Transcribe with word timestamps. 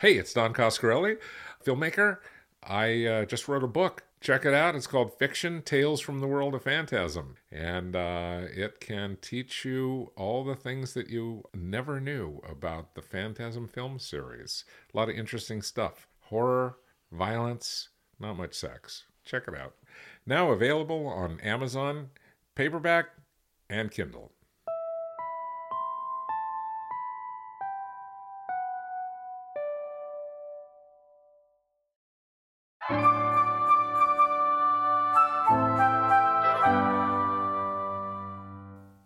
Hey, 0.00 0.12
it's 0.12 0.32
Don 0.32 0.54
Coscarelli, 0.54 1.18
filmmaker. 1.66 2.18
I 2.62 3.04
uh, 3.04 3.24
just 3.24 3.48
wrote 3.48 3.64
a 3.64 3.66
book. 3.66 4.04
Check 4.20 4.44
it 4.44 4.54
out. 4.54 4.76
It's 4.76 4.86
called 4.86 5.18
Fiction 5.18 5.60
Tales 5.60 6.00
from 6.00 6.20
the 6.20 6.28
World 6.28 6.54
of 6.54 6.62
Phantasm. 6.62 7.34
And 7.50 7.96
uh, 7.96 8.42
it 8.54 8.78
can 8.78 9.18
teach 9.20 9.64
you 9.64 10.12
all 10.14 10.44
the 10.44 10.54
things 10.54 10.94
that 10.94 11.08
you 11.08 11.42
never 11.52 12.00
knew 12.00 12.40
about 12.48 12.94
the 12.94 13.02
Phantasm 13.02 13.66
film 13.66 13.98
series. 13.98 14.64
A 14.94 14.96
lot 14.96 15.08
of 15.08 15.16
interesting 15.16 15.62
stuff 15.62 16.06
horror, 16.26 16.76
violence, 17.10 17.88
not 18.20 18.36
much 18.36 18.54
sex. 18.54 19.02
Check 19.24 19.48
it 19.48 19.56
out. 19.56 19.74
Now 20.24 20.52
available 20.52 21.08
on 21.08 21.40
Amazon, 21.40 22.10
paperback, 22.54 23.06
and 23.68 23.90
Kindle. 23.90 24.30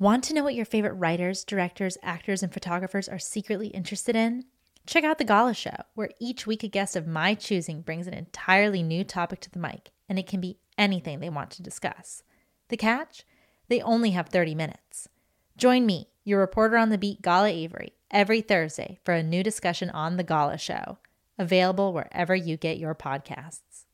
Want 0.03 0.25
to 0.25 0.35
know 0.35 0.43
what 0.43 0.57
your 0.57 0.65
favorite 0.65 0.95
writers, 0.95 1.45
directors, 1.45 1.97
actors, 2.03 2.43
and 2.43 2.53
photographers 2.53 3.09
are 3.09 3.21
secretly 3.21 3.69
interested 3.69 4.17
in? 4.17 4.47
Check 4.85 5.05
out 5.05 5.19
The 5.19 5.25
Gala 5.25 5.55
Show, 5.55 5.77
where 5.95 6.11
each 6.19 6.45
week 6.45 6.65
a 6.65 6.69
guest 6.69 6.97
of 6.97 7.07
my 7.07 7.37
choosing 7.37 7.83
brings 7.83 8.09
an 8.09 8.13
entirely 8.13 8.83
new 8.83 9.05
topic 9.05 9.39
to 9.43 9.51
the 9.53 9.61
mic, 9.61 9.93
and 10.09 10.19
it 10.19 10.27
can 10.27 10.41
be 10.41 10.59
anything 10.77 11.21
they 11.21 11.31
want 11.31 11.53
to 11.53 11.63
discuss. 11.63 12.25
The 12.69 12.77
catch? 12.77 13.25
They 13.69 13.81
only 13.81 14.11
have 14.11 14.29
30 14.29 14.57
minutes. 14.57 15.09
Join 15.57 15.87
me, 15.87 16.09
your 16.25 16.41
reporter 16.41 16.79
on 16.79 16.89
the 16.89 16.99
beat, 16.99 17.23
Gala 17.23 17.51
Avary, 17.51 17.93
every 18.11 18.41
Thursday 18.41 18.99
for 19.05 19.15
a 19.15 19.23
new 19.23 19.45
discussion 19.45 19.89
on 19.91 20.17
The 20.17 20.25
Gala 20.25 20.59
Show, 20.59 20.99
available 21.39 21.93
wherever 21.93 22.35
you 22.35 22.57
get 22.57 22.77
your 22.77 22.97
podcasts. 22.97 23.85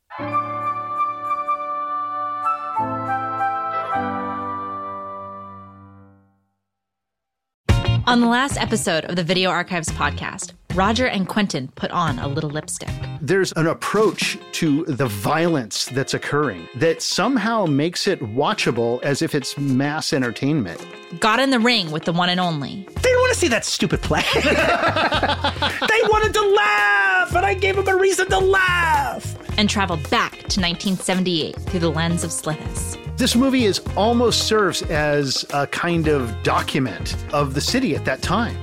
On 8.09 8.23
the 8.23 8.27
last 8.27 8.56
episode 8.56 9.05
of 9.05 9.17
the 9.17 9.23
Video 9.23 9.51
Archives 9.51 9.91
podcast, 9.91 10.55
Roger 10.73 11.06
and 11.06 11.28
Quentin 11.28 11.69
put 11.75 11.91
on 11.91 12.19
a 12.19 12.27
little 12.27 12.48
lipstick. 12.48 12.89
There's 13.20 13.53
an 13.53 13.67
approach 13.67 14.39
to 14.53 14.87
the 14.87 15.09
violence 15.09 15.84
that's 15.92 16.15
occurring 16.15 16.67
that 16.77 17.03
somehow 17.03 17.67
makes 17.67 18.06
it 18.06 18.19
watchable 18.20 19.03
as 19.03 19.20
if 19.20 19.34
it's 19.34 19.59
mass 19.59 20.15
entertainment. 20.15 20.83
Got 21.20 21.39
in 21.39 21.50
the 21.50 21.61
ring 21.61 21.91
with 21.91 22.05
the 22.06 22.15
one 22.15 22.31
and 22.31 22.41
only. 22.41 22.87
They 22.95 23.03
didn't 23.03 23.20
want 23.20 23.34
to 23.34 23.39
see 23.39 23.48
that 23.48 23.67
stupid 23.67 24.00
play. 24.00 24.25
they 24.43 26.00
wanted 26.09 26.33
to 26.33 26.48
laugh, 26.48 27.37
and 27.37 27.45
I 27.45 27.53
gave 27.53 27.77
them 27.77 27.89
a 27.89 27.97
reason 27.98 28.27
to 28.31 28.39
laugh. 28.39 29.37
And 29.59 29.69
traveled 29.69 30.09
back 30.09 30.31
to 30.33 30.62
1978 30.62 31.56
through 31.56 31.81
the 31.81 31.91
lens 31.91 32.25
of 32.25 32.31
Slithis. 32.31 32.97
This 33.19 33.35
movie 33.35 33.65
is 33.65 33.81
almost 33.97 34.47
serves 34.47 34.83
as 34.83 35.45
a 35.53 35.67
kind 35.67 36.07
of 36.07 36.33
document 36.45 37.17
of 37.33 37.55
the 37.55 37.61
city 37.61 37.97
at 37.97 38.05
that 38.05 38.23
time. 38.23 38.57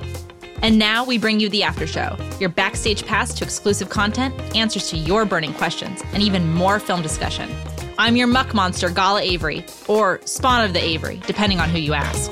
And 0.61 0.80
now 0.80 1.03
we 1.03 1.17
bring 1.17 1.42
you 1.42 1.50
the 1.50 1.61
after 1.61 1.86
show, 1.86 2.16
your 2.39 2.48
backstage 2.48 3.06
pass 3.06 3.33
to 3.33 3.44
exclusive 3.44 3.89
content, 3.89 4.33
answers 4.56 4.89
to 4.92 4.98
your 4.98 5.26
burning 5.26 5.53
questions, 5.56 6.02
and 6.14 6.23
even 6.23 6.53
more 6.53 6.80
film 6.80 7.02
discussion. 7.02 7.53
I'm 7.98 8.16
your 8.16 8.28
muck 8.28 8.53
monster, 8.53 8.89
Gala 8.89 9.23
Avary, 9.23 9.70
or 9.89 10.22
Spawn 10.23 10.64
of 10.64 10.72
the 10.72 10.80
Avary, 10.80 11.22
depending 11.26 11.59
on 11.59 11.70
who 11.70 11.80
you 11.80 11.94
ask. 11.94 12.31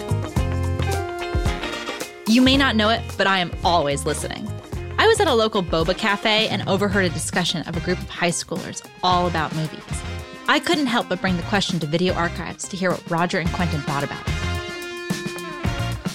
You 2.29 2.41
may 2.41 2.55
not 2.55 2.77
know 2.77 2.87
it, 2.87 3.01
but 3.17 3.27
I 3.27 3.39
am 3.39 3.51
always 3.65 4.05
listening. 4.05 4.47
I 4.97 5.07
was 5.07 5.19
at 5.19 5.27
a 5.27 5.33
local 5.33 5.61
boba 5.61 5.97
cafe 5.97 6.47
and 6.47 6.65
overheard 6.69 7.03
a 7.03 7.09
discussion 7.09 7.67
of 7.67 7.75
a 7.75 7.81
group 7.81 7.99
of 7.99 8.07
high 8.07 8.29
schoolers 8.29 8.81
all 9.03 9.27
about 9.27 9.53
movies. 9.53 10.12
I 10.53 10.59
couldn't 10.59 10.85
help 10.85 11.09
but 11.09 11.19
bring 11.19 11.35
the 11.35 11.41
question 11.41 11.79
to 11.79 11.87
Video 11.87 12.13
Archives 12.13 12.67
to 12.67 12.77
hear 12.77 12.91
what 12.91 13.09
Roger 13.09 13.39
and 13.39 13.51
Quentin 13.53 13.81
thought 13.81 14.03
about 14.03 14.21
it. 14.21 14.33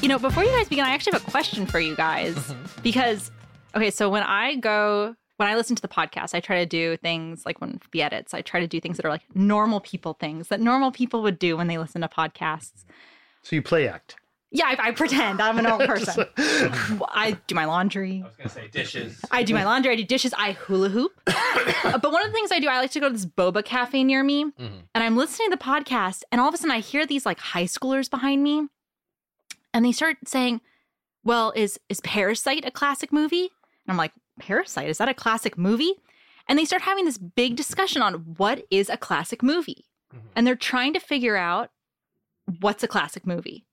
You 0.00 0.09
know, 0.09 0.16
before 0.16 0.44
you 0.44 0.50
guys 0.50 0.69
begin, 0.69 0.84
I 0.84 0.91
actually 0.91 1.15
have 1.15 1.26
a 1.26 1.31
question 1.32 1.66
for 1.66 1.81
you 1.81 1.97
guys 1.97 2.37
mm-hmm. 2.37 2.82
because, 2.82 3.32
okay, 3.75 3.91
so 3.91 4.09
when 4.09 4.22
I 4.22 4.54
go, 4.54 5.16
when 5.38 5.49
I 5.49 5.56
listen 5.56 5.75
to 5.75 5.82
the 5.82 5.88
podcast, 5.88 6.37
I 6.37 6.41
try 6.41 6.60
to 6.60 6.66
do 6.66 6.97
things 6.99 7.44
like 7.44 7.60
when 7.60 7.81
the 7.91 8.00
edits, 8.00 8.32
I 8.32 8.43
try 8.43 8.60
to 8.60 8.69
do 8.69 8.81
things 8.81 8.97
that 8.99 9.04
are 9.04 9.10
like 9.10 9.25
normal 9.34 9.81
people 9.81 10.12
things 10.12 10.47
that 10.47 10.60
normal 10.60 10.93
people 10.93 11.20
would 11.22 11.41
do 11.41 11.56
when 11.56 11.66
they 11.66 11.76
listen 11.76 12.03
to 12.03 12.09
podcasts. 12.09 12.84
So 13.43 13.56
you 13.56 13.62
play 13.62 13.88
act. 13.88 14.15
Yeah, 14.51 14.67
I, 14.67 14.89
I 14.89 14.91
pretend 14.93 15.43
I'm 15.43 15.59
a 15.59 15.63
normal 15.63 15.87
person. 15.87 16.25
I 16.37 17.37
do 17.47 17.55
my 17.55 17.67
laundry. 17.67 18.23
I 18.25 18.27
was 18.27 18.37
gonna 18.37 18.49
say 18.49 18.69
dishes. 18.69 19.21
I 19.31 19.43
do 19.43 19.53
my 19.53 19.65
laundry. 19.65 19.93
I 19.93 19.97
do 19.97 20.05
dishes. 20.05 20.33
I 20.37 20.53
hula 20.53 20.89
hoop. 20.89 21.13
But 21.83 22.13
one 22.13 22.23
of 22.23 22.29
the 22.29 22.35
things 22.35 22.51
I 22.53 22.59
do, 22.59 22.69
I 22.69 22.79
like 22.79 22.91
to 22.93 23.01
go 23.01 23.09
to 23.09 23.13
this 23.13 23.25
boba 23.25 23.65
cafe 23.65 24.05
near 24.05 24.23
me, 24.23 24.45
mm-hmm. 24.45 24.81
and 24.95 25.05
I'm 25.05 25.17
listening 25.17 25.51
to 25.51 25.57
the 25.57 25.63
podcast, 25.63 26.23
and 26.31 26.41
all 26.41 26.49
of 26.49 26.55
a 26.55 26.57
sudden 26.57 26.71
I 26.71 26.81
hear 26.81 27.07
these 27.07 27.25
like 27.25 27.39
high 27.39 27.65
schoolers 27.65 28.11
behind 28.11 28.43
me, 28.43 28.69
and 29.73 29.85
they 29.85 29.93
start 29.93 30.17
saying, 30.27 30.61
"Well, 31.25 31.53
is 31.55 31.79
is 31.89 32.01
Parasite 32.01 32.65
a 32.65 32.71
classic 32.71 33.13
movie?" 33.13 33.51
And 33.87 33.91
I'm 33.93 33.97
like, 33.97 34.13
"Parasite 34.39 34.89
is 34.89 34.99
that 34.99 35.09
a 35.09 35.15
classic 35.15 35.57
movie?" 35.57 35.95
And 36.49 36.59
they 36.59 36.65
start 36.65 36.83
having 36.83 37.05
this 37.05 37.19
big 37.19 37.57
discussion 37.57 38.03
on 38.03 38.15
what 38.37 38.65
is 38.71 38.89
a 38.89 38.97
classic 38.97 39.43
movie, 39.43 39.87
mm-hmm. 40.15 40.27
and 40.35 40.47
they're 40.47 40.57
trying 40.57 40.95
to 40.95 41.01
figure 41.01 41.37
out 41.37 41.71
what's 42.61 42.83
a 42.83 42.89
classic 42.89 43.27
movie. 43.27 43.65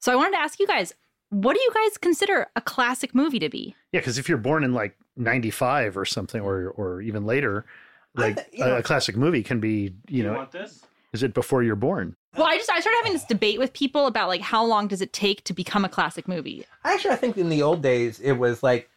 So 0.00 0.12
I 0.12 0.16
wanted 0.16 0.32
to 0.32 0.38
ask 0.40 0.58
you 0.60 0.66
guys, 0.66 0.92
what 1.30 1.54
do 1.54 1.60
you 1.60 1.70
guys 1.74 1.98
consider 1.98 2.46
a 2.56 2.60
classic 2.60 3.14
movie 3.14 3.38
to 3.38 3.48
be? 3.48 3.74
Yeah, 3.92 4.00
because 4.00 4.18
if 4.18 4.28
you're 4.28 4.38
born 4.38 4.64
in 4.64 4.72
like 4.72 4.96
'95 5.16 5.96
or 5.96 6.04
something, 6.04 6.40
or 6.40 6.68
or 6.70 7.02
even 7.02 7.26
later, 7.26 7.66
like 8.14 8.36
th- 8.36 8.48
a, 8.62 8.68
know- 8.68 8.76
a 8.78 8.82
classic 8.82 9.16
movie 9.16 9.42
can 9.42 9.60
be, 9.60 9.92
you 10.08 10.22
know, 10.22 10.34
want 10.34 10.52
this? 10.52 10.82
is 11.12 11.22
it 11.22 11.34
before 11.34 11.62
you're 11.62 11.76
born? 11.76 12.14
Well, 12.36 12.46
I 12.46 12.56
just 12.56 12.70
I 12.70 12.80
started 12.80 12.98
having 12.98 13.12
this 13.14 13.24
debate 13.24 13.58
with 13.58 13.72
people 13.72 14.06
about 14.06 14.28
like 14.28 14.40
how 14.40 14.64
long 14.64 14.88
does 14.88 15.00
it 15.02 15.12
take 15.12 15.44
to 15.44 15.52
become 15.52 15.84
a 15.84 15.88
classic 15.88 16.28
movie? 16.28 16.64
Actually, 16.84 17.12
I 17.14 17.16
think 17.16 17.36
in 17.36 17.48
the 17.48 17.62
old 17.62 17.82
days 17.82 18.20
it 18.20 18.32
was 18.32 18.62
like 18.62 18.88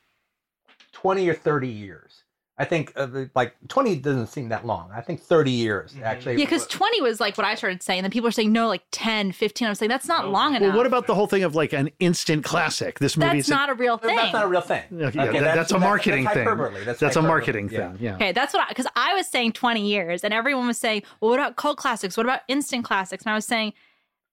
twenty 0.92 1.28
or 1.28 1.34
thirty 1.34 1.68
years. 1.70 2.24
I 2.62 2.66
think 2.66 2.94
uh, 2.96 3.08
like 3.34 3.56
twenty 3.70 3.96
doesn't 3.96 4.28
seem 4.28 4.50
that 4.50 4.66
long. 4.68 4.92
I 4.94 5.02
think 5.02 5.20
thirty 5.20 5.50
years 5.52 5.96
actually. 6.04 6.34
Yeah, 6.34 6.46
because 6.46 6.68
20 6.68 7.02
was 7.02 7.20
like 7.20 7.36
what 7.38 7.46
I 7.46 7.56
started 7.56 7.82
saying. 7.82 8.04
Then 8.04 8.12
people 8.12 8.28
are 8.28 8.32
saying 8.32 8.52
no, 8.52 8.68
like 8.68 8.84
10, 8.92 9.32
15. 9.32 9.66
I 9.66 9.70
was 9.72 9.80
saying 9.80 9.90
that's 9.90 10.08
not 10.08 10.30
long 10.30 10.56
enough. 10.56 10.70
Well, 10.70 10.78
what 10.78 10.86
about 10.86 11.08
the 11.08 11.16
whole 11.16 11.26
thing 11.28 11.44
of 11.44 11.56
like 11.56 11.74
an 11.74 11.90
instant 12.00 12.44
classic? 12.46 13.00
This 13.00 13.18
movie 13.18 13.38
that's 13.38 13.48
is 13.48 13.50
not 13.50 13.70
a 13.70 13.74
real 13.74 13.98
thing. 13.98 14.16
that's 14.16 14.34
not 14.34 14.44
a 14.46 14.48
real 14.48 14.62
thing. 14.62 14.84
Okay, 14.94 15.18
yeah, 15.34 15.42
that- 15.42 15.56
that's 15.56 15.72
a 15.72 15.80
marketing 15.80 16.26
that's 16.26 16.36
thing. 16.36 16.46
hyperbole. 16.48 16.84
That's, 16.86 17.00
That's 17.00 17.16
a 17.16 17.20
hyperbole. 17.22 17.28
marketing 17.28 17.70
Yeah. 17.72 17.92
thing. 17.94 17.98
Yeah. 18.00 18.16
Okay, 18.16 18.32
that's 18.32 18.54
what 18.54 18.70
because 18.70 18.86
I, 18.96 19.16
was 19.16 19.28
saying 19.28 19.54
20 19.54 19.86
years, 19.88 20.24
and 20.24 20.34
everyone 20.34 20.68
was 20.68 20.78
saying, 20.78 21.02
well, 21.20 21.32
what 21.32 21.40
about 21.40 21.56
cult 21.56 21.78
classics? 21.78 22.16
What 22.16 22.26
about 22.28 22.42
instant 22.48 22.86
classics? 22.86 23.24
And 23.26 23.32
I 23.32 23.36
was 23.36 23.46
saying 23.46 23.74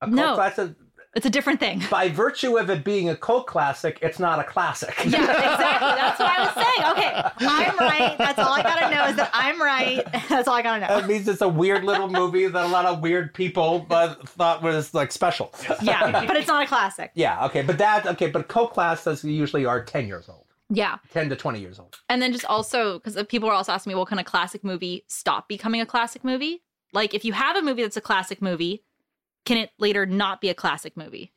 A 0.03 0.07
cult 0.07 0.15
No. 0.17 0.35
classic, 0.35 0.73
it's 1.17 1.27
a 1.27 1.31
different 1.31 1.59
thing. 1.59 1.83
by 1.91 2.09
virtue 2.09 2.59
of 2.59 2.69
it 2.71 2.85
being 2.85 3.09
a 3.09 3.17
cult 3.17 3.47
classic, 3.47 3.99
it's 4.03 4.19
not 4.19 4.39
a 4.39 4.45
classic. 4.45 4.95
Yeah, 5.05 5.23
exactly. 5.23 5.89
That's 5.89 6.19
what 6.21 6.29
I 6.29 6.45
was 6.45 6.55
saying. 6.55 6.93
Okay, 6.93 7.47
I'm 7.49 7.77
right. 7.79 8.19
That's 8.19 8.39
all 8.39 8.53
I 8.53 8.63
gotta 8.63 8.95
know 8.95 9.05
is 9.07 9.17
that 9.17 9.31
I'm 9.33 9.61
right. 9.61 10.05
That's 10.29 10.47
all 10.47 10.55
I 10.55 10.63
gotta 10.63 10.81
know. 10.87 11.01
That 11.01 11.09
means 11.09 11.27
it's 11.29 11.41
a 11.41 11.49
weird 11.49 11.85
little 11.85 12.09
movie 12.09 12.47
that 12.47 12.65
a 12.65 12.69
lot 12.69 12.85
of 12.87 13.01
weird 13.01 13.33
people 13.35 13.87
uh, 13.91 14.15
thought 14.27 14.63
was 14.63 14.93
like 14.95 15.11
special. 15.13 15.53
Yeah, 15.83 16.11
but 16.27 16.37
it's 16.37 16.49
not 16.49 16.63
a 16.63 16.67
classic. 16.67 17.11
Yeah, 17.15 17.45
okay, 17.47 17.63
but 17.63 17.79
that 17.79 18.07
okay, 18.07 18.29
but 18.29 18.49
cult 18.49 18.73
classics 18.75 19.25
usually 19.25 19.65
are 19.65 19.83
ten 19.85 20.07
years 20.07 20.29
old, 20.29 20.45
Yeah. 20.71 20.99
ten 21.13 21.29
to 21.31 21.37
twenty 21.37 21.61
years 21.61 21.79
old. 21.79 21.99
And 22.09 22.21
then 22.21 22.33
just 22.33 22.45
also 22.45 22.99
because 22.99 23.21
people 23.29 23.49
were 23.49 23.55
also 23.55 23.73
asking 23.73 23.91
me, 23.91 23.95
well, 23.95 24.07
can 24.07 24.19
a 24.19 24.25
classic 24.25 24.63
movie 24.63 25.05
stop 25.09 25.49
becoming 25.49 25.81
a 25.81 25.87
classic 25.87 26.23
movie? 26.23 26.63
Like, 26.93 27.13
if 27.15 27.25
you 27.25 27.33
have 27.35 27.57
a 27.57 27.63
movie 27.63 27.83
that's 27.83 27.97
a 27.99 28.01
classic 28.01 28.41
movie, 28.41 28.83
can 29.49 29.57
it 29.57 29.71
later 29.79 30.05
not 30.05 30.43
be 30.43 30.51
a 30.51 30.55
classic 30.55 30.95
movie? 30.95 31.33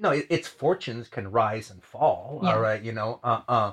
No, 0.00 0.10
it, 0.12 0.26
its 0.30 0.48
fortunes 0.48 1.08
can 1.08 1.30
rise 1.30 1.70
and 1.70 1.82
fall. 1.84 2.40
Yeah. 2.42 2.54
All 2.54 2.60
right, 2.60 2.80
you 2.82 2.92
know, 2.92 3.20
uh, 3.22 3.42
uh, 3.46 3.72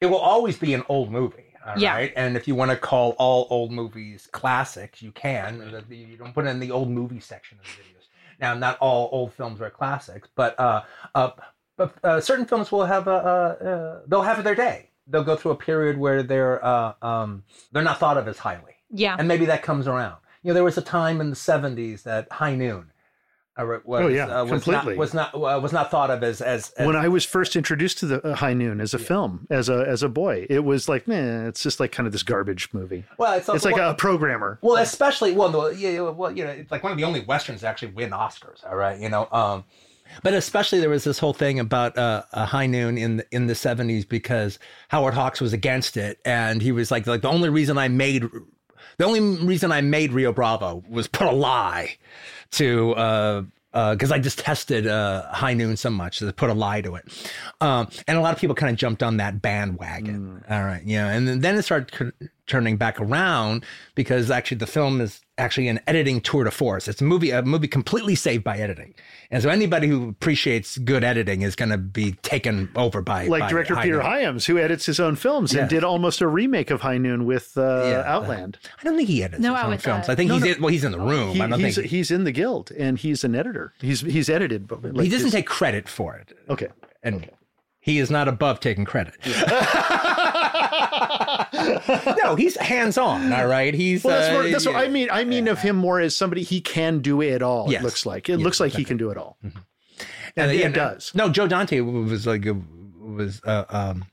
it 0.00 0.06
will 0.06 0.18
always 0.18 0.56
be 0.56 0.72
an 0.74 0.84
old 0.88 1.10
movie. 1.10 1.54
all 1.66 1.76
Yeah. 1.76 1.94
right? 1.94 2.12
and 2.16 2.36
if 2.36 2.46
you 2.46 2.54
want 2.54 2.70
to 2.70 2.76
call 2.76 3.16
all 3.18 3.48
old 3.50 3.72
movies 3.72 4.28
classics, 4.30 5.02
you 5.02 5.10
can. 5.10 5.84
You 5.90 6.16
don't 6.16 6.32
put 6.32 6.46
it 6.46 6.50
in 6.50 6.60
the 6.60 6.70
old 6.70 6.88
movie 6.88 7.18
section 7.20 7.58
of 7.58 7.64
the 7.64 7.70
videos. 7.82 8.06
Now, 8.40 8.54
not 8.54 8.78
all 8.78 9.08
old 9.12 9.32
films 9.32 9.60
are 9.60 9.70
classics, 9.70 10.28
but 10.36 10.58
uh, 10.58 10.82
uh, 11.16 11.30
but 11.76 11.94
uh, 12.04 12.20
certain 12.20 12.46
films 12.46 12.70
will 12.70 12.84
have 12.84 13.08
a, 13.08 13.10
uh, 13.10 13.64
uh, 13.64 14.00
they'll 14.06 14.22
have 14.22 14.44
their 14.44 14.54
day. 14.54 14.90
They'll 15.08 15.24
go 15.24 15.34
through 15.36 15.52
a 15.52 15.56
period 15.56 15.98
where 15.98 16.22
they're 16.22 16.64
uh, 16.64 16.92
um, 17.02 17.42
they're 17.72 17.82
not 17.82 17.98
thought 17.98 18.16
of 18.18 18.28
as 18.28 18.38
highly, 18.38 18.76
Yeah. 18.90 19.16
and 19.18 19.26
maybe 19.26 19.46
that 19.46 19.62
comes 19.62 19.88
around. 19.88 20.16
You 20.42 20.48
know, 20.48 20.54
there 20.54 20.64
was 20.64 20.78
a 20.78 20.82
time 20.82 21.20
in 21.20 21.30
the 21.30 21.36
'70s 21.36 22.02
that 22.04 22.30
High 22.32 22.54
Noon. 22.54 22.88
Uh, 23.54 23.66
was, 23.84 24.02
Oh, 24.02 24.08
yeah, 24.08 24.40
uh, 24.40 24.44
was 24.44 24.64
completely. 24.64 24.94
Not, 24.94 24.98
was 24.98 25.12
not 25.12 25.34
uh, 25.34 25.60
was 25.60 25.72
not 25.72 25.90
thought 25.90 26.10
of 26.10 26.22
as 26.22 26.40
as, 26.40 26.70
as 26.70 26.86
When 26.86 26.96
I 26.96 27.08
was 27.08 27.26
first 27.26 27.54
introduced 27.54 27.98
to 27.98 28.06
the 28.06 28.26
uh, 28.26 28.34
High 28.34 28.54
Noon 28.54 28.80
as 28.80 28.94
a 28.94 28.98
film, 28.98 29.46
as 29.50 29.68
a 29.68 29.84
as 29.86 30.02
a 30.02 30.08
boy, 30.08 30.46
it 30.48 30.60
was 30.64 30.88
like, 30.88 31.06
man, 31.06 31.46
it's 31.46 31.62
just 31.62 31.78
like 31.78 31.92
kind 31.92 32.06
of 32.06 32.14
this 32.14 32.22
garbage 32.22 32.70
movie. 32.72 33.04
well, 33.18 33.34
it's, 33.34 33.48
It's 33.50 33.66
like 33.66 33.76
well, 33.76 33.90
a 33.90 33.94
programmer. 33.94 34.58
well, 34.62 34.76
especially 34.78 35.32
well, 35.32 35.70
yeah, 35.74 35.90
yeah, 35.90 36.00
well, 36.00 36.32
you 36.32 36.44
know, 36.44 36.50
it's 36.50 36.70
like 36.72 36.82
one 36.82 36.92
of 36.92 36.98
the 36.98 37.04
only 37.04 37.20
westerns 37.20 37.60
to 37.60 37.68
actually 37.68 37.92
win 37.92 38.10
Oscars. 38.10 38.66
All 38.66 38.76
right, 38.76 38.98
you 38.98 39.10
know, 39.10 39.28
um, 39.30 39.64
But 40.22 40.32
especially 40.32 40.80
there 40.80 40.88
was 40.88 41.04
this 41.04 41.18
whole 41.18 41.34
thing 41.34 41.60
about 41.60 41.98
uh, 41.98 42.22
a 42.32 42.46
high 42.46 42.66
noon 42.66 42.96
in 42.96 43.18
the, 43.18 43.26
in 43.32 43.48
the 43.48 43.54
seventies 43.54 44.06
because 44.06 44.58
Howard 44.88 45.12
Hawks 45.12 45.42
was 45.42 45.52
against 45.52 45.98
it, 45.98 46.20
and 46.24 46.62
he 46.62 46.72
was 46.72 46.90
like, 46.90 47.06
like 47.06 47.20
the 47.20 47.28
only 47.28 47.50
reason 47.50 47.76
I 47.76 47.88
made, 47.88 48.24
the 48.98 49.04
only 49.04 49.20
reason 49.20 49.72
I 49.72 49.80
made 49.80 50.12
Rio 50.12 50.32
Bravo 50.32 50.82
was 50.88 51.08
put 51.08 51.26
a 51.26 51.32
lie 51.32 51.96
to. 52.52 52.92
Uh, 52.94 53.42
because 53.72 54.12
I 54.12 54.18
just 54.18 54.38
tested 54.38 54.86
uh, 54.86 55.32
High 55.32 55.54
Noon 55.54 55.78
so 55.78 55.88
much 55.88 56.18
that 56.18 56.28
I 56.28 56.32
put 56.32 56.50
a 56.50 56.52
lie 56.52 56.82
to 56.82 56.96
it, 56.96 57.06
um, 57.62 57.88
and 58.06 58.18
a 58.18 58.20
lot 58.20 58.34
of 58.34 58.38
people 58.38 58.54
kind 58.54 58.70
of 58.70 58.76
jumped 58.76 59.02
on 59.02 59.16
that 59.16 59.40
bandwagon. 59.40 60.44
All 60.50 60.62
right, 60.62 60.82
yeah, 60.84 61.08
and 61.08 61.26
then, 61.26 61.40
then 61.40 61.56
it 61.56 61.62
started 61.62 62.12
turning 62.46 62.76
back 62.76 63.00
around 63.00 63.64
because 63.94 64.30
actually 64.30 64.56
the 64.58 64.66
film 64.66 65.00
is 65.00 65.20
actually 65.38 65.68
an 65.68 65.80
editing 65.86 66.20
tour 66.20 66.44
de 66.44 66.50
force. 66.50 66.88
It's 66.88 67.00
a 67.00 67.04
movie, 67.04 67.30
a 67.30 67.42
movie 67.42 67.68
completely 67.68 68.14
saved 68.14 68.42
by 68.44 68.58
editing, 68.58 68.94
and 69.30 69.42
so 69.42 69.48
anybody 69.48 69.86
who 69.86 70.08
appreciates 70.08 70.76
good 70.78 71.04
editing 71.04 71.42
is 71.42 71.54
going 71.56 71.70
to 71.70 71.78
be 71.78 72.12
taken 72.22 72.68
over 72.76 73.00
by 73.00 73.26
like 73.26 73.40
by 73.42 73.48
director 73.48 73.74
High 73.76 73.82
Peter 73.84 73.96
Noon. 73.96 74.04
Hyams, 74.06 74.44
who 74.46 74.58
edits 74.58 74.84
his 74.86 74.98
own 75.00 75.16
films 75.16 75.52
Yes. 75.52 75.60
and 75.62 75.70
did 75.70 75.84
almost 75.84 76.20
a 76.20 76.26
remake 76.26 76.70
of 76.70 76.80
High 76.80 76.98
Noon 76.98 77.24
with 77.24 77.56
uh, 77.56 77.82
Yeah. 77.84 78.02
Outland. 78.06 78.58
I 78.80 78.84
don't 78.84 78.96
think 78.96 79.08
he 79.08 79.22
edits 79.22 79.40
No, 79.40 79.54
his 79.54 79.62
out 79.62 79.72
own 79.72 79.78
films. 79.78 80.06
that. 80.06 80.12
I 80.12 80.14
think 80.16 80.28
No, 80.28 80.34
he's 80.34 80.44
no. 80.44 80.50
in, 80.50 80.60
well, 80.62 80.68
he's 80.72 80.84
in 80.84 80.92
the 80.92 81.00
room. 81.00 81.30
He, 81.34 81.40
I 81.40 81.46
don't 81.46 81.60
he's 81.60 81.76
think 81.76 81.86
he's 81.88 82.10
in 82.10 82.24
the 82.24 82.32
guild 82.32 82.70
and 82.72 82.98
he's 82.98 83.24
an 83.24 83.34
editor. 83.34 83.72
He's 83.80 84.00
he's 84.00 84.28
edited. 84.28 84.66
But 84.68 84.82
like 84.82 85.04
he 85.04 85.08
doesn't 85.10 85.26
his- 85.26 85.32
take 85.34 85.46
credit 85.46 85.88
for 85.88 86.16
it. 86.16 86.36
Okay. 86.50 86.68
and 87.02 87.30
he 87.80 87.98
is 87.98 88.10
not 88.12 88.28
above 88.28 88.60
taking 88.60 88.84
credit. 88.84 89.14
no, 92.22 92.34
he's 92.36 92.56
hands 92.56 92.98
on. 92.98 93.32
All 93.32 93.46
right, 93.46 93.72
he's. 93.74 94.04
Well, 94.04 94.16
that's, 94.18 94.28
uh, 94.30 94.32
more, 94.32 94.48
that's 94.50 94.66
what. 94.66 94.76
I 94.76 94.88
mean. 94.88 95.08
I 95.10 95.24
mean 95.24 95.48
of 95.48 95.60
him 95.60 95.76
more 95.76 96.00
as 96.00 96.16
somebody 96.16 96.42
he 96.42 96.60
can 96.60 97.00
do 97.00 97.20
it 97.22 97.42
all. 97.42 97.70
Yes. 97.70 97.80
It 97.80 97.84
looks 97.84 98.06
like 98.06 98.28
it 98.28 98.38
Yes, 98.38 98.44
looks 98.44 98.60
like 98.60 98.72
he 98.72 98.84
can 98.84 98.96
do 98.96 99.10
it 99.10 99.16
all, 99.16 99.36
And, 99.42 99.52
and 100.36 100.52
yeah, 100.58 100.68
it 100.68 100.74
does. 100.74 101.12
No, 101.14 101.28
Joe 101.28 101.46
Dante 101.46 101.80
was 101.80 102.26
like 102.26 102.46
a, 102.46 102.56
was 103.00 103.40
uh, 103.44 103.64
um, 103.68 104.04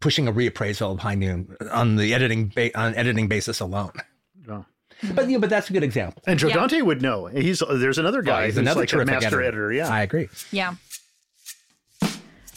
pushing 0.00 0.26
a 0.28 0.32
reappraisal 0.32 0.92
of 0.92 0.98
High 1.00 1.14
Noon 1.14 1.56
on 1.70 1.96
the 1.96 2.14
editing 2.14 2.48
ba- 2.54 2.76
on 2.78 2.94
editing 2.94 3.28
basis 3.28 3.60
alone. 3.60 3.92
Oh. 4.48 4.64
But 5.14 5.28
yeah, 5.28 5.38
but 5.38 5.50
that's 5.50 5.68
a 5.68 5.72
good 5.72 5.82
example. 5.82 6.22
And 6.26 6.38
Joe 6.38 6.48
Yeah. 6.48 6.54
Dante 6.54 6.80
would 6.80 7.02
know. 7.02 7.26
He's 7.26 7.60
there's 7.68 7.98
another 7.98 8.22
guy 8.22 8.42
Oh, 8.42 8.44
he's 8.46 8.54
who's 8.54 8.58
another 8.62 8.80
like 8.80 8.88
a 8.88 8.92
terrific 8.92 9.14
master 9.20 9.42
editor. 9.42 9.72
Yeah. 9.72 9.88
I 9.88 10.02
agree. 10.02 10.28
Yeah. 10.52 10.74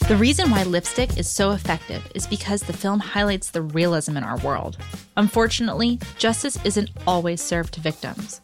The 0.08 0.16
reason 0.16 0.52
why 0.52 0.62
lipstick 0.62 1.18
is 1.18 1.28
so 1.28 1.50
effective 1.50 2.08
is 2.14 2.28
because 2.28 2.62
the 2.62 2.72
film 2.72 3.00
highlights 3.00 3.50
the 3.50 3.62
realism 3.62 4.16
in 4.16 4.22
our 4.22 4.38
world. 4.38 4.78
Unfortunately, 5.16 5.98
justice 6.16 6.56
isn't 6.64 6.90
always 7.08 7.40
served 7.40 7.74
to 7.74 7.80
victims. 7.80 8.40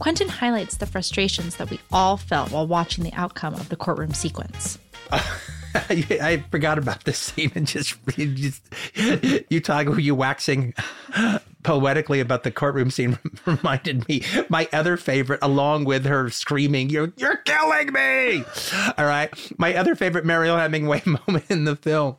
Quentin 0.00 0.28
highlights 0.28 0.78
the 0.78 0.86
frustrations 0.86 1.54
that 1.58 1.70
we 1.70 1.78
all 1.92 2.16
felt 2.16 2.50
while 2.50 2.66
watching 2.66 3.04
the 3.04 3.12
outcome 3.12 3.54
of 3.54 3.68
the 3.68 3.76
courtroom 3.76 4.14
sequence. 4.14 4.80
I 5.74 6.42
forgot 6.50 6.76
about 6.76 7.04
this 7.04 7.18
scene 7.18 7.52
and 7.54 7.68
just 7.68 7.96
just, 8.08 8.64
you 9.48 9.60
talk 9.60 9.86
you 10.00 10.16
waxing 10.16 10.74
poetically 11.66 12.20
about 12.20 12.44
the 12.44 12.50
courtroom 12.52 12.92
scene 12.92 13.18
reminded 13.44 14.08
me 14.08 14.22
my 14.48 14.68
other 14.72 14.96
favorite 14.96 15.40
along 15.42 15.84
with 15.84 16.06
her 16.06 16.30
screaming 16.30 16.88
you're 16.88 17.12
you're 17.16 17.38
killing 17.38 17.92
me! 17.92 18.44
All 18.96 19.04
right? 19.04 19.28
My 19.58 19.74
other 19.74 19.96
favorite 19.96 20.24
Mariel 20.24 20.56
Hemingway 20.56 21.02
moment 21.26 21.50
in 21.50 21.64
the 21.64 21.74
film 21.74 22.16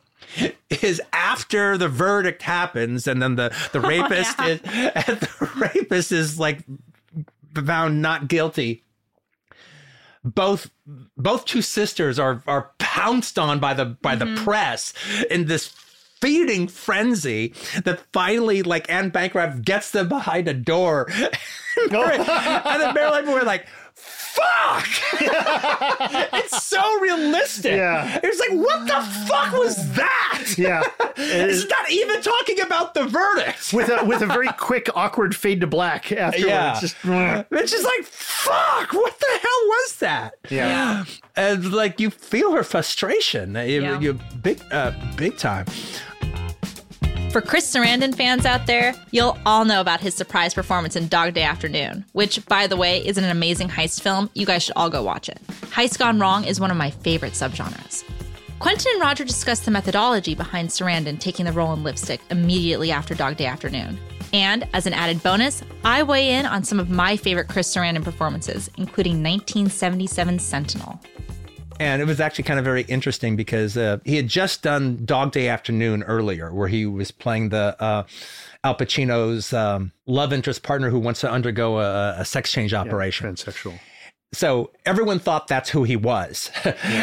is 0.82 1.00
after 1.14 1.78
the 1.78 1.88
verdict 1.88 2.42
happens 2.42 3.06
and 3.06 3.22
then 3.22 3.36
the 3.36 3.48
the 3.72 3.78
oh, 3.82 3.88
rapist 3.88 4.38
is 4.42 4.60
and 4.62 5.20
the 5.20 5.50
rapist 5.56 6.12
is 6.12 6.38
like 6.38 6.64
found 7.64 8.02
not 8.02 8.28
guilty. 8.28 8.84
Both 10.24 10.70
both 11.16 11.46
two 11.46 11.62
sisters 11.62 12.18
are 12.18 12.42
are 12.46 12.72
pounced 12.78 13.38
on 13.38 13.60
by 13.60 13.72
the 13.72 13.86
by 13.86 14.14
the 14.14 14.26
mm-hmm. 14.26 14.44
press 14.44 14.92
in 15.30 15.46
this 15.46 15.74
feeding 16.20 16.68
frenzy 16.68 17.54
that 17.84 18.00
finally 18.12 18.62
like 18.62 18.90
Anne 18.90 19.10
Bancroft 19.10 19.62
gets 19.62 19.90
them 19.90 20.08
behind 20.08 20.48
a 20.48 20.54
door 20.54 21.08
and, 21.12 21.94
and 21.94 22.80
then 22.82 22.94
Marilyn 22.94 23.30
were 23.30 23.42
like 23.42 23.66
fuck 23.94 24.86
it's 25.20 26.62
so 26.62 27.00
realistic 27.00 27.72
Yeah. 27.72 28.20
it's 28.22 28.38
like 28.38 28.50
what 28.52 28.86
the 28.86 29.26
fuck 29.26 29.52
was 29.52 29.76
that 29.94 30.54
yeah. 30.56 30.82
it's 31.16 31.68
not 31.68 31.90
even 31.90 32.22
talking 32.22 32.60
about 32.60 32.94
the 32.94 33.06
verdict 33.06 33.72
with 33.72 33.88
a 33.88 34.04
with 34.04 34.22
a 34.22 34.26
very 34.26 34.46
quick 34.58 34.88
awkward 34.94 35.34
fade 35.34 35.60
to 35.62 35.66
black 35.66 36.12
afterwards. 36.12 36.46
Yeah. 36.46 36.78
Just 36.80 36.96
it's 37.04 37.72
just 37.72 37.84
like 37.84 38.04
fuck 38.04 38.92
what 38.92 39.18
the 39.18 39.26
hell 39.26 39.66
was 39.66 39.96
that 39.96 40.34
yeah. 40.48 41.04
and 41.34 41.72
like 41.72 41.98
you 41.98 42.10
feel 42.10 42.52
her 42.52 42.62
frustration 42.62 43.56
you, 43.56 43.82
Yeah. 43.82 43.98
you 43.98 44.12
big 44.40 44.60
uh 44.70 44.92
big 45.16 45.36
time 45.36 45.66
For 47.30 47.42
Chris 47.42 47.70
Sarandon 47.70 48.14
fans 48.14 48.46
out 48.46 48.66
there, 48.66 48.94
you'll 49.10 49.36
all 49.44 49.66
know 49.66 49.82
about 49.82 50.00
his 50.00 50.14
surprise 50.14 50.54
performance 50.54 50.96
in 50.96 51.08
Dog 51.08 51.34
Day 51.34 51.42
Afternoon, 51.42 52.06
which, 52.12 52.44
by 52.46 52.66
the 52.66 52.76
way, 52.76 53.04
is 53.04 53.18
an 53.18 53.24
amazing 53.24 53.68
heist 53.68 54.00
film. 54.00 54.30
You 54.32 54.46
guys 54.46 54.62
should 54.62 54.76
all 54.76 54.88
go 54.88 55.02
watch 55.02 55.28
it. 55.28 55.38
Heist 55.46 55.98
Gone 55.98 56.18
Wrong 56.18 56.44
is 56.44 56.58
one 56.58 56.70
of 56.70 56.78
my 56.78 56.90
favorite 56.90 57.34
subgenres. 57.34 58.02
Quentin 58.60 58.92
and 58.92 59.02
Roger 59.02 59.26
discuss 59.26 59.60
the 59.60 59.70
methodology 59.70 60.34
behind 60.34 60.70
Sarandon 60.70 61.20
taking 61.20 61.44
the 61.44 61.52
role 61.52 61.74
in 61.74 61.84
Lipstick 61.84 62.22
immediately 62.30 62.90
after 62.90 63.14
Dog 63.14 63.36
Day 63.36 63.46
Afternoon. 63.46 63.98
And 64.32 64.66
as 64.72 64.86
an 64.86 64.94
added 64.94 65.22
bonus, 65.22 65.62
I 65.84 66.02
weigh 66.04 66.30
in 66.30 66.46
on 66.46 66.64
some 66.64 66.80
of 66.80 66.88
my 66.88 67.14
favorite 67.16 67.48
Chris 67.48 67.72
Sarandon 67.72 68.04
performances, 68.04 68.70
including 68.78 69.22
1977 69.22 70.38
Sentinel. 70.38 70.98
And 71.80 72.02
it 72.02 72.06
was 72.06 72.20
actually 72.20 72.44
kind 72.44 72.58
of 72.58 72.64
very 72.64 72.82
interesting 72.82 73.36
because 73.36 73.76
uh, 73.76 73.98
he 74.04 74.16
had 74.16 74.28
just 74.28 74.62
done 74.62 75.04
Dog 75.04 75.32
Day 75.32 75.48
Afternoon 75.48 76.02
earlier, 76.04 76.52
where 76.52 76.68
he 76.68 76.86
was 76.86 77.10
playing 77.10 77.50
the 77.50 77.76
uh, 77.80 78.04
Al 78.64 78.74
Pacino's 78.74 79.52
um, 79.52 79.92
love 80.06 80.32
interest 80.32 80.62
partner 80.62 80.90
who 80.90 80.98
wants 80.98 81.20
to 81.20 81.30
undergo 81.30 81.78
a, 81.78 82.16
a 82.18 82.24
sex 82.24 82.50
change 82.50 82.74
operation. 82.74 83.32
Transsexual. 83.32 83.78
So 84.32 84.70
everyone 84.84 85.18
thought 85.20 85.48
that's 85.48 85.70
who 85.70 85.84
he 85.84 85.96
was. 85.96 86.50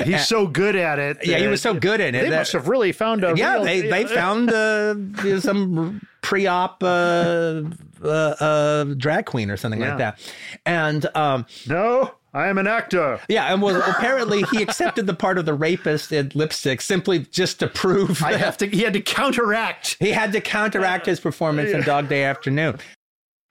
He's 0.04 0.28
so 0.28 0.46
good 0.46 0.76
at 0.76 1.00
it. 1.00 1.18
yeah, 1.26 1.40
he 1.40 1.48
was 1.48 1.62
so 1.62 1.74
good 1.74 2.00
in 2.00 2.14
it. 2.14 2.22
They 2.22 2.30
that- 2.30 2.38
must 2.40 2.54
have 2.54 2.68
really 2.68 2.92
found 2.92 3.24
a 3.24 3.34
yeah, 3.36 3.56
real- 3.56 3.64
they 3.64 3.82
they 3.82 4.06
found 4.06 4.52
uh, 4.52 4.96
some 5.40 6.02
pre-op 6.22 6.84
uh, 6.84 7.64
uh, 8.04 8.08
uh, 8.08 8.84
drag 8.96 9.26
queen 9.26 9.50
or 9.50 9.58
something 9.58 9.82
Yeah. 9.82 9.90
like 9.90 9.98
that, 9.98 10.20
and 10.68 11.06
um, 11.16 11.46
No, 11.68 12.12
I 12.34 12.48
am 12.48 12.58
an 12.60 12.68
actor. 12.68 13.20
yeah, 13.28 13.52
and 13.52 13.62
well, 13.62 13.82
apparently 13.90 14.44
he 14.52 14.62
accepted 14.62 15.08
the 15.08 15.14
part 15.16 15.38
of 15.40 15.46
the 15.46 15.54
rapist 15.54 16.12
in 16.12 16.32
lipstick 16.36 16.80
simply 16.82 17.20
just 17.20 17.60
to 17.60 17.68
prove 17.68 18.22
I 18.24 18.34
that 18.34 18.40
have 18.42 18.58
to. 18.58 18.68
He 18.68 18.82
had 18.82 18.94
to 18.94 19.02
counteract. 19.02 19.98
he 20.00 20.12
had 20.12 20.32
to 20.34 20.42
counteract 20.42 21.06
his 21.08 21.20
performance 21.20 21.72
in 21.72 21.82
Dog 21.82 22.08
Day 22.08 22.24
Afternoon. 22.24 22.78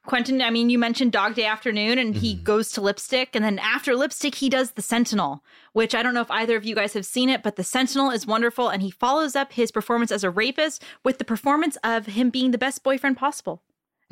Quentin, 0.06 0.42
I 0.42 0.50
mean, 0.50 0.68
you 0.70 0.78
mentioned 0.78 1.12
Dog 1.12 1.34
Day 1.34 1.46
Afternoon, 1.46 1.98
and 1.98 2.14
he 2.14 2.34
Mm-hmm. 2.34 2.44
goes 2.44 2.70
to 2.72 2.80
Lipstick, 2.82 3.30
and 3.34 3.44
then 3.44 3.58
after 3.58 3.96
Lipstick, 3.96 4.34
he 4.34 4.48
does 4.50 4.72
The 4.72 4.82
Sentinel, 4.82 5.42
which 5.72 5.94
I 5.94 6.02
don't 6.02 6.12
know 6.14 6.20
if 6.20 6.30
either 6.30 6.56
of 6.56 6.64
you 6.64 6.74
guys 6.74 6.92
have 6.92 7.06
seen 7.06 7.28
it, 7.30 7.42
but 7.42 7.56
The 7.56 7.64
Sentinel 7.64 8.10
is 8.10 8.26
wonderful, 8.26 8.68
and 8.68 8.82
he 8.82 8.90
follows 8.90 9.34
up 9.34 9.52
his 9.54 9.70
performance 9.70 10.12
as 10.12 10.22
a 10.22 10.30
rapist 10.30 10.82
with 11.04 11.18
the 11.18 11.24
performance 11.24 11.76
of 11.82 12.06
him 12.06 12.28
being 12.30 12.50
the 12.50 12.58
best 12.58 12.82
boyfriend 12.82 13.16
possible 13.16 13.62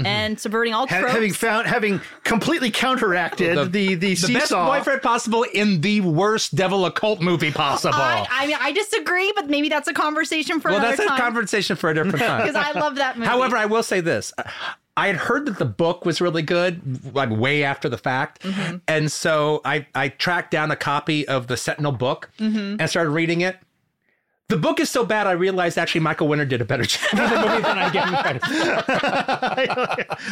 and 0.05 0.41
subverting 0.41 0.73
all 0.75 0.87
Ha- 0.89 0.99
tropes. 1.01 1.13
having 1.13 1.33
found, 1.33 1.67
having 1.69 2.01
completely 2.25 2.71
counteracted 2.73 3.57
The- 3.57 3.65
the 3.67 3.95
the, 3.95 4.15
The 4.15 4.33
best 4.33 4.51
boyfriend 4.51 5.03
possible 5.03 5.45
in 5.55 5.81
the 5.83 6.01
worst 6.01 6.57
devil 6.57 6.87
occult 6.87 7.21
movie 7.21 7.53
possible. 7.53 7.95
I, 7.99 8.27
I 8.31 8.47
mean, 8.47 8.57
I 8.59 8.73
disagree, 8.73 9.31
but 9.37 9.49
maybe 9.49 9.69
that's 9.69 9.87
a 9.89 9.93
conversation 9.93 10.59
for 10.61 10.71
well, 10.71 10.79
another 10.81 10.97
that's 10.97 11.11
a 11.11 11.17
conversation 11.23 11.77
for 11.77 11.91
a 11.91 11.95
different 11.95 12.19
time. 12.27 12.41
because 12.41 12.57
I 12.57 12.73
love 12.81 12.97
that 12.97 13.17
movie. 13.19 13.29
However, 13.29 13.57
I 13.57 13.67
will 13.67 13.83
say 13.85 14.01
this. 14.01 14.33
I 14.97 15.07
had 15.07 15.17
heard 15.17 15.47
that 15.47 15.59
the 15.59 15.65
book 15.65 16.05
was 16.05 16.21
really 16.21 16.43
good, 16.43 17.15
like 17.15 17.31
way 17.31 17.65
after 17.65 17.89
the 17.89 17.97
fact. 17.99 18.43
Mm-hmm. 18.43 18.77
And 18.87 19.11
so 19.11 19.61
I, 19.65 19.87
I 19.95 20.09
tracked 20.11 20.51
down 20.51 20.71
a 20.71 20.77
copy 20.77 21.27
of 21.27 21.47
the 21.47 21.57
Sentinel 21.57 21.93
book 21.93 22.29
Mm-hmm. 22.39 22.77
and 22.81 22.91
started 22.91 23.11
reading 23.11 23.41
it. 23.41 23.57
The 24.49 24.59
book 24.59 24.81
is 24.81 24.91
so 24.91 25.07
bad, 25.07 25.27
I 25.27 25.31
realized 25.33 25.79
actually 25.79 26.03
Michael 26.03 26.29
Winner 26.29 26.45
did 26.45 26.61
a 26.61 26.65
better 26.67 26.83
job 26.87 27.11
of 27.15 27.31
the 27.31 27.37
movie 27.49 27.63
than 27.63 27.79
I 27.79 27.89
gave 27.91 28.05
him 28.05 28.17
credit. 28.17 28.43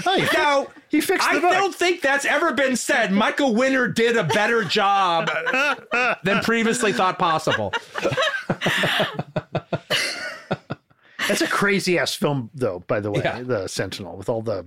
Oh, 0.06 0.14
he, 0.18 0.36
Now, 0.36 0.66
he 0.90 1.00
fixed 1.00 1.26
the 1.30 1.36
I 1.38 1.40
book. 1.40 1.52
don't 1.52 1.74
think 1.74 2.02
that's 2.02 2.26
ever 2.26 2.52
been 2.52 2.76
said. 2.76 3.12
Michael 3.12 3.54
Winner 3.54 3.88
did 3.88 4.18
a 4.18 4.24
better 4.24 4.62
job 4.62 5.30
than 6.22 6.42
previously 6.42 6.92
thought 6.92 7.18
possible. 7.18 7.72
That's 11.30 11.42
a 11.42 11.46
crazy 11.46 11.98
ass 11.98 12.14
film, 12.14 12.50
though. 12.54 12.80
By 12.86 13.00
the 13.00 13.10
way, 13.10 13.22
Yeah. 13.24 13.42
the 13.42 13.66
Sentinel 13.68 14.16
with 14.16 14.28
all 14.28 14.42
the 14.42 14.66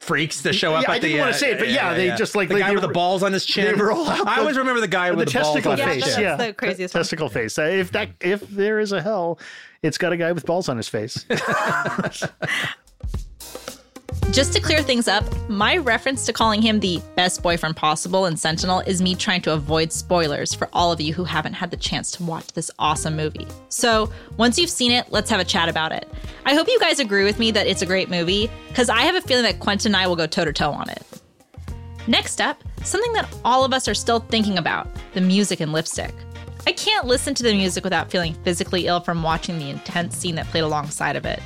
Freaks 0.00 0.40
that 0.40 0.54
show 0.54 0.74
up 0.74 0.82
Yeah, 0.82 0.90
at 0.90 0.94
I 0.94 0.98
didn't 0.98 1.18
wanna 1.20 1.30
uh, 1.30 1.34
say 1.34 1.52
it, 1.52 1.60
but 1.60 1.68
yeah, 1.70 1.94
they 1.94 2.08
just, 2.16 2.34
like, 2.34 2.48
the 2.48 2.54
like, 2.54 2.62
guy 2.64 2.68
they 2.70 2.74
with 2.74 2.82
the 2.82 2.88
balls 2.88 3.22
on 3.22 3.32
his 3.32 3.46
chin. 3.46 3.66
they 3.76 3.80
roll 3.80 4.08
out 4.08 4.26
I 4.26 4.40
always 4.40 4.56
remember 4.58 4.80
the 4.80 4.88
guy 4.88 5.12
with 5.12 5.20
the, 5.20 5.32
balls 5.32 5.54
testicle 5.54 5.70
on 5.72 5.78
face. 5.78 6.02
that's 6.02 6.14
chin. 6.16 6.24
yeah, 6.24 6.34
the 6.34 6.52
craziest 6.52 6.92
one. 6.92 7.00
testicle 7.00 7.28
face. 7.28 7.56
If 7.56 7.92
that 7.92 8.08
if 8.20 8.40
there 8.48 8.80
is 8.80 8.90
a 8.90 9.00
hell, 9.00 9.38
it's 9.80 9.98
got 9.98 10.12
a 10.12 10.16
guy 10.16 10.32
with 10.32 10.44
balls 10.44 10.68
on 10.68 10.76
his 10.76 10.88
face. 10.88 11.24
Just 14.30 14.54
to 14.54 14.60
clear 14.60 14.82
things 14.82 15.08
up, 15.08 15.24
my 15.48 15.76
reference 15.76 16.24
to 16.24 16.32
calling 16.32 16.62
him 16.62 16.80
the 16.80 17.02
best 17.16 17.42
boyfriend 17.42 17.76
possible 17.76 18.24
in 18.24 18.36
Sentinel 18.36 18.80
is 18.80 19.02
me 19.02 19.14
trying 19.14 19.42
to 19.42 19.52
avoid 19.52 19.92
spoilers 19.92 20.54
for 20.54 20.70
all 20.72 20.90
of 20.90 21.02
you 21.02 21.12
who 21.12 21.24
haven't 21.24 21.52
had 21.52 21.70
the 21.70 21.76
chance 21.76 22.10
to 22.12 22.22
watch 22.22 22.46
this 22.54 22.70
awesome 22.78 23.14
movie. 23.14 23.46
So, 23.68 24.10
once 24.38 24.58
you've 24.58 24.70
seen 24.70 24.90
it, 24.90 25.12
let's 25.12 25.28
have 25.28 25.40
a 25.40 25.44
chat 25.44 25.68
about 25.68 25.92
it. 25.92 26.08
I 26.46 26.54
hope 26.54 26.68
you 26.68 26.80
guys 26.80 26.98
agree 26.98 27.24
with 27.24 27.38
me 27.38 27.50
that 27.50 27.66
it's 27.66 27.82
a 27.82 27.86
great 27.86 28.08
movie, 28.08 28.50
because 28.68 28.88
I 28.88 29.02
have 29.02 29.16
a 29.16 29.20
feeling 29.20 29.44
that 29.44 29.58
Quentin 29.58 29.90
and 29.90 29.96
I 29.96 30.06
will 30.06 30.16
go 30.16 30.26
toe 30.26 30.46
to 30.46 30.52
toe 30.52 30.70
on 30.70 30.88
it. 30.88 31.02
Next 32.06 32.40
up, 32.40 32.62
something 32.84 33.12
that 33.12 33.32
all 33.44 33.64
of 33.64 33.74
us 33.74 33.86
are 33.86 33.94
still 33.94 34.20
thinking 34.20 34.56
about 34.56 34.88
the 35.12 35.20
music 35.20 35.60
and 35.60 35.72
lipstick. 35.72 36.14
I 36.66 36.72
can't 36.72 37.06
listen 37.06 37.34
to 37.34 37.42
the 37.42 37.52
music 37.52 37.84
without 37.84 38.10
feeling 38.10 38.34
physically 38.44 38.86
ill 38.86 39.00
from 39.00 39.22
watching 39.22 39.58
the 39.58 39.68
intense 39.68 40.16
scene 40.16 40.36
that 40.36 40.46
played 40.46 40.64
alongside 40.64 41.16
of 41.16 41.26
it. 41.26 41.40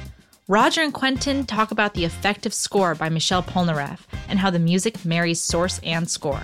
Roger 0.49 0.81
and 0.81 0.95
Quentin 0.95 1.45
talk 1.45 1.73
about 1.73 1.95
the 1.95 2.05
effective 2.05 2.55
score 2.55 2.95
by 2.95 3.09
Michel 3.09 3.43
Polnareff 3.43 4.03
and 4.29 4.38
how 4.38 4.49
the 4.49 4.61
music 4.61 5.05
marries 5.05 5.41
source 5.41 5.81
and 5.83 6.09
score. 6.09 6.43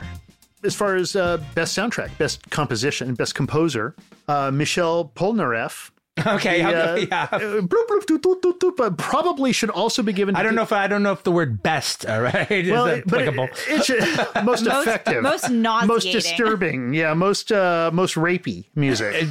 As 0.65 0.75
far 0.75 0.97
as 0.97 1.15
uh, 1.15 1.37
best 1.55 1.79
soundtrack, 1.79 2.19
best 2.19 2.51
composition, 2.51 3.15
best 3.15 3.37
composer, 3.37 3.95
uh, 4.27 4.51
Michel 4.51 5.13
Polnareff 5.15 5.92
Okay, 6.27 6.61
The, 6.63 6.69
I'll 6.69 6.93
uh, 6.93 6.97
yeah. 6.97 7.27
bloop, 7.29 7.69
bloop, 7.69 8.05
doop, 8.05 8.19
doop, 8.21 8.41
doop, 8.43 8.59
doop, 8.59 8.77
but 8.77 8.99
probably 8.99 9.51
should 9.53 9.71
also 9.71 10.03
be 10.03 10.13
given. 10.13 10.35
To 10.35 10.41
I 10.41 10.43
don't 10.43 10.55
know 10.55 10.63
if 10.63 10.71
I 10.71 10.87
don't 10.87 11.03
know 11.03 11.13
if 11.13 11.23
the 11.25 11.33
word 11.33 11.63
best, 11.63 12.05
all 12.05 12.21
right, 12.21 12.51
is 12.51 12.71
Well, 12.71 12.85
it- 12.87 13.05
but 13.07 13.23
it, 13.23 13.29
applicable. 13.29 13.49
it 13.69 13.85
should, 13.85 14.45
most, 14.45 14.67
effective, 14.67 15.23
most 15.23 15.49
nauseating. 15.51 15.89
most 15.89 16.05
disturbing, 16.13 16.93
yeah, 16.93 17.15
most 17.15 17.51
uh, 17.51 17.91
most 17.95 18.17
rapey 18.17 18.67
music. 18.75 19.27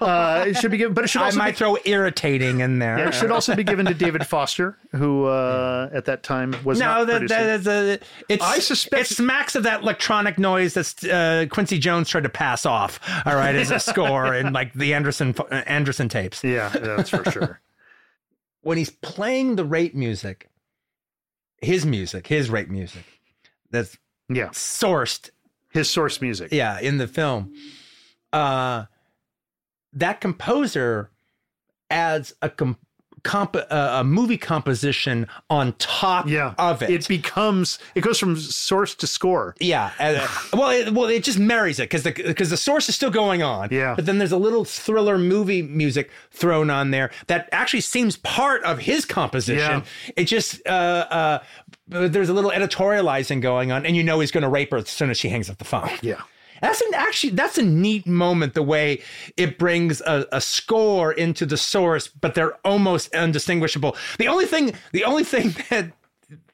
uh, 0.00 0.44
it 0.46 0.56
should 0.58 0.70
be 0.70 0.76
given, 0.76 0.94
but 0.94 1.02
it 1.02 1.08
should 1.08 1.22
I 1.22 1.32
might 1.32 1.50
be, 1.50 1.56
throw 1.56 1.76
irritating 1.84 2.60
in 2.60 2.78
there. 2.78 2.98
yeah, 2.98 3.08
it 3.08 3.14
should 3.14 3.32
also 3.32 3.56
be 3.56 3.64
given 3.64 3.84
to 3.86 3.94
David 3.94 4.24
Foster, 4.24 4.78
who 4.92 5.24
uh, 5.26 5.90
at 5.92 6.04
that 6.04 6.22
time 6.22 6.54
was 6.64 6.78
no, 6.78 6.86
not 6.86 7.06
that, 7.08 7.18
producing. 7.18 7.38
that 7.38 7.60
is 7.60 7.66
a. 7.66 7.98
It's, 8.28 8.42
I 8.44 8.60
suspect- 8.60 9.10
it 9.10 9.14
smacks 9.14 9.56
of 9.56 9.64
that 9.64 9.82
electronic 9.82 10.38
noise 10.38 10.74
that 10.74 11.04
uh, 11.50 11.52
Quincy 11.52 11.78
Jones 11.80 12.08
tried 12.08 12.22
to 12.22 12.28
pass 12.28 12.64
off. 12.64 13.00
All 13.26 13.34
right, 13.34 13.54
as 13.56 13.72
a 13.72 13.80
score 13.80 14.32
and 14.32 14.52
like 14.52 14.72
the 14.74 14.94
Anderson 14.94 15.34
Anderson 15.50 16.08
tapes. 16.22 16.44
yeah, 16.44 16.68
that's 16.68 17.10
for 17.10 17.28
sure. 17.30 17.60
When 18.62 18.76
he's 18.76 18.90
playing 18.90 19.56
the 19.56 19.64
rape 19.64 19.94
music, 19.94 20.50
his 21.62 21.86
music, 21.86 22.26
his 22.26 22.50
rape 22.50 22.68
music, 22.68 23.04
that's 23.70 23.96
Yeah, 24.28 24.48
sourced 24.50 25.30
his 25.70 25.88
source 25.90 26.20
music. 26.20 26.52
yeah 26.52 26.78
in 26.80 26.98
the 26.98 27.06
film 27.06 27.54
uh 28.32 28.84
that 29.94 30.20
composer 30.20 31.10
adds 31.90 32.34
a 32.42 32.50
com- 32.50 32.76
comp- 33.22 33.56
uh, 33.56 33.98
a 34.00 34.04
movie 34.04 34.38
composition 34.38 35.26
on 35.48 35.72
top 35.78 36.28
Yeah, 36.28 36.54
of 36.58 36.82
it, 36.82 36.90
It 36.90 37.08
becomes 37.08 37.78
it 37.94 38.00
goes 38.02 38.18
from 38.18 38.36
source 38.36 38.94
to 38.96 39.06
score. 39.06 39.54
yeah 39.60 39.90
uh, 39.98 40.26
well 40.52 40.70
it, 40.70 40.92
well 40.92 41.06
it 41.08 41.22
just 41.24 41.38
marries 41.38 41.78
it 41.78 41.84
because 41.84 42.02
the 42.02 42.12
because 42.12 42.50
the 42.50 42.56
source 42.56 42.88
is 42.88 42.94
still 42.94 43.10
going 43.10 43.42
on 43.42 43.68
Yeah. 43.70 43.94
but 43.94 44.06
then 44.06 44.18
there's 44.18 44.32
a 44.32 44.36
little 44.38 44.64
thriller 44.64 45.18
movie 45.18 45.62
music 45.62 46.10
thrown 46.30 46.70
on 46.70 46.90
there 46.90 47.10
that 47.26 47.48
actually 47.52 47.80
seems 47.82 48.16
part 48.16 48.62
of 48.64 48.78
his 48.80 49.04
composition 49.04 49.82
it 50.16 50.24
just 50.24 50.60
uh 50.66 50.70
uh 50.70 51.38
there's 51.88 52.28
a 52.28 52.32
little 52.34 52.50
editorializing 52.52 53.40
going 53.42 53.72
on 53.72 53.84
and 53.86 53.96
you 53.96 54.02
know 54.04 54.20
he's 54.20 54.30
going 54.30 54.42
to 54.42 54.48
rape 54.48 54.70
her 54.70 54.76
as 54.78 54.88
soon 54.88 55.10
as 55.10 55.18
she 55.18 55.28
hangs 55.28 55.50
up 55.50 55.58
the 55.58 55.64
phone 55.64 55.90
Yeah. 56.02 56.20
That's 56.60 56.80
an 56.80 56.94
actually 56.94 57.30
that's 57.30 57.58
a 57.58 57.62
neat 57.62 58.06
moment 58.06 58.54
the 58.54 58.62
way 58.62 59.02
it 59.36 59.58
brings 59.58 60.00
a, 60.02 60.26
a 60.32 60.40
score 60.40 61.12
into 61.12 61.46
the 61.46 61.56
source, 61.56 62.08
but 62.08 62.34
they're 62.34 62.54
almost 62.66 63.14
undistinguishable. 63.14 63.96
The 64.18 64.28
only 64.28 64.46
thing 64.46 64.74
the 64.92 65.04
only 65.04 65.24
thing 65.24 65.54
that 65.70 65.92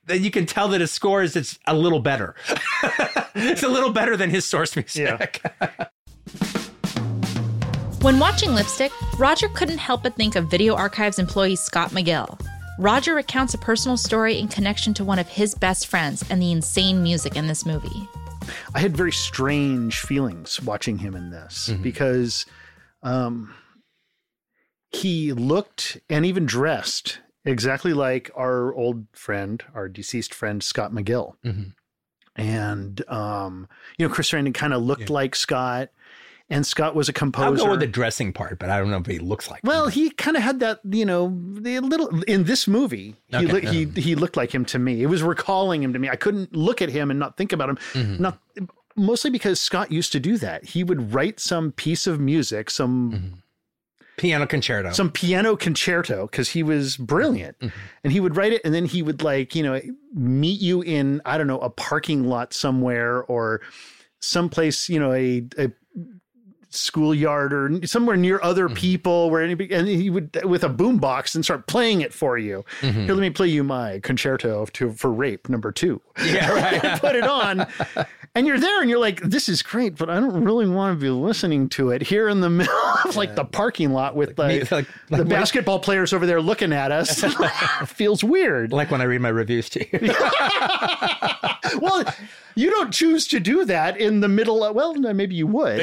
that 0.06 0.20
you 0.20 0.30
can 0.30 0.46
tell 0.46 0.68
that 0.68 0.80
his 0.80 0.92
score 0.92 1.22
is 1.22 1.36
it's 1.36 1.58
a 1.66 1.75
little 1.75 2.00
better. 2.00 2.34
it's 3.34 3.62
a 3.62 3.68
little 3.68 3.90
better 3.90 4.16
than 4.16 4.30
his 4.30 4.46
source 4.46 4.76
music. 4.76 5.42
When 8.02 8.20
watching 8.20 8.54
Lipstick, 8.54 8.92
Roger 9.18 9.48
couldn't 9.48 9.78
help 9.78 10.04
but 10.04 10.14
think 10.14 10.36
of 10.36 10.48
Video 10.48 10.76
Archives 10.76 11.18
employee 11.18 11.56
Scott 11.56 11.90
Magill. 11.90 12.40
Roger 12.78 13.16
recounts 13.16 13.54
a 13.54 13.58
personal 13.58 13.96
story 13.96 14.38
in 14.38 14.46
connection 14.46 14.94
to 14.94 15.04
one 15.04 15.18
of 15.18 15.26
his 15.26 15.56
best 15.56 15.88
friends 15.88 16.22
and 16.30 16.40
the 16.40 16.52
insane 16.52 17.02
music 17.02 17.34
in 17.34 17.48
this 17.48 17.66
movie. 17.66 18.08
I 18.74 18.80
had 18.80 18.96
very 18.96 19.12
strange 19.12 20.00
feelings 20.00 20.60
watching 20.62 20.98
him 20.98 21.14
in 21.14 21.30
this 21.30 21.70
because 21.82 22.46
um, 23.02 23.54
he 24.90 25.32
looked 25.32 25.98
and 26.08 26.24
even 26.26 26.46
dressed 26.46 27.20
exactly 27.44 27.92
like 27.92 28.30
our 28.34 28.74
old 28.74 29.06
friend, 29.12 29.62
our 29.74 29.88
deceased 29.88 30.34
friend 30.34 30.62
Scott 30.62 30.92
Magill. 30.92 31.34
Mhm. 31.44 31.74
And 32.38 33.08
um, 33.08 33.68
you 33.96 34.06
know, 34.06 34.12
Chris 34.12 34.30
Sarandon 34.30 34.52
kind 34.52 34.74
of 34.74 34.82
looked 34.82 35.08
like 35.08 35.34
Scott, 35.34 35.88
and 36.48 36.64
Scott 36.66 36.94
was 36.94 37.08
a 37.08 37.12
I'll 37.12 37.14
composer. 37.14 37.64
go 37.64 37.70
with 37.72 37.80
the 37.80 37.86
dressing 37.86 38.32
part, 38.32 38.58
but 38.58 38.70
I 38.70 38.78
don't 38.78 38.90
know 38.90 38.98
if 38.98 39.06
he 39.06 39.18
looks 39.18 39.50
like. 39.50 39.60
Well, 39.64 39.86
him. 39.86 39.92
he 39.92 40.10
kind 40.10 40.36
of 40.36 40.42
had 40.42 40.60
that, 40.60 40.80
you 40.84 41.04
know, 41.04 41.36
the 41.54 41.80
little 41.80 42.22
in 42.24 42.44
this 42.44 42.68
movie. 42.68 43.16
He 43.28 43.36
Okay, 43.36 43.46
look, 43.46 43.64
he 43.64 43.84
he 44.00 44.14
looked 44.14 44.36
like 44.36 44.54
him 44.54 44.64
to 44.66 44.78
me. 44.78 45.02
It 45.02 45.06
was 45.06 45.22
recalling 45.22 45.82
him 45.82 45.92
to 45.92 45.98
me. 45.98 46.08
I 46.08 46.16
couldn't 46.16 46.54
look 46.54 46.80
at 46.82 46.88
him 46.88 47.10
and 47.10 47.18
not 47.18 47.36
think 47.36 47.52
about 47.52 47.70
him. 47.70 47.78
Mm-hmm. 47.94 48.22
Not 48.22 48.38
mostly 48.94 49.30
because 49.30 49.60
Scott 49.60 49.90
used 49.90 50.12
to 50.12 50.20
do 50.20 50.38
that. 50.38 50.64
He 50.64 50.84
would 50.84 51.12
write 51.12 51.40
some 51.40 51.72
piece 51.72 52.06
of 52.06 52.20
music, 52.20 52.70
some 52.70 53.12
Mm-hmm. 53.12 53.34
piano 54.16 54.46
concerto. 54.46 54.92
some 54.92 55.10
piano 55.10 55.56
concerto 55.56 56.26
because 56.26 56.48
he 56.50 56.62
was 56.62 56.96
brilliant, 56.96 57.58
Mm-hmm. 57.58 57.76
and 58.04 58.12
he 58.12 58.20
would 58.20 58.36
write 58.36 58.52
it, 58.54 58.62
and 58.64 58.72
then 58.72 58.86
he 58.86 59.02
would 59.02 59.22
like 59.22 59.54
you 59.54 59.62
know 59.62 59.80
meet 60.14 60.60
you 60.60 60.80
in 60.82 61.20
I 61.26 61.36
don't 61.38 61.46
know 61.48 61.58
a 61.60 61.70
parking 61.70 62.24
lot 62.24 62.54
somewhere 62.54 63.24
or 63.24 63.60
someplace 64.20 64.88
you 64.88 64.98
know 64.98 65.12
a 65.12 65.44
a 65.58 65.70
schoolyard 66.76 67.52
or 67.52 67.87
somewhere 67.87 68.16
near 68.16 68.40
other 68.42 68.66
Mm-hmm. 68.66 68.75
people 68.75 69.30
where 69.30 69.42
anybody 69.42 69.73
and 69.73 69.87
he 69.87 70.11
would 70.11 70.37
with 70.45 70.64
a 70.64 70.68
boombox 70.68 71.35
and 71.35 71.45
start 71.45 71.66
playing 71.66 72.00
it 72.00 72.12
for 72.12 72.37
you. 72.38 72.64
Mm-hmm. 72.80 73.04
Here, 73.04 73.14
let 73.14 73.21
me 73.21 73.30
play 73.30 73.49
you 73.49 73.62
my 73.64 74.00
concerto 74.02 74.64
to 74.66 74.92
for 74.92 75.12
rape 75.12 75.49
number 75.49 75.71
two. 75.73 76.00
yeah, 76.25 76.50
right. 76.50 77.00
Put 77.00 77.14
it 77.16 77.25
on, 77.25 77.66
and 78.36 78.46
you're 78.46 78.60
there, 78.60 78.80
and 78.80 78.88
you're 78.88 78.98
like, 79.00 79.20
"This 79.22 79.48
is 79.48 79.62
great," 79.62 79.96
but 79.96 80.08
I 80.08 80.14
don't 80.20 80.44
really 80.44 80.68
want 80.68 80.96
to 80.96 81.02
be 81.02 81.10
listening 81.10 81.68
to 81.70 81.90
it 81.90 82.02
here 82.02 82.28
in 82.28 82.40
the 82.40 82.50
middle 82.60 82.74
of 83.04 83.16
like 83.16 83.34
the 83.34 83.44
parking 83.44 83.92
lot 83.92 84.14
with 84.14 84.38
me- 84.38 84.58
the, 84.60 84.74
like- 84.76 84.86
the 85.08 85.18
like- 85.18 85.28
basketball 85.28 85.80
players 85.80 86.12
over 86.12 86.26
there 86.26 86.40
looking 86.40 86.72
at 86.72 86.92
us. 86.92 87.24
Feels 87.86 88.22
weird. 88.22 88.72
like 88.72 88.90
when 88.92 89.00
I 89.00 89.04
read 89.04 89.20
my 89.22 89.30
reviews 89.30 89.68
to 89.70 89.80
you. 89.80 90.14
well, 91.80 92.04
you 92.54 92.70
don't 92.70 92.92
choose 92.92 93.26
to 93.28 93.40
do 93.40 93.64
that 93.64 93.98
in 93.98 94.20
the 94.20 94.28
middle. 94.28 94.62
Of, 94.64 94.74
well, 94.76 94.94
maybe 94.94 95.34
you 95.34 95.46
would. 95.48 95.80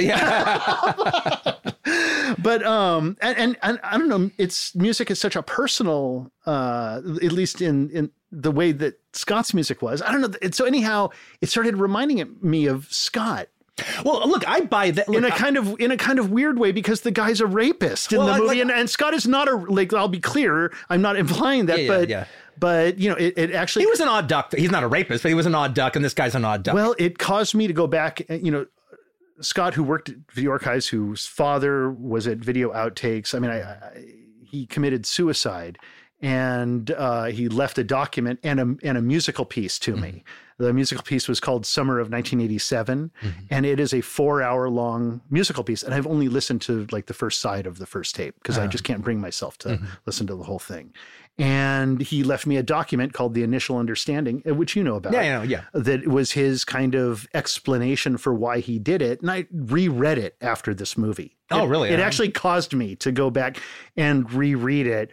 But 2.39 2.63
um, 2.65 3.17
and, 3.21 3.37
and 3.37 3.57
and 3.61 3.79
I 3.83 3.97
don't 3.97 4.09
know. 4.09 4.31
It's 4.37 4.75
music 4.75 5.09
is 5.11 5.19
such 5.19 5.35
a 5.35 5.43
personal, 5.43 6.31
uh, 6.45 7.01
at 7.21 7.31
least 7.31 7.61
in 7.61 7.89
in 7.91 8.11
the 8.31 8.51
way 8.51 8.71
that 8.71 8.99
Scott's 9.13 9.53
music 9.53 9.81
was. 9.81 10.01
I 10.01 10.11
don't 10.11 10.21
know. 10.21 10.33
And 10.41 10.53
so 10.55 10.65
anyhow, 10.65 11.09
it 11.41 11.49
started 11.49 11.77
reminding 11.77 12.35
me 12.41 12.65
of 12.67 12.87
Scott 12.91 13.47
well, 14.05 14.27
look, 14.29 14.47
I 14.47 14.61
buy 14.61 14.91
that. 14.91 15.07
in 15.07 15.15
a 15.15 15.19
look, 15.29 15.33
kind 15.33 15.57
of 15.57 15.79
in 15.79 15.89
a 15.89 15.97
kind 15.97 16.19
of 16.19 16.29
weird 16.29 16.59
way 16.59 16.71
because 16.71 17.01
the 17.01 17.09
guy's 17.09 17.41
a 17.41 17.47
rapist 17.47 18.13
in 18.13 18.19
Well, 18.19 18.27
the 18.27 18.33
I- 18.33 18.37
movie, 18.37 18.47
like- 18.49 18.59
and, 18.59 18.71
and 18.71 18.87
Scott 18.89 19.15
is 19.15 19.27
not 19.27 19.47
a 19.49 19.55
like. 19.55 19.91
I'll 19.93 20.07
be 20.07 20.19
clear, 20.19 20.71
I'm 20.91 21.01
not 21.01 21.15
implying 21.17 21.65
that, 21.65 21.79
Yeah, 21.79 21.83
yeah, 21.91 21.97
but 21.99 22.09
yeah. 22.09 22.25
but 22.59 22.99
you 22.99 23.09
know, 23.09 23.15
it, 23.15 23.33
it 23.35 23.51
actually 23.51 23.85
he 23.85 23.89
was 23.89 23.99
an 23.99 24.07
odd 24.09 24.27
duck. 24.27 24.53
He's 24.55 24.69
not 24.69 24.83
a 24.83 24.87
rapist, 24.87 25.23
but 25.23 25.29
he 25.29 25.33
was 25.33 25.47
an 25.47 25.55
odd 25.55 25.73
duck, 25.73 25.95
and 25.95 26.05
this 26.05 26.13
guy's 26.13 26.35
an 26.35 26.45
odd 26.45 26.61
duck. 26.61 26.75
Well, 26.75 26.93
it 26.99 27.17
caused 27.17 27.55
me 27.55 27.65
to 27.65 27.73
go 27.73 27.87
back. 27.87 28.21
You 28.29 28.51
know, 28.51 28.65
Scott, 29.43 29.73
who 29.73 29.83
worked 29.83 30.09
at 30.09 30.15
Video 30.31 30.51
Archives, 30.51 30.87
whose 30.87 31.25
father 31.25 31.91
was 31.91 32.27
at 32.27 32.37
Video 32.37 32.71
Outtakes. 32.71 33.35
I 33.35 33.39
mean, 33.39 33.51
I, 33.51 33.61
I, 33.61 34.05
he 34.41 34.65
committed 34.65 35.05
suicide, 35.05 35.77
and 36.21 36.91
uh, 36.91 37.25
he 37.25 37.49
left 37.49 37.77
a 37.77 37.83
document 37.83 38.39
and 38.43 38.59
a 38.59 38.75
and 38.87 38.97
a 38.97 39.01
musical 39.01 39.45
piece 39.45 39.77
to 39.79 39.95
me. 39.95 40.09
Mm-hmm. 40.09 40.63
The 40.63 40.73
musical 40.73 41.03
piece 41.03 41.27
was 41.27 41.39
called 41.39 41.65
Summer 41.65 41.95
of 41.95 42.11
1987, 42.11 43.11
mm-hmm. 43.21 43.39
and 43.49 43.65
it 43.65 43.79
is 43.79 43.93
a 43.93 44.01
four-hour 44.01 44.69
long 44.69 45.21
musical 45.29 45.63
piece. 45.63 45.83
And 45.83 45.93
I've 45.93 46.07
only 46.07 46.29
listened 46.29 46.61
to 46.63 46.87
like 46.91 47.07
the 47.07 47.13
first 47.13 47.41
side 47.41 47.65
of 47.65 47.79
the 47.79 47.85
first 47.85 48.15
tape 48.15 48.35
because 48.35 48.57
I 48.57 48.61
uh-huh. 48.61 48.71
just 48.71 48.83
can't 48.83 49.01
bring 49.01 49.19
myself 49.19 49.57
to 49.59 49.69
mm-hmm. 49.69 49.85
listen 50.05 50.27
to 50.27 50.35
the 50.35 50.43
whole 50.43 50.59
thing. 50.59 50.93
And 51.39 51.99
he 51.99 52.23
left 52.23 52.45
me 52.45 52.57
a 52.57 52.63
document 52.63 53.13
called 53.13 53.33
The 53.33 53.41
Initial 53.41 53.77
Understanding, 53.77 54.43
uh, 54.47 54.53
which 54.53 54.75
you 54.75 54.83
know 54.83 54.95
about 54.95 55.13
yeah, 55.13 55.21
yeah, 55.21 55.43
yeah. 55.43 55.61
that 55.73 56.07
was 56.07 56.31
his 56.33 56.63
kind 56.63 56.93
of 56.93 57.27
explanation 57.33 58.17
for 58.17 58.35
why 58.35 58.59
he 58.59 58.77
did 58.77 59.01
it. 59.01 59.21
And 59.21 59.31
I 59.31 59.47
reread 59.51 60.19
it 60.19 60.35
after 60.41 60.75
this 60.75 60.95
movie. 60.95 61.35
Oh, 61.49 61.65
It- 61.65 61.69
really? 61.69 61.89
It 61.89 61.95
Um, 61.99 62.01
actually 62.05 62.29
caused 62.29 62.73
me 62.75 62.95
to 62.97 63.11
go 63.11 63.31
back 63.31 63.57
and 63.97 64.31
reread 64.31 64.85
it, 64.85 65.09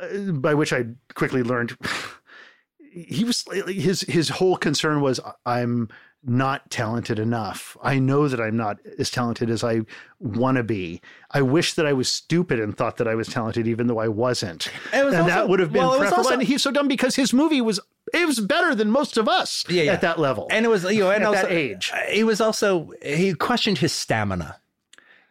uh, 0.00 0.32
by 0.32 0.54
which 0.54 0.72
I 0.72 0.86
quickly 1.14 1.42
learned 1.42 1.76
he 2.92 3.24
was 3.24 3.44
his 3.66 4.00
his 4.02 4.30
whole 4.30 4.56
concern 4.56 5.02
was 5.02 5.20
I'm 5.44 5.88
not 6.28 6.68
talented 6.70 7.18
enough. 7.18 7.76
I 7.82 7.98
know 7.98 8.26
that 8.28 8.40
I'm 8.40 8.56
not 8.56 8.78
as 8.98 9.10
talented 9.10 9.48
as 9.48 9.62
I 9.62 9.82
want 10.18 10.56
to 10.56 10.62
be. 10.64 11.00
I 11.30 11.42
wish 11.42 11.74
that 11.74 11.86
I 11.86 11.92
was 11.92 12.10
stupid 12.10 12.58
and 12.60 12.76
thought 12.76 12.96
that 12.96 13.06
I 13.06 13.14
was 13.14 13.28
talented, 13.28 13.68
even 13.68 13.86
though 13.86 13.98
I 13.98 14.08
wasn't. 14.08 14.68
Was 14.92 14.92
and 14.92 15.14
also- 15.14 15.26
that 15.28 15.48
would 15.48 15.60
have 15.60 15.72
been 15.72 15.82
well, 15.82 15.96
preferable. 15.98 16.16
also- 16.18 16.34
and 16.34 16.42
he's 16.42 16.62
so 16.62 16.70
dumb 16.70 16.88
because 16.88 17.14
his 17.16 17.32
movie 17.32 17.60
was 17.60 17.78
it 18.14 18.26
was 18.26 18.38
better 18.40 18.74
than 18.74 18.90
most 18.90 19.16
of 19.16 19.28
us 19.28 19.64
Yeah, 19.68 19.82
yeah. 19.84 19.92
at 19.92 20.00
that 20.02 20.18
level. 20.18 20.46
and 20.50 20.64
it 20.64 20.68
was 20.68 20.84
you 20.84 21.00
know 21.00 21.10
and 21.10 21.22
At 21.24 21.28
also 21.28 21.42
that 21.42 21.52
age. 21.52 21.92
he 22.10 22.22
was 22.24 22.40
also 22.40 22.90
he 23.02 23.34
questioned 23.34 23.78
his 23.78 23.92
stamina 23.92 24.56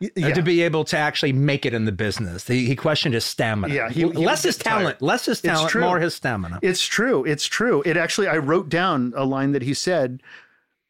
uh, 0.04 0.08
yeah. 0.16 0.34
to 0.34 0.42
be 0.42 0.62
able 0.62 0.84
to 0.86 0.98
actually 0.98 1.32
make 1.32 1.66
it 1.66 1.74
in 1.74 1.86
the 1.86 1.92
business. 1.94 2.46
He, 2.48 2.66
he 2.66 2.76
questioned 2.76 3.14
his 3.16 3.24
stamina. 3.24 3.74
Yeah, 3.74 3.90
he- 3.90 4.02
he 4.02 4.06
less 4.08 4.44
his 4.44 4.58
get 4.58 4.64
tired. 4.66 4.80
talent, 4.80 5.02
less 5.02 5.26
his 5.26 5.42
talent, 5.42 5.74
more 5.76 6.00
his 6.00 6.14
stamina. 6.16 6.60
It's 6.62 6.86
true. 6.86 7.24
It's 7.24 7.46
true. 7.46 7.82
It 7.86 7.96
actually, 7.96 8.28
I 8.28 8.38
wrote 8.38 8.68
down 8.68 9.14
a 9.16 9.24
line 9.24 9.54
that 9.54 9.62
he 9.62 9.74
said, 9.74 10.22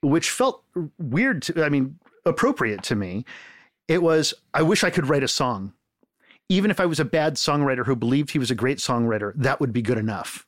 which 0.05 0.29
felt 0.29 0.63
weird 0.97 1.41
to, 1.43 1.63
I 1.63 1.69
mean, 1.69 1.99
appropriate 2.25 2.83
to 2.83 2.95
me. 2.95 3.25
It 3.87 4.01
was, 4.01 4.33
I 4.53 4.61
wish 4.61 4.83
I 4.83 4.89
could 4.89 5.07
write 5.07 5.23
a 5.23 5.27
song. 5.27 5.73
Even 6.49 6.69
if 6.69 6.79
I 6.79 6.85
was 6.85 6.99
a 6.99 7.05
bad 7.05 7.35
songwriter 7.35 7.85
who 7.85 7.95
believed 7.95 8.31
he 8.31 8.39
was 8.39 8.51
a 8.51 8.55
great 8.55 8.77
songwriter, 8.77 9.33
that 9.35 9.59
would 9.59 9.73
be 9.73 9.81
good 9.81 9.97
enough. 9.97 10.45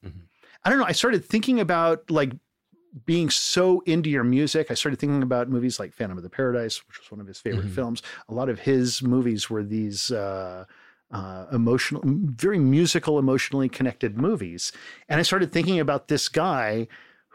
I 0.64 0.70
don't 0.70 0.80
know. 0.80 0.86
I 0.86 0.92
started 0.92 1.26
thinking 1.26 1.60
about 1.60 2.10
like 2.12 2.34
being 3.06 3.30
so 3.30 3.82
into 3.82 4.10
your 4.10 4.24
music. 4.24 4.70
I 4.70 4.74
started 4.74 5.00
thinking 5.00 5.24
about 5.24 5.50
movies 5.50 5.80
like 5.80 5.94
Phantom 5.94 6.18
of 6.18 6.24
the 6.24 6.30
Paradise, 6.30 6.86
which 6.88 7.00
was 7.00 7.12
one 7.12 7.20
of 7.20 7.28
his 7.28 7.40
favorite 7.40 7.70
films. 7.70 8.02
A 8.30 8.34
lot 8.34 8.50
of 8.50 8.60
his 8.60 9.02
movies 9.02 9.50
were 9.50 9.64
these 9.64 10.12
uh, 10.12 10.66
uh, 11.12 11.46
emotional, 11.52 12.02
very 12.06 12.60
musical, 12.60 13.18
emotionally 13.18 13.70
connected 13.70 14.18
movies. 14.18 14.72
And 15.10 15.20
I 15.20 15.24
started 15.24 15.52
thinking 15.52 15.80
about 15.80 16.08
this 16.08 16.28
guy 16.28 16.88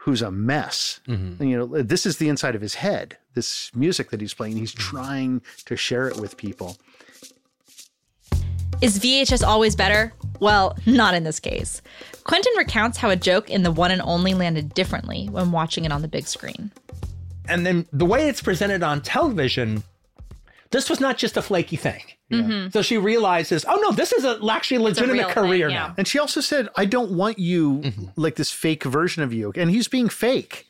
who's 0.03 0.21
a 0.21 0.29
mess. 0.31 0.99
And, 1.07 1.39
you 1.49 1.57
know, 1.57 1.81
this 1.81 2.05
is 2.05 2.17
the 2.17 2.27
inside 2.29 2.55
of 2.55 2.61
his 2.61 2.75
head. 2.75 3.17
This 3.35 3.71
music 3.73 4.09
that 4.11 4.19
he's 4.21 4.33
playing, 4.33 4.57
he's 4.57 4.73
trying 4.73 5.41
to 5.65 5.75
share 5.77 6.07
it 6.09 6.17
with 6.19 6.35
people. 6.37 6.77
Is 8.81 8.99
VHS 8.99 9.45
always 9.47 9.75
better? 9.77 10.11
Well, 10.41 10.77
not 10.85 11.13
in 11.13 11.23
this 11.23 11.39
case. 11.39 11.81
Quentin 12.25 12.51
recounts 12.57 12.97
how 12.97 13.09
a 13.09 13.15
joke 13.15 13.49
in 13.49 13.63
the 13.63 13.71
one 13.71 13.91
and 13.91 14.01
only 14.01 14.33
landed 14.33 14.73
differently 14.73 15.27
when 15.31 15.51
watching 15.51 15.85
it 15.85 15.91
on 15.93 16.01
the 16.01 16.07
big 16.09 16.27
screen. 16.27 16.71
and 17.47 17.65
then 17.65 17.85
the 17.93 18.05
way 18.05 18.27
it's 18.27 18.41
presented 18.41 18.83
on 18.83 19.01
television, 19.01 19.83
this 20.73 20.89
was 20.89 20.99
not 20.99 21.17
just 21.17 21.37
a 21.37 21.41
flaky 21.41 21.77
thing. 21.77 22.01
So 22.71 22.81
she 22.81 22.97
realizes, 22.97 23.63
oh 23.67 23.75
no, 23.75 23.91
this 23.91 24.11
is 24.11 24.25
a 24.25 24.39
actually 24.49 24.77
a 24.77 24.81
legitimate 24.81 25.13
real 25.13 25.25
thing, 25.25 25.33
career 25.35 25.69
yeah. 25.69 25.75
now. 25.75 25.95
And 25.97 26.07
she 26.07 26.17
also 26.17 26.41
said, 26.41 26.67
I 26.75 26.85
don't 26.85 27.11
want 27.11 27.37
you 27.37 27.83
like 28.15 28.35
this 28.35 28.51
fake 28.51 28.83
version 28.83 29.21
of 29.21 29.31
you. 29.31 29.53
And 29.55 29.69
he's 29.69 29.87
being 29.87 30.09
fake. 30.09 30.65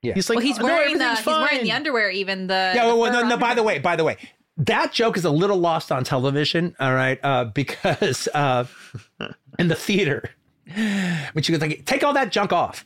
Yeah. 0.00 0.14
He's 0.14 0.30
like, 0.30 0.36
Well, 0.36 0.46
he's 0.46 0.60
"Oh, 0.60 0.62
no, 0.62 0.68
wearing 0.68 0.98
the 0.98 1.04
everything's 1.04 1.18
he's 1.18 1.26
wearing 1.26 1.64
the 1.64 1.72
underwear 1.72 2.08
even 2.10 2.46
the 2.46 2.72
Yeah, 2.74 2.86
the 2.86 2.96
well, 2.96 3.12
fur 3.12 3.22
no, 3.22 3.28
no, 3.30 3.36
by 3.36 3.54
the 3.54 3.64
way, 3.64 3.80
by 3.80 3.96
the 3.96 4.04
way, 4.04 4.16
that 4.58 4.92
joke 4.92 5.16
is 5.16 5.24
a 5.24 5.30
little 5.30 5.58
lost 5.58 5.90
on 5.90 6.04
television, 6.04 6.76
all 6.78 6.94
right, 6.94 7.18
uh, 7.24 7.44
because 7.46 8.28
uh, 8.34 8.64
in 9.58 9.66
the 9.66 9.74
theater, 9.74 10.30
when 11.32 11.42
she 11.42 11.50
goes 11.52 11.60
like, 11.60 11.84
take 11.84 12.04
all 12.04 12.12
that 12.12 12.30
junk 12.30 12.52
off. 12.52 12.84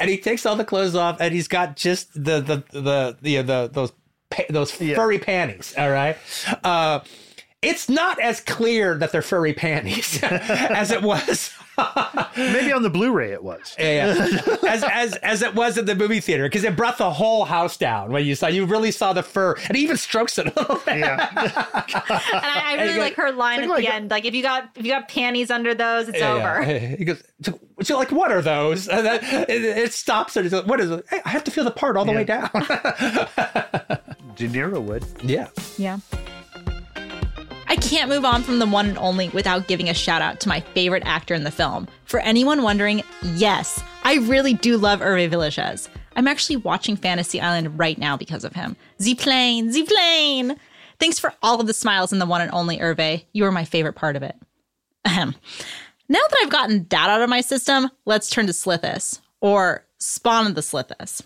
And 0.00 0.10
he 0.10 0.18
takes 0.18 0.44
all 0.44 0.56
the 0.56 0.64
clothes 0.64 0.96
off, 0.96 1.20
and 1.20 1.32
he's 1.32 1.46
got 1.46 1.76
just 1.76 2.12
the 2.12 2.40
the 2.40 2.64
the 2.72 3.16
the, 3.22 3.42
the 3.42 3.70
those 3.72 3.92
pa- 4.30 4.44
those 4.50 4.70
furry 4.72 5.18
panties. 5.18 5.74
All 5.76 5.90
right, 5.90 6.16
uh, 6.64 7.00
it's 7.62 7.88
not 7.88 8.20
as 8.20 8.40
clear 8.40 8.96
that 8.98 9.12
they're 9.12 9.22
furry 9.22 9.54
panties 9.54 10.20
as 10.22 10.90
it 10.90 11.02
was 11.02 11.52
Maybe 12.36 12.72
on 12.72 12.82
the 12.82 12.88
Blu-ray 12.90 13.32
it 13.32 13.42
was. 13.44 13.74
yeah, 13.78 14.14
yeah. 14.14 14.56
as 14.66 14.82
as 14.84 15.14
as 15.16 15.42
it 15.42 15.54
was 15.54 15.76
at 15.76 15.84
the 15.84 15.94
movie 15.94 16.20
theater 16.20 16.44
because 16.44 16.64
it 16.64 16.74
brought 16.74 16.96
the 16.96 17.10
whole 17.10 17.44
house 17.44 17.76
down 17.76 18.12
when 18.12 18.24
you 18.24 18.34
saw 18.34 18.46
you 18.46 18.64
really 18.64 18.90
saw 18.90 19.12
the 19.12 19.22
fur 19.22 19.54
and 19.68 19.76
he 19.76 19.82
even 19.82 19.98
strokes 19.98 20.38
it 20.38 20.46
a 20.46 20.58
little 20.58 20.76
bit. 20.86 20.98
Yeah. 21.00 21.28
And 22.36 22.44
I, 22.44 22.76
I 22.78 22.82
really 22.82 22.94
go- 22.94 23.00
like 23.00 23.14
her 23.16 23.30
line 23.32 23.62
at 23.62 23.68
like- 23.68 23.84
the 23.84 23.92
end. 23.92 24.10
Like 24.10 24.24
if 24.24 24.34
you 24.34 24.42
got 24.42 24.70
if 24.76 24.84
you 24.86 24.90
got 24.92 25.08
panties 25.08 25.50
under 25.50 25.74
those, 25.74 26.08
it's 26.08 26.18
Yeah, 26.18 26.32
over. 26.32 26.62
yeah. 26.72 26.78
He 26.96 27.04
goes, 27.04 27.22
so, 27.42 27.58
so 27.82 27.98
like, 27.98 28.10
what 28.12 28.30
are 28.32 28.40
those? 28.42 28.88
And 28.88 29.04
then 29.06 29.20
it, 29.50 29.62
it 29.64 29.92
stops 29.92 30.34
and 30.36 30.44
he's 30.46 30.52
like, 30.54 30.66
what 30.66 30.80
is 30.80 30.90
it? 30.90 31.04
Hey, 31.10 31.20
I 31.26 31.28
have 31.30 31.44
to 31.44 31.50
feel 31.50 31.64
the 31.64 31.70
part 31.70 31.96
all 31.98 32.04
the 32.06 32.12
way 32.12 32.24
down. 32.24 32.48
De 34.36 34.48
Niro 34.48 34.80
would. 34.82 35.04
yeah. 35.22 35.48
Yeah. 35.78 35.98
I 37.68 37.76
can't 37.76 38.08
move 38.08 38.24
on 38.24 38.42
from 38.42 38.58
the 38.58 38.66
one 38.66 38.86
and 38.86 38.98
only 38.98 39.28
without 39.30 39.66
giving 39.66 39.88
a 39.88 39.94
shout 39.94 40.22
out 40.22 40.40
to 40.40 40.48
my 40.48 40.60
favorite 40.60 41.02
actor 41.04 41.34
in 41.34 41.42
the 41.44 41.50
film. 41.50 41.88
For 42.04 42.20
anyone 42.20 42.62
wondering, 42.62 43.02
yes, 43.22 43.82
I 44.04 44.14
really 44.18 44.54
do 44.54 44.76
love 44.76 45.00
Hervé 45.00 45.28
Villechaize. 45.30 45.88
I'm 46.14 46.28
actually 46.28 46.56
watching 46.56 46.96
Fantasy 46.96 47.40
Island 47.40 47.78
right 47.78 47.98
now 47.98 48.16
because 48.16 48.44
of 48.44 48.52
him. 48.54 48.76
Z-Plane, 49.02 49.72
Z-Plane! 49.72 50.56
Thanks 50.98 51.18
for 51.18 51.34
all 51.42 51.60
of 51.60 51.66
the 51.66 51.74
smiles 51.74 52.12
in 52.12 52.18
the 52.18 52.24
one 52.26 52.40
and 52.40 52.50
only 52.52 52.78
Hervé. 52.78 53.24
You 53.32 53.44
are 53.44 53.52
my 53.52 53.64
favorite 53.64 53.94
part 53.94 54.16
of 54.16 54.22
it. 54.22 54.36
Ahem. 55.04 55.34
Now 56.08 56.20
that 56.20 56.38
I've 56.42 56.50
gotten 56.50 56.86
that 56.88 57.10
out 57.10 57.20
of 57.20 57.28
my 57.28 57.40
system, 57.40 57.90
let's 58.04 58.30
turn 58.30 58.46
to 58.46 58.52
Slithis, 58.52 59.20
or 59.40 59.84
Spawn 59.98 60.46
of 60.46 60.54
the 60.54 60.60
Slithis. 60.62 61.22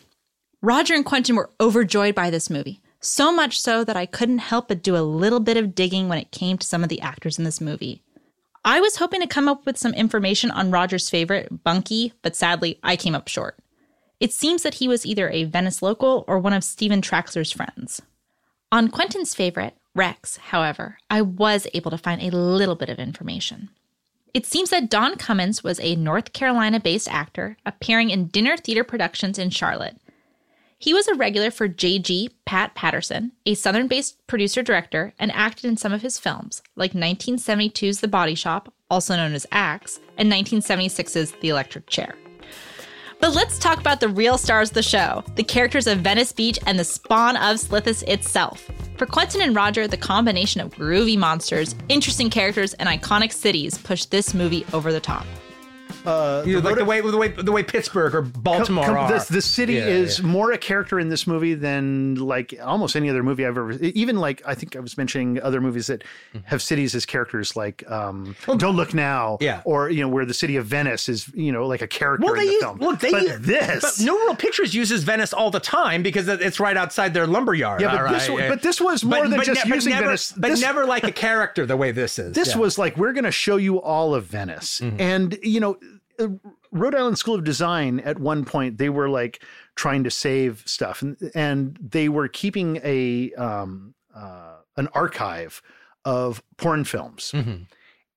Roger 0.63 0.95
and 0.95 1.05
Quentin 1.05 1.37
were 1.37 1.51
overjoyed 1.61 2.15
by 2.15 2.31
this 2.31 2.51
movie, 2.51 2.81
so 3.01 3.33
much 3.33 3.59
so 3.59 3.85
that 3.85 3.97
I 3.97 4.07
couldn't 4.07 4.39
help 4.39 4.69
but 4.69 4.83
do 4.83 4.97
a 4.97 4.99
little 4.99 5.41
bit 5.41 5.57
of 5.57 5.75
digging 5.75 6.09
when 6.09 6.19
it 6.19 6.31
came 6.31 6.59
to 6.59 6.67
some 6.67 6.83
of 6.83 6.89
the 6.89 7.01
actors 7.01 7.39
in 7.39 7.45
this 7.45 7.61
movie. 7.61 8.03
I 8.65 8.81
was 8.81 8.97
hoping 8.97 9.23
to 9.23 9.27
come 9.27 9.49
up 9.49 9.65
with 9.65 9.79
some 9.79 9.95
information 9.95 10.51
on 10.51 10.71
Roger's 10.71 11.09
favorite, 11.09 11.65
Bunky, 11.65 12.13
but 12.21 12.37
sadly, 12.37 12.79
I 12.83 12.97
came 12.97 13.15
up 13.15 13.27
short. 13.27 13.59
It 14.21 14.35
seems 14.35 14.63
that 14.63 14.75
he 14.75 14.87
was 14.87 15.07
either 15.07 15.31
a 15.31 15.45
Venice 15.45 15.81
local 15.81 16.25
or 16.29 16.39
one 16.39 16.53
of 16.53 16.63
Stephen 16.63 17.01
Traxler's 17.01 17.53
friends. 17.53 18.03
On 18.71 18.89
Quentin's 18.89 19.35
favorite, 19.35 19.75
Rex, 19.95 20.37
however, 20.37 20.99
I 21.09 21.23
was 21.23 21.67
able 21.73 21.91
to 21.91 21.99
find 21.99 22.23
a 22.23 22.37
little 22.37 22.77
bit 22.77 22.91
of 22.91 22.99
information. 22.99 23.71
It 24.35 24.47
seems 24.47 24.71
that 24.71 24.91
Don 24.91 25.17
Cummins 25.17 25.65
was 25.65 25.81
a 25.81 25.97
North 25.97 26.33
Carolina 26.33 26.79
based 26.79 27.09
actor 27.09 27.57
appearing 27.67 28.11
in 28.11 28.29
dinner 28.29 28.57
theater 28.57 28.85
productions 28.85 29.39
in 29.39 29.51
Charlotte. 29.51 29.97
He 30.83 30.95
was 30.95 31.07
a 31.09 31.15
regular 31.15 31.51
for 31.51 31.69
JG 31.69 32.31
Pat 32.47 32.75
Patterson, 32.75 33.33
a 33.45 33.53
Southern 33.53 33.87
based 33.87 34.17
producer 34.27 34.63
director, 34.63 35.13
and 35.19 35.31
acted 35.33 35.67
in 35.67 35.77
some 35.77 35.93
of 35.93 36.01
his 36.01 36.19
films, 36.19 36.63
like 36.75 36.95
1972's 36.95 38.01
The 38.01 38.09
Body 38.09 38.35
Shop, 38.35 38.73
also 38.91 39.15
known 39.15 39.35
as 39.35 39.47
Axe, 39.53 40.01
and 40.17 40.33
1976's 40.33 41.33
The 41.43 41.51
Electric 41.51 41.87
Chair. 41.87 42.15
But 43.21 43.35
let's 43.35 43.59
talk 43.59 43.79
about 43.79 44.01
the 44.01 44.09
real 44.09 44.39
stars 44.39 44.71
of 44.71 44.75
the 44.75 44.83
show 44.83 45.23
the 45.35 45.45
characters 45.45 45.87
of 45.87 45.99
Venice 45.99 46.33
Beach 46.33 46.59
and 46.67 46.79
the 46.79 46.85
spawn 46.85 47.37
of 47.37 47.59
Slithis 47.59 48.03
itself. 48.09 48.71
For 48.97 49.05
Quentin 49.05 49.43
and 49.43 49.55
Roger, 49.55 49.87
the 49.87 49.99
combination 49.99 50.63
of 50.63 50.71
groovy 50.71 51.19
monsters, 51.19 51.75
interesting 51.91 52.31
characters, 52.31 52.73
and 52.73 52.89
iconic 52.89 53.35
cities 53.35 53.77
pushed 53.77 54.11
this 54.11 54.33
movie 54.33 54.65
over 54.73 54.93
the 54.93 55.01
top. 55.01 55.27
Uh, 56.07 56.43
You 56.47 56.61
the 56.61 56.69
like 56.69 56.77
the 56.79 56.85
way 56.85 57.01
the 57.01 57.17
way 57.17 57.29
the 57.29 57.53
way 57.53 57.63
Pittsburgh 57.63 58.15
or 58.15 58.23
Baltimore 58.23 58.85
Com- 58.87 58.97
are. 58.97 59.19
the, 59.19 59.27
the 59.35 59.43
city 59.43 59.75
Yeah, 59.75 59.87
is 59.87 60.19
yeah. 60.19 60.27
more 60.27 60.51
a 60.53 60.59
character 60.59 60.99
in 60.99 61.09
this 61.11 61.27
movie 61.27 61.55
than 61.55 62.15
like 62.15 62.55
almost 62.63 62.97
any 62.97 63.11
other 63.11 63.23
movie 63.23 63.45
I've 63.45 63.57
ever. 63.59 63.73
Even 63.73 64.17
like 64.17 64.43
I 64.47 64.55
think 64.55 64.77
I 64.77 64.81
was 64.81 64.97
mentioning 64.97 65.41
other 65.43 65.61
movies 65.61 65.89
that 65.89 66.03
have 66.45 66.63
cities 66.63 66.95
as 66.95 67.05
characters, 67.05 67.55
like 67.57 67.89
um, 67.91 68.35
Don't 68.47 68.77
Look 68.77 68.95
Now, 68.95 69.37
Yeah. 69.41 69.61
or 69.65 69.91
you 69.91 70.01
know 70.01 70.09
where 70.09 70.25
the 70.25 70.35
city 70.35 70.57
of 70.57 70.67
Venice 70.67 71.09
is, 71.09 71.29
you 71.35 71.53
know, 71.53 71.67
like 71.67 71.83
a 71.83 71.87
character 71.87 72.25
Well, 72.25 72.35
in 72.35 72.41
they 72.41 72.47
the 72.47 72.53
use 72.53 72.63
film. 72.63 72.79
look 72.79 73.01
they 73.01 73.11
but 73.11 73.23
use, 73.23 73.41
this, 73.41 73.81
But 73.99 74.05
New 74.05 74.15
World 74.15 74.39
Pictures 74.39 74.75
uses 74.75 75.05
Venice 75.05 75.33
all 75.35 75.51
the 75.51 75.61
time 75.61 76.03
because 76.03 76.29
it's 76.29 76.59
right 76.61 76.77
outside 76.77 77.13
their 77.15 77.27
lumber 77.27 77.55
yard. 77.55 77.81
yeah, 77.83 77.91
but 77.93 78.07
all 78.07 78.13
this, 78.13 78.29
right? 78.29 78.49
but 78.49 78.63
this 78.63 78.81
was 78.81 79.05
more 79.05 79.29
than 79.29 79.43
just 79.43 79.65
ne- 79.67 79.71
but 79.71 79.75
using 79.77 79.93
never, 79.93 80.05
Venice. 80.07 80.33
but 80.33 80.49
this, 80.49 80.61
never 80.63 80.87
like 80.87 81.05
a 81.05 81.13
character 81.27 81.67
the 81.67 81.77
way 81.77 81.93
this 81.93 82.19
is. 82.19 82.35
this 82.35 82.51
Yeah. 82.55 82.59
was 82.59 82.79
like 82.79 82.97
we're 82.97 83.13
going 83.13 83.25
to 83.25 83.31
show 83.33 83.57
you 83.57 83.81
all 83.83 84.15
of 84.15 84.25
Venice, 84.25 84.81
Mm-hmm. 84.81 85.01
and 85.01 85.39
you 85.43 85.61
know. 85.61 85.77
Uh, 86.21 86.29
Rhode 86.71 86.95
Island 86.95 87.19
School 87.19 87.35
of 87.35 87.45
Design 87.45 88.01
at 88.01 88.19
one 88.19 88.45
point 88.45 88.79
they 88.79 88.89
were 88.89 89.09
like 89.09 89.43
trying 89.75 90.05
to 90.05 90.11
save 90.11 90.63
stuff 90.67 91.03
and 91.03 91.17
and 91.35 91.79
they 91.81 92.09
were 92.09 92.29
keeping 92.29 92.79
a 92.85 93.33
um 93.35 93.95
uh 94.15 94.57
an 94.77 94.89
archive 94.95 95.63
of 96.05 96.43
porn 96.57 96.85
films. 96.85 97.33
Mm-hmm. 97.35 97.65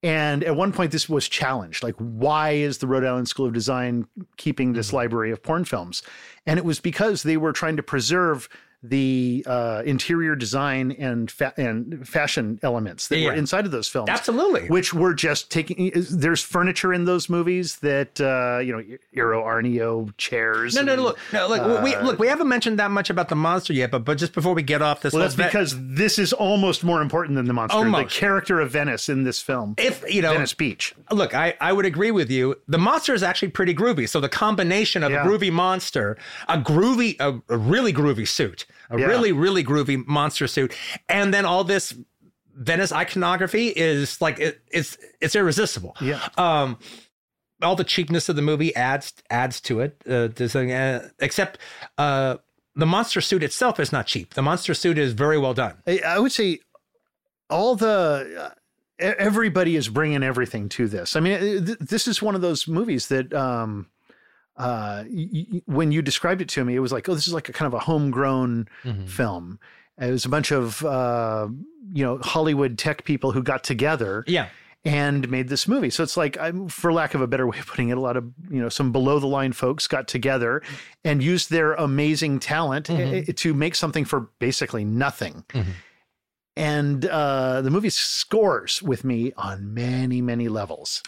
And 0.04 0.44
at 0.44 0.58
one 0.58 0.74
point 0.74 0.92
this 0.92 1.08
was 1.08 1.28
challenged 1.30 1.84
like 1.84 1.96
why 1.98 2.52
is 2.52 2.80
the 2.80 2.88
Rhode 2.88 3.06
Island 3.06 3.28
School 3.30 3.46
of 3.46 3.54
Design 3.54 4.06
keeping 4.38 4.74
this 4.74 4.88
Mm-hmm. 4.88 4.98
library 4.98 5.32
of 5.32 5.42
porn 5.42 5.66
films? 5.66 6.04
And 6.46 6.60
it 6.60 6.66
was 6.66 6.80
because 6.80 7.24
they 7.24 7.38
were 7.38 7.54
trying 7.54 7.78
to 7.78 7.84
preserve 7.84 8.50
the 8.84 9.44
uh, 9.48 9.82
interior 9.86 10.36
design 10.36 10.92
and 10.92 11.32
fa- 11.32 11.54
and 11.56 12.06
fashion 12.08 12.60
elements 12.64 13.08
that 13.08 13.18
Yeah, 13.18 13.28
were 13.30 13.34
inside 13.34 13.66
of 13.66 13.72
those 13.72 13.88
films 13.88 14.10
Absolutely. 14.10 14.68
which 14.68 14.94
were 14.94 15.14
just 15.14 15.50
taking 15.50 15.92
there's 16.12 16.44
furniture 16.44 16.94
in 16.94 17.06
those 17.06 17.30
movies 17.30 17.78
that 17.78 18.20
uh 18.20 18.60
you 18.60 18.74
know 18.74 18.84
Eero 19.16 19.42
Aarnio 19.44 20.14
chairs 20.18 20.76
No, 20.76 20.82
no, 20.82 20.92
and- 20.94 21.02
no, 21.02 21.08
look, 21.08 21.20
no, 21.32 21.48
look. 21.48 21.84
we 21.84 21.96
look. 21.98 22.20
We 22.20 22.28
haven't 22.28 22.50
mentioned 22.50 22.78
that 22.80 22.92
much 22.92 23.10
about 23.10 23.30
the 23.30 23.36
monster 23.36 23.72
yet, 23.74 23.90
but 23.92 24.00
but 24.06 24.18
just 24.18 24.34
before 24.34 24.54
we 24.54 24.64
get 24.64 24.82
off 24.82 25.02
this, 25.02 25.14
well 25.14 25.22
that's 25.22 25.36
Ve- 25.36 25.46
because 25.46 25.76
this 25.78 26.20
is 26.20 26.34
almost 26.34 26.84
more 26.84 27.02
important 27.02 27.36
than 27.38 27.46
the 27.46 27.54
monster 27.54 27.78
Almost. 27.78 28.14
the 28.14 28.20
character 28.20 28.60
of 28.60 28.72
Venice 28.72 29.08
in 29.08 29.24
this 29.24 29.42
film 29.42 29.76
if 29.78 30.04
you 30.14 30.22
know, 30.22 30.34
Venice 30.34 30.54
Beach 30.54 30.94
look, 31.12 31.34
I, 31.34 31.56
I 31.62 31.72
would 31.72 31.86
agree 31.86 32.12
with 32.12 32.30
you. 32.30 32.56
The 32.68 32.78
monster 32.78 33.14
is 33.14 33.24
actually 33.24 33.50
pretty 33.50 33.74
groovy. 33.74 34.10
So 34.10 34.20
the 34.20 34.30
combination 34.30 35.04
of 35.04 35.12
Yeah. 35.12 35.24
a 35.24 35.26
groovy 35.28 35.52
monster, 35.52 36.18
a 36.50 36.58
groovy, 36.58 37.16
a, 37.20 37.40
a 37.54 37.58
really 37.58 37.94
groovy 37.94 38.28
suit, 38.28 38.66
a 38.90 38.98
Yeah. 39.00 39.06
really, 39.06 39.32
really 39.32 39.64
groovy 39.64 40.06
monster 40.08 40.48
suit, 40.48 40.74
and 41.10 41.34
then 41.34 41.46
all 41.46 41.64
this 41.64 41.94
Venice 42.56 42.92
iconography 42.92 43.70
is 43.70 44.22
like 44.22 44.40
it, 44.40 44.62
it's 44.72 44.96
it's 45.20 45.36
irresistible. 45.36 45.96
Yeah. 46.00 46.28
Um, 46.38 46.78
all 47.64 47.76
the 47.76 47.84
cheapness 47.84 48.30
of 48.30 48.36
the 48.36 48.44
movie 48.44 48.76
adds 48.76 49.12
adds 49.32 49.60
to 49.62 49.80
it. 49.80 50.00
Uh, 50.08 50.28
to 50.28 50.72
uh, 50.72 51.10
except 51.20 51.58
uh, 51.98 52.38
the 52.76 52.86
monster 52.86 53.22
suit 53.22 53.42
itself 53.42 53.80
is 53.80 53.92
not 53.92 54.06
cheap. 54.06 54.36
The 54.36 54.44
monster 54.44 54.76
suit 54.76 55.00
is 55.00 55.14
very 55.14 55.40
well 55.40 55.56
done. 55.56 55.78
I, 55.88 56.02
I 56.06 56.20
would 56.20 56.32
say 56.32 56.60
all 57.50 57.76
the 57.76 58.52
uh, 59.02 59.04
everybody 59.18 59.76
is 59.76 59.90
bringing 59.90 60.22
everything 60.22 60.70
to 60.70 60.88
this. 60.88 61.16
I 61.16 61.22
mean, 61.22 61.34
uh, 61.34 61.66
th- 61.66 61.80
this 61.80 62.08
is 62.08 62.22
one 62.22 62.36
of 62.36 62.42
those 62.42 62.68
movies 62.68 63.08
that 63.08 63.34
um, 63.34 63.88
uh, 64.58 65.04
y- 65.10 65.30
y- 65.54 65.62
when 65.66 65.92
you 65.92 66.02
described 66.02 66.42
it 66.42 66.50
to 66.50 66.64
me, 66.64 66.76
it 66.76 66.80
was 66.80 66.92
like, 66.92 67.08
oh, 67.10 67.16
this 67.16 67.28
is 67.28 67.34
like 67.34 67.50
a 67.50 67.54
kind 67.54 67.68
of 67.68 67.74
a 67.74 67.80
homegrown 67.80 68.68
film. 69.08 69.60
It 70.00 70.12
was 70.12 70.26
a 70.26 70.30
bunch 70.30 70.52
of 70.52 70.84
uh, 70.86 71.48
you 71.94 72.04
know 72.06 72.18
Hollywood 72.20 72.78
tech 72.78 73.04
people 73.04 73.32
who 73.32 73.44
got 73.44 73.64
together 73.64 74.24
Yeah. 74.28 74.48
and 74.86 75.30
made 75.30 75.50
this 75.50 75.68
movie. 75.68 75.90
So 75.92 76.02
it's 76.04 76.18
like, 76.18 76.38
I'm, 76.40 76.68
for 76.68 76.92
lack 76.92 77.14
of 77.14 77.22
a 77.22 77.28
better 77.28 77.46
way 77.48 77.60
of 77.60 77.68
putting 77.68 77.90
it, 77.90 77.98
a 77.98 78.02
lot 78.02 78.18
of 78.18 78.26
you 78.50 78.60
know 78.62 78.70
some 78.70 78.92
below 78.92 79.20
the 79.20 79.28
line 79.28 79.54
folks 79.54 79.86
got 79.88 80.08
together 80.08 80.62
and 81.04 81.22
used 81.24 81.50
their 81.52 81.74
amazing 81.74 82.40
talent 82.40 82.88
Mhm. 82.88 83.30
eh, 83.30 83.32
to 83.36 83.54
make 83.54 83.76
something 83.76 84.06
for 84.06 84.30
basically 84.40 84.84
nothing. 84.84 85.44
And 86.56 87.06
uh, 87.06 87.62
the 87.62 87.72
movie 87.72 87.90
scores 87.90 88.82
with 88.84 89.04
me 89.04 89.32
on 89.38 89.74
many, 89.74 90.22
many 90.22 90.48
levels. 90.50 91.02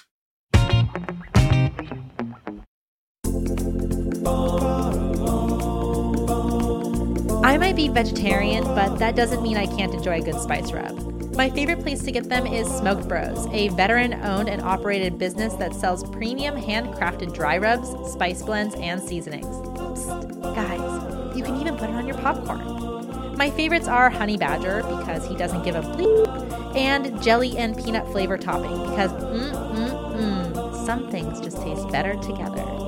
I 7.56 7.58
might 7.58 7.78
be 7.78 7.88
vegetarian, 7.88 8.66
but 8.66 9.00
that 9.00 9.16
doesn't 9.16 9.42
mean 9.42 9.56
I 9.56 9.66
can't 9.66 9.94
enjoy 9.94 10.20
a 10.20 10.22
good 10.22 10.42
spice 10.42 10.74
rub. 10.74 11.34
My 11.38 11.50
favorite 11.50 11.80
place 11.80 12.04
to 12.04 12.12
get 12.12 12.28
them 12.28 12.46
is 12.46 12.68
Smoked 12.68 13.08
Bros, 13.08 13.48
a 13.54 13.70
veteran 13.70 14.14
owned 14.26 14.50
and 14.50 14.62
operated 14.62 15.18
business 15.18 15.54
that 15.54 15.74
sells 15.74 16.04
premium 16.10 16.58
handcrafted 16.58 17.34
dry 17.34 17.58
rubs, 17.58 17.88
spice 18.12 18.42
blends, 18.42 18.76
and 18.76 19.02
seasonings. 19.02 19.46
Psst, 19.46 20.54
guys, 20.54 21.38
you 21.38 21.46
can 21.46 21.56
even 21.62 21.78
put 21.78 21.90
it 21.90 21.96
on 21.96 22.06
your 22.06 22.18
popcorn. 22.18 23.38
My 23.38 23.50
favorites 23.50 23.88
are 23.88 24.10
Honey 24.10 24.36
Badger 24.36 24.84
because 24.90 25.26
he 25.26 25.38
doesn't 25.38 25.64
give 25.64 25.76
a 25.76 25.82
bleep, 25.82 26.76
and 26.76 27.24
jelly 27.24 27.58
and 27.58 27.82
peanut 27.82 28.06
flavor 28.12 28.38
topping 28.38 28.90
because 28.90 29.12
mm 29.12 29.52
mm 29.76 30.52
mm, 30.52 30.86
some 30.86 31.10
things 31.10 31.40
just 31.40 31.62
taste 31.62 31.88
better 31.88 32.16
together. 32.16 32.85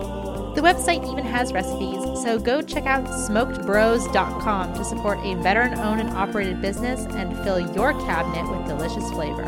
The 0.58 0.64
website 0.64 1.08
even 1.08 1.24
has 1.24 1.54
recipes, 1.54 2.02
so 2.24 2.40
go 2.40 2.64
check 2.64 2.88
out 2.88 3.06
smokedbros.com 3.06 4.74
to 4.74 4.84
support 4.84 5.20
a 5.20 5.36
veteran 5.36 5.78
owned 5.78 6.02
and 6.02 6.10
operated 6.10 6.64
business 6.64 7.02
and 7.14 7.38
fill 7.44 7.60
your 7.76 7.94
cabinet 8.08 8.50
with 8.50 8.68
delicious 8.68 9.08
flavor. 9.12 9.44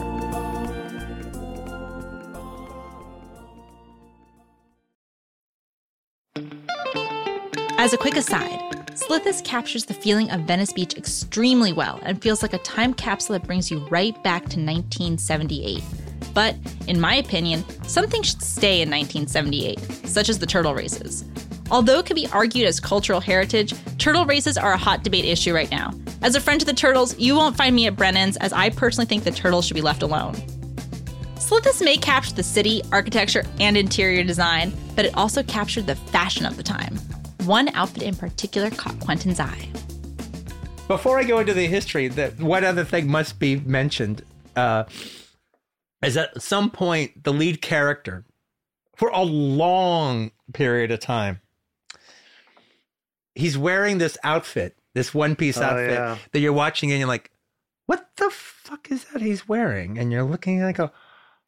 As 7.80 7.92
a 7.92 7.98
quick 7.98 8.16
aside, 8.16 8.60
Slithis 8.94 9.44
captures 9.44 9.86
the 9.86 9.96
feeling 9.96 10.30
of 10.30 10.42
Venice 10.42 10.74
Beach 10.74 10.96
extremely 10.96 11.74
well 11.74 12.00
and 12.04 12.22
feels 12.22 12.44
like 12.44 12.54
a 12.54 12.60
time 12.60 12.94
capsule 12.94 13.34
that 13.34 13.48
brings 13.48 13.72
you 13.72 13.80
right 13.88 14.14
back 14.24 14.42
to 14.42 14.60
1978. 14.60 15.82
But, 16.34 16.56
in 16.88 17.00
my 17.00 17.16
opinion, 17.16 17.64
something 17.84 18.22
should 18.22 18.42
stay 18.42 18.82
in 18.82 18.90
1978, 18.90 19.80
such 20.08 20.30
as 20.30 20.40
the 20.40 20.46
turtle 20.46 20.74
races. 20.74 21.26
Although 21.72 22.00
it 22.00 22.06
can 22.06 22.16
be 22.16 22.28
argued 22.28 22.68
as 22.68 22.80
cultural 22.80 23.20
heritage, 23.20 23.74
turtle 23.98 24.26
races 24.26 24.58
are 24.58 24.74
a 24.74 24.78
hot 24.78 25.04
debate 25.04 25.26
issue 25.26 25.54
right 25.54 25.70
now. 25.70 25.92
As 26.22 26.36
a 26.36 26.42
friend 26.42 26.60
to 26.60 26.66
the 26.66 26.74
turtles, 26.74 27.18
you 27.18 27.36
won't 27.36 27.56
find 27.56 27.76
me 27.76 27.88
at 27.88 27.96
Brennan's, 27.96 28.38
as 28.38 28.54
I 28.54 28.70
personally 28.70 29.06
think 29.06 29.24
the 29.24 29.32
turtles 29.32 29.66
should 29.66 29.76
be 29.76 29.82
left 29.82 30.02
alone. 30.02 30.36
Slithis 31.36 31.84
may 31.84 31.98
capture 31.98 32.34
the 32.34 32.44
city, 32.44 32.82
architecture, 32.92 33.44
and 33.60 33.78
interior 33.78 34.24
design, 34.24 34.74
but 34.96 35.06
it 35.06 35.16
also 35.16 35.42
captured 35.44 35.88
the 35.88 35.96
fashion 35.96 36.46
of 36.46 36.58
the 36.58 36.64
time. 36.64 36.96
One 37.46 37.70
outfit 37.70 38.04
in 38.04 38.16
particular 38.16 38.70
caught 38.70 39.00
Quentin's 39.00 39.40
eye. 39.40 39.70
Before 40.88 41.20
I 41.20 41.24
go 41.24 41.40
into 41.40 41.54
the 41.54 41.68
history, 41.68 42.08
that 42.10 42.40
one 42.40 42.64
other 42.64 42.84
thing 42.84 43.10
must 43.10 43.40
be 43.40 43.58
mentioned 43.58 44.24
uh, 44.56 44.84
is 46.04 46.18
at 46.18 46.42
some 46.42 46.70
point 46.72 47.24
the 47.24 47.34
lead 47.34 47.62
character, 47.62 48.26
for 48.96 49.10
a 49.10 49.22
long 49.22 50.32
period 50.54 50.92
of 50.92 51.00
time, 51.00 51.42
he's 53.36 53.58
wearing 53.58 53.98
this 53.98 54.18
outfit, 54.24 54.78
this 54.94 55.14
one 55.14 55.36
piece 55.36 55.58
Oh, 55.58 55.64
outfit 55.64 55.92
yeah. 55.92 56.18
that 56.32 56.40
you're 56.40 56.54
watching, 56.54 56.92
and 56.92 57.00
you're 57.00 57.08
like, 57.08 57.32
"What 57.86 58.10
the 58.18 58.30
fuck 58.32 58.92
is 58.92 59.06
that 59.06 59.22
he's 59.22 59.48
wearing?" 59.48 59.98
And 59.98 60.12
you're 60.12 60.24
looking 60.24 60.58
and 60.60 60.68
I 60.68 60.72
go, 60.72 60.92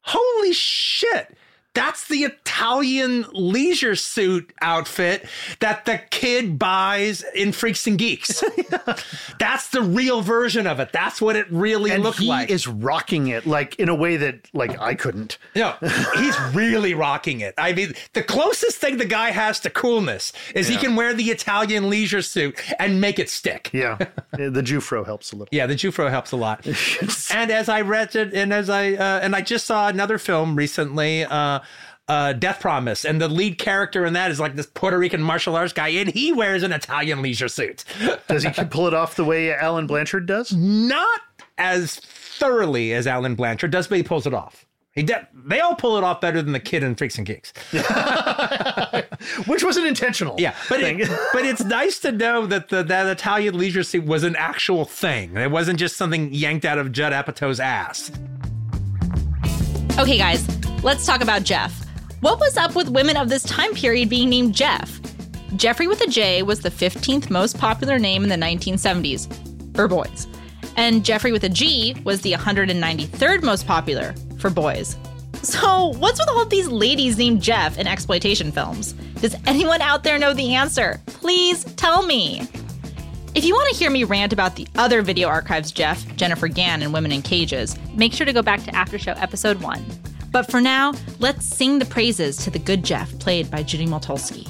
"Holy 0.02 0.52
shit!" 0.52 1.36
That's 1.74 2.06
the 2.08 2.24
Italian 2.24 3.24
leisure 3.32 3.96
suit 3.96 4.52
outfit 4.60 5.24
that 5.60 5.84
the 5.86 6.00
kid 6.10 6.58
buys 6.58 7.24
in 7.34 7.52
Freaks 7.52 7.86
and 7.86 7.98
Geeks. 7.98 8.44
That's 9.38 9.68
the 9.70 9.82
real 9.82 10.20
version 10.22 10.66
of 10.66 10.80
it. 10.80 10.92
That's 10.92 11.20
what 11.20 11.36
it 11.36 11.46
really 11.50 11.90
And 11.90 12.02
looked 12.02 12.18
he 12.18 12.28
like. 12.28 12.50
is 12.50 12.66
rocking 12.68 13.28
it 13.28 13.46
like 13.46 13.76
in 13.76 13.88
a 13.88 13.94
way 13.94 14.16
that 14.18 14.48
like 14.52 14.78
I 14.80 14.94
couldn't. 14.94 15.38
no, 15.56 15.74
he's 16.16 16.38
really 16.54 16.94
rocking 16.94 17.40
it. 17.40 17.54
I 17.58 17.72
mean, 17.72 17.94
the 18.12 18.22
closest 18.22 18.76
thing 18.78 18.98
the 18.98 19.04
guy 19.06 19.30
has 19.30 19.60
to 19.60 19.70
coolness 19.70 20.32
is 20.54 20.68
he 20.68 20.76
can 20.76 20.94
wear 20.96 21.14
the 21.14 21.30
Italian 21.30 21.88
leisure 21.90 22.22
suit 22.22 22.58
and 22.78 23.00
make 23.00 23.18
it 23.18 23.28
stick. 23.30 23.70
Yeah, 23.82 23.96
the 24.32 24.62
Jufro 24.62 25.04
helps 25.04 25.32
a 25.32 25.36
little. 25.36 25.48
Yeah, 25.50 25.66
the 25.66 25.74
Jufro 25.74 26.08
helps 26.08 26.30
a 26.30 26.36
lot. 26.36 26.64
and 27.34 27.50
as 27.50 27.68
I 27.68 27.80
read 27.80 28.14
it, 28.14 28.32
and 28.34 28.52
as 28.52 28.70
I 28.70 28.92
uh, 28.92 29.18
and 29.20 29.34
I 29.34 29.40
just 29.40 29.66
saw 29.66 29.88
another 29.88 30.18
film 30.18 30.54
recently, 30.54 31.24
uh, 31.24 31.60
uh, 32.08 32.32
Death 32.32 32.60
Promise, 32.60 33.04
and 33.04 33.20
the 33.20 33.28
lead 33.28 33.58
character 33.58 34.04
in 34.04 34.12
that 34.14 34.30
is 34.30 34.40
like 34.40 34.56
this 34.56 34.66
Puerto 34.66 34.98
Rican 34.98 35.22
martial 35.22 35.56
arts 35.56 35.72
guy, 35.72 35.88
and 35.88 36.08
he 36.10 36.32
wears 36.32 36.62
an 36.62 36.72
Italian 36.72 37.22
leisure 37.22 37.48
suit. 37.48 37.84
Does 38.28 38.42
he 38.42 38.50
pull 38.64 38.86
it 38.86 38.94
off 38.94 39.16
the 39.16 39.24
way 39.24 39.52
Alan 39.52 39.86
Blanchard 39.86 40.26
does? 40.26 40.52
Not 40.52 41.20
as 41.58 41.96
thoroughly 41.96 42.92
as 42.92 43.06
Alan 43.06 43.34
Blanchard 43.34 43.70
does, 43.70 43.86
but 43.86 43.96
he 43.96 44.02
pulls 44.02 44.26
it 44.26 44.34
off. 44.34 44.66
He 44.94 45.02
de- 45.02 45.26
they 45.32 45.60
all 45.60 45.74
pull 45.74 45.96
it 45.96 46.04
off 46.04 46.20
better 46.20 46.42
than 46.42 46.52
the 46.52 46.60
kid 46.60 46.82
in 46.82 46.94
Freaks 46.96 47.16
and 47.16 47.26
Geeks. 47.26 47.52
Which 49.46 49.64
wasn't 49.64 49.86
intentional. 49.86 50.36
Yeah, 50.38 50.54
but 50.68 50.80
thing. 50.80 51.00
it, 51.00 51.08
but 51.32 51.46
it's 51.46 51.64
nice 51.64 51.98
to 52.00 52.12
know 52.12 52.44
that 52.46 52.68
the 52.68 52.82
that 52.82 53.06
Italian 53.06 53.56
leisure 53.56 53.84
suit 53.84 54.04
was 54.04 54.22
an 54.22 54.36
actual 54.36 54.84
thing. 54.84 55.34
It 55.38 55.50
wasn't 55.50 55.78
just 55.78 55.96
something 55.96 56.34
yanked 56.34 56.66
out 56.66 56.76
of 56.78 56.92
Judd 56.92 57.14
Apatow's 57.14 57.58
ass. 57.58 58.10
Okay, 59.98 60.18
guys, 60.18 60.46
let's 60.82 61.06
talk 61.06 61.22
about 61.22 61.42
Jeff. 61.44 61.82
What 62.22 62.38
was 62.38 62.56
up 62.56 62.76
with 62.76 62.88
women 62.88 63.16
of 63.16 63.28
this 63.28 63.42
time 63.42 63.74
period 63.74 64.08
being 64.08 64.30
named 64.30 64.54
Jeff? 64.54 65.00
Jeffrey 65.56 65.88
with 65.88 66.00
a 66.02 66.06
J 66.06 66.44
was 66.44 66.60
the 66.60 66.70
15th 66.70 67.30
most 67.30 67.58
popular 67.58 67.98
name 67.98 68.22
in 68.22 68.28
the 68.28 68.36
1970s, 68.36 69.74
for 69.74 69.88
boys. 69.88 70.28
And 70.76 71.04
Jeffrey 71.04 71.32
with 71.32 71.42
a 71.42 71.48
G 71.48 72.00
was 72.04 72.20
the 72.20 72.34
193rd 72.34 73.42
most 73.42 73.66
popular 73.66 74.14
for 74.38 74.50
boys. 74.50 74.96
So, 75.42 75.94
what's 75.98 76.20
with 76.20 76.28
all 76.28 76.46
these 76.46 76.68
ladies 76.68 77.18
named 77.18 77.42
Jeff 77.42 77.76
in 77.76 77.88
exploitation 77.88 78.52
films? 78.52 78.92
Does 79.20 79.34
anyone 79.48 79.82
out 79.82 80.04
there 80.04 80.16
know 80.16 80.32
the 80.32 80.54
answer? 80.54 81.00
Please 81.06 81.64
tell 81.74 82.06
me. 82.06 82.46
If 83.34 83.44
you 83.44 83.52
want 83.52 83.68
to 83.70 83.76
hear 83.76 83.90
me 83.90 84.04
rant 84.04 84.32
about 84.32 84.54
the 84.54 84.68
other 84.76 85.02
video 85.02 85.26
archives 85.26 85.72
Jeff, 85.72 86.06
Jennifer 86.14 86.46
Gann, 86.46 86.82
and 86.82 86.92
Women 86.92 87.10
in 87.10 87.22
Cages, 87.22 87.76
make 87.96 88.12
sure 88.12 88.26
to 88.26 88.32
go 88.32 88.42
back 88.42 88.62
to 88.62 88.76
After 88.76 88.96
Show 88.96 89.14
episode 89.14 89.60
1. 89.60 89.84
But 90.32 90.50
for 90.50 90.60
now, 90.60 90.94
let's 91.18 91.44
sing 91.44 91.78
the 91.78 91.84
praises 91.84 92.38
to 92.38 92.50
the 92.50 92.58
good 92.58 92.82
Jeff 92.82 93.16
played 93.18 93.50
by 93.50 93.62
Judy 93.62 93.86
Motulsky. 93.86 94.48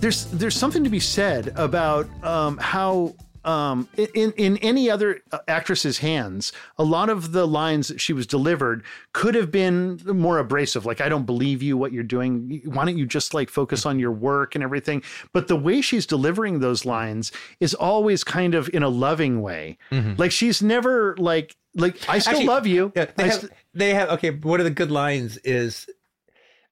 there's 0.00 0.26
there's 0.26 0.54
something 0.54 0.84
to 0.84 0.90
be 0.90 1.00
said 1.00 1.52
about 1.56 2.06
um, 2.22 2.58
how 2.58 3.14
um, 3.44 3.88
in 3.96 4.32
in 4.36 4.56
any 4.58 4.90
other 4.90 5.20
uh, 5.32 5.38
actress's 5.48 5.98
hands, 5.98 6.52
a 6.78 6.84
lot 6.84 7.10
of 7.10 7.32
the 7.32 7.46
lines 7.46 7.88
that 7.88 8.00
she 8.00 8.12
was 8.12 8.26
delivered 8.26 8.84
could 9.12 9.34
have 9.34 9.50
been 9.50 10.00
more 10.06 10.38
abrasive. 10.38 10.86
Like, 10.86 11.00
"I 11.00 11.08
don't 11.08 11.26
believe 11.26 11.62
you. 11.62 11.76
What 11.76 11.92
you're 11.92 12.02
doing. 12.02 12.62
Why 12.64 12.84
don't 12.84 12.98
you 12.98 13.06
just 13.06 13.34
like 13.34 13.50
focus 13.50 13.86
on 13.86 13.98
your 13.98 14.12
work 14.12 14.54
and 14.54 14.64
everything?" 14.64 15.02
But 15.32 15.48
the 15.48 15.56
way 15.56 15.80
she's 15.80 16.06
delivering 16.06 16.60
those 16.60 16.84
lines 16.84 17.32
is 17.60 17.74
always 17.74 18.24
kind 18.24 18.54
of 18.54 18.70
in 18.72 18.82
a 18.82 18.88
loving 18.88 19.42
way. 19.42 19.78
Like 19.90 20.32
she's 20.32 20.62
never 20.62 21.16
like 21.18 21.56
like 21.74 21.96
I 22.08 22.18
still 22.18 22.32
Actually, 22.32 22.46
love 22.46 22.66
you. 22.66 22.92
Yeah, 22.94 23.06
they 23.16 23.24
I 23.24 23.26
have, 23.26 23.40
st- 23.40 23.52
they 23.74 23.94
have. 23.94 24.08
Okay, 24.10 24.30
one 24.30 24.60
of 24.60 24.64
the 24.64 24.70
good 24.70 24.90
lines 24.90 25.36
is 25.38 25.88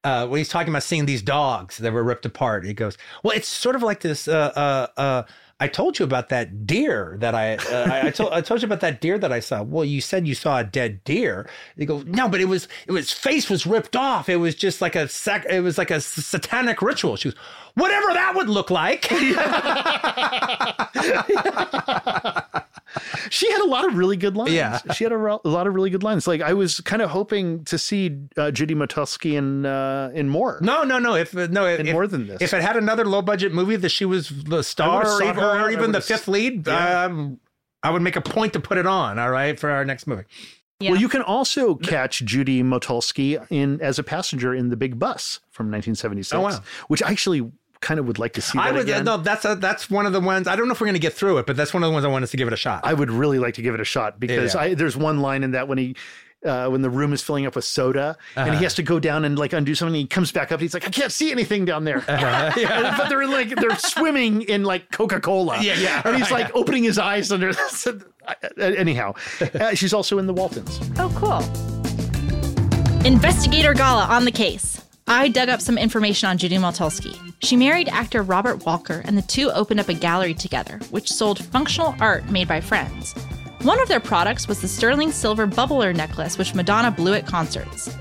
uh, 0.05 0.27
when 0.27 0.39
he's 0.39 0.49
talking 0.49 0.73
about 0.73 0.83
seeing 0.83 1.07
these 1.07 1.23
dogs 1.23 1.79
that 1.79 1.93
were 1.93 2.03
ripped 2.03 2.27
apart. 2.27 2.65
He 2.65 2.75
goes, 2.75 2.97
"Well, 3.23 3.37
it's 3.37 3.49
sort 3.49 3.77
of 3.77 3.83
like 3.83 4.01
this." 4.01 4.29
Uh, 4.29 4.53
uh, 4.97 5.01
uh, 5.01 5.23
I 5.61 5.69
told 5.69 5.99
you 5.99 6.05
about 6.05 6.29
that 6.31 6.67
deer 6.67 7.17
that 7.21 7.35
I, 7.35 7.57
uh, 7.57 7.88
I, 7.91 8.07
I 8.09 8.11
told 8.11 8.33
I 8.33 8.41
told 8.41 8.62
you 8.62 8.67
about 8.67 8.81
that 8.81 9.01
deer 9.01 9.19
that 9.19 9.33
I 9.33 9.41
saw. 9.41 9.62
Well, 9.62 9.85
you 9.85 10.01
said 10.01 10.27
you 10.27 10.35
saw 10.35 10.59
a 10.59 10.65
dead 10.65 11.05
deer. 11.05 11.49
He 11.77 11.87
goes, 11.87 12.05
no, 12.05 12.29
but 12.29 12.41
it 12.41 12.47
was 12.47 12.69
it 12.87 12.93
was 12.93 13.12
face 13.12 13.49
was 13.49 13.67
ripped 13.67 13.95
off. 13.95 14.29
It 14.29 14.37
was 14.37 14.55
just 14.55 14.81
like 14.81 14.97
a 14.97 15.09
sac. 15.09 15.47
It 15.49 15.61
was 15.61 15.79
like 15.79 15.91
a 15.91 16.01
satanic 16.01 16.83
ritual. 16.83 17.17
She 17.17 17.31
goes, 17.31 17.38
whatever 17.75 18.12
that 18.12 18.35
would 18.35 18.49
look 18.49 18.71
like. 18.71 19.09
she 23.31 23.51
had 23.51 23.61
a 23.63 23.67
lot 23.67 23.85
of 23.87 23.97
really 23.97 24.17
good 24.17 24.37
lines. 24.37 24.53
Yeah. 24.53 24.81
she 24.95 25.05
had 25.05 25.13
a, 25.13 25.17
ro- 25.17 25.41
a 25.45 25.49
lot 25.49 25.67
of 25.67 25.75
really 25.75 25.91
good 25.91 26.03
lines. 26.03 26.27
Like 26.27 26.41
I 26.41 26.53
was 26.53 26.81
kind 26.81 27.03
of 27.03 27.11
hoping 27.11 27.65
to 27.65 27.79
see 27.79 28.19
uh, 28.37 28.51
Judy 28.51 28.75
Motulsky 28.75 29.35
in 29.35 29.67
uh, 29.67 30.11
in 30.15 30.29
more. 30.29 30.59
No, 30.63 30.83
no, 30.85 30.99
no. 30.99 31.15
If 31.15 31.35
no, 31.35 31.67
if, 31.67 31.81
And 31.81 31.93
more 31.93 32.07
than 32.07 32.27
this. 32.27 32.41
if 32.43 32.53
it 32.55 32.63
had 32.63 32.77
another 32.77 33.05
low 33.05 33.23
budget 33.23 33.53
movie 33.53 33.77
that 33.77 33.89
she 33.91 34.05
was 34.05 34.29
the 34.29 34.63
star 34.63 35.07
or 35.07 35.23
even, 35.23 35.37
her 35.37 35.65
or 35.67 35.71
even 35.71 35.93
the 35.93 36.01
fifth 36.01 36.29
lead, 36.29 36.67
Yeah. 36.67 37.05
um, 37.05 37.39
I 37.83 37.91
would 37.91 38.03
make 38.03 38.17
a 38.17 38.21
point 38.21 38.53
to 38.53 38.61
put 38.61 38.79
it 38.79 38.87
on. 38.87 39.19
All 39.19 39.31
right, 39.31 39.59
for 39.59 39.71
our 39.71 39.85
next 39.85 40.07
movie. 40.07 40.25
Yeah. 40.81 40.91
Well, 40.93 41.01
you 41.01 41.09
can 41.09 41.23
also 41.23 41.77
catch 41.77 42.25
Judy 42.25 42.61
Motulsky 42.63 43.45
in 43.51 43.81
as 43.81 44.01
a 44.01 44.03
passenger 44.03 44.53
in 44.53 44.69
the 44.69 44.77
Big 44.77 44.99
Bus 44.99 45.39
from 45.53 45.67
1976, 45.67 46.33
Oh, 46.37 46.41
wow. 46.41 46.61
which 46.89 47.01
actually 47.03 47.49
kind 47.83 48.01
of 48.01 48.07
would 48.07 48.18
like 48.18 48.33
to 48.35 48.40
see 48.40 48.57
that 48.59 48.66
I 48.68 48.73
would 48.73 48.83
again. 48.83 49.05
no. 49.05 49.18
That's 49.18 49.45
a, 49.45 49.55
that's 49.57 49.90
one 49.90 50.07
of 50.07 50.12
the 50.14 50.21
ones. 50.21 50.49
I 50.49 50.57
don't 50.57 50.66
know 50.68 50.73
if 50.73 50.81
we're 50.81 50.87
going 50.87 50.95
to 50.95 51.01
get 51.01 51.12
through 51.12 51.37
it, 51.38 51.47
but 51.47 51.57
that's 51.57 51.75
one 51.75 51.83
of 51.83 51.88
the 51.88 51.92
ones 51.92 52.05
I 52.07 52.09
want 52.09 52.23
us 52.25 52.31
to 52.31 52.37
give 52.38 52.49
it 52.49 52.55
a 52.55 52.57
shot. 52.57 52.81
I 52.85 52.95
would 52.95 53.11
really 53.11 53.38
like 53.38 53.55
to 53.55 53.62
give 53.62 53.75
it 53.75 53.81
a 53.81 53.85
shot 53.85 54.18
because 54.18 54.55
Yeah. 54.55 54.61
I, 54.62 54.75
there's 54.75 54.97
one 54.97 55.21
line 55.21 55.42
in 55.42 55.51
that 55.51 55.68
when 55.68 55.77
he. 55.79 55.97
Uh, 56.45 56.68
when 56.68 56.83
the 56.83 56.90
room 56.90 57.12
is 57.12 57.23
filling 57.23 57.47
up 57.47 57.55
with 57.55 57.64
soda 57.64 58.16
and 58.35 58.49
Uh-huh. 58.49 58.59
he 58.59 58.64
has 58.64 58.75
to 58.75 58.83
go 58.83 58.99
down 58.99 59.25
and 59.25 59.38
like 59.38 59.53
undo 59.53 59.77
something, 59.77 59.95
he 59.95 60.09
comes 60.09 60.33
back 60.33 60.47
up. 60.51 60.55
and 60.59 60.62
He's 60.62 60.75
like, 60.75 60.85
I 60.85 60.90
can't 60.90 61.12
see 61.12 61.31
anything 61.31 61.64
down 61.64 61.85
there. 61.85 61.99
And- 62.09 62.97
but 62.97 63.09
they're 63.09 63.29
like 63.29 63.51
they're 63.55 63.79
swimming 63.79 64.42
in 64.42 64.64
like 64.64 64.90
Coca 64.90 65.21
Cola. 65.21 65.53
Uh-huh. 65.55 65.62
Yeah, 65.62 65.75
yeah, 65.79 66.03
And 66.05 66.16
he's 66.16 66.33
right. 66.33 66.47
like 66.47 66.57
opening 66.57 66.83
his 66.83 66.99
eyes 66.99 67.31
under. 67.31 67.53
this. 67.53 67.87
Uh, 67.87 67.95
Anyhow, 68.59 69.14
uh, 69.55 69.75
she's 69.77 69.95
also 69.95 70.18
in 70.18 70.27
the 70.27 70.33
Waltons. 70.35 70.81
Oh, 70.99 71.12
cool. 71.14 71.42
Investigator 73.07 73.73
Gala 73.75 74.07
on 74.07 74.25
the 74.25 74.33
case. 74.33 74.82
I 75.12 75.29
dug 75.29 75.51
up 75.51 75.61
some 75.61 75.77
information 75.77 76.31
on 76.31 76.38
Judy 76.38 76.57
Motulsky. 76.57 77.14
She 77.42 77.55
married 77.55 77.90
actor 77.90 78.22
Robert 78.22 78.64
Walker, 78.64 79.03
and 79.05 79.16
the 79.16 79.22
two 79.22 79.51
opened 79.51 79.79
up 79.79 79.90
a 79.90 79.94
gallery 79.94 80.33
together, 80.33 80.79
which 80.90 81.12
sold 81.12 81.44
functional 81.44 81.94
art 82.01 82.31
made 82.31 82.48
by 82.48 82.62
friends. 82.62 83.12
One 83.61 83.79
of 83.83 83.88
their 83.88 84.01
products 84.01 84.48
was 84.48 84.62
the 84.62 84.68
sterling 84.68 85.12
silver 85.12 85.46
bubbler 85.46 85.94
necklace, 85.94 86.38
which 86.38 86.55
Madonna 86.55 86.90
blew 86.90 87.12
at 87.12 87.27
concerts. 87.27 87.94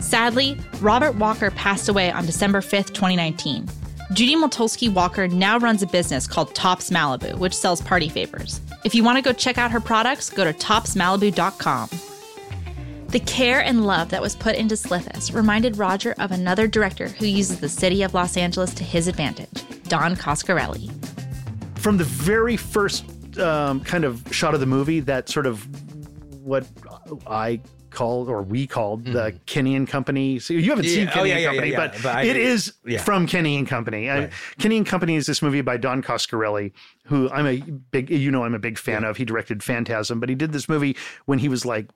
Sadly, 0.00 0.58
Robert 0.80 1.14
Walker 1.14 1.52
passed 1.52 1.88
away 1.88 2.10
on 2.10 2.26
December 2.26 2.60
5th, 2.60 2.92
2019. 2.92 3.68
Judy 4.12 4.34
Motulsky 4.34 4.92
Walker 4.92 5.28
now 5.28 5.58
runs 5.58 5.82
a 5.82 5.86
business 5.86 6.26
called 6.26 6.52
Tops 6.56 6.90
Malibu, 6.90 7.38
which 7.38 7.56
sells 7.56 7.80
party 7.80 8.08
favors. 8.08 8.60
If 8.84 8.92
you 8.92 9.04
want 9.04 9.18
to 9.18 9.22
go 9.22 9.32
check 9.32 9.56
out 9.56 9.70
her 9.70 9.80
products, 9.80 10.30
go 10.30 10.42
to 10.42 10.52
topsmalibu.com. 10.52 11.90
The 13.08 13.20
care 13.20 13.60
and 13.62 13.86
love 13.86 14.10
that 14.10 14.20
was 14.20 14.34
put 14.34 14.56
into 14.56 14.74
Slithis 14.74 15.32
reminded 15.34 15.78
Roger 15.78 16.14
of 16.18 16.32
another 16.32 16.66
director 16.66 17.08
who 17.08 17.26
uses 17.26 17.60
the 17.60 17.68
city 17.68 18.02
of 18.02 18.14
Los 18.14 18.36
Angeles 18.36 18.74
to 18.74 18.84
his 18.84 19.08
advantage, 19.08 19.48
Don 19.84 20.16
Coscarelli. 20.16 20.90
from 21.78 21.96
the 21.96 22.04
very 22.04 22.56
first 22.56 23.04
um, 23.38 23.80
kind 23.84 24.04
of 24.04 24.22
shot 24.32 24.54
of 24.54 24.60
the 24.60 24.66
movie, 24.66 25.00
that 25.00 25.28
sort 25.28 25.46
of 25.46 25.66
what 26.44 26.66
I 27.26 27.60
called 27.90 28.28
or 28.28 28.42
we 28.42 28.66
called 28.66 29.04
the 29.06 29.34
Kenny 29.46 29.74
and 29.76 29.88
Company. 29.88 30.38
So 30.38 30.52
you 30.52 30.68
haven't 30.68 30.84
seen 30.84 31.06
Mm-hmm. 31.06 31.08
Yeah. 31.08 31.12
Kenny 31.14 31.20
Oh, 31.20 31.22
and 31.22 31.28
yeah, 31.30 31.38
yeah, 31.38 31.46
Company, 31.48 31.70
yeah, 31.70 31.76
but, 31.76 31.94
yeah. 31.94 32.00
But 32.02 32.14
I- 32.16 32.22
it 32.24 32.36
is 32.36 32.72
yeah. 32.84 33.02
from 33.02 33.26
Kenny 33.26 33.56
and 33.56 33.66
Company. 33.66 34.10
Uh, 34.10 34.18
Right. 34.22 34.32
Kenny 34.58 34.76
and 34.76 34.86
Company 34.86 35.14
is 35.16 35.26
this 35.26 35.40
movie 35.40 35.62
by 35.62 35.76
Don 35.78 36.02
Coscarelli, 36.02 36.72
who 37.06 37.30
I'm 37.30 37.46
a 37.46 37.60
big, 37.92 38.10
you 38.10 38.30
know, 38.30 38.44
I'm 38.44 38.54
a 38.54 38.58
big 38.58 38.76
fan 38.78 39.04
of. 39.04 39.16
He 39.16 39.24
directed 39.24 39.62
Phantasm, 39.62 40.20
but 40.20 40.28
he 40.28 40.34
did 40.34 40.52
this 40.52 40.68
movie 40.68 40.96
when 41.24 41.38
he 41.38 41.48
was 41.48 41.64
like 41.64 41.88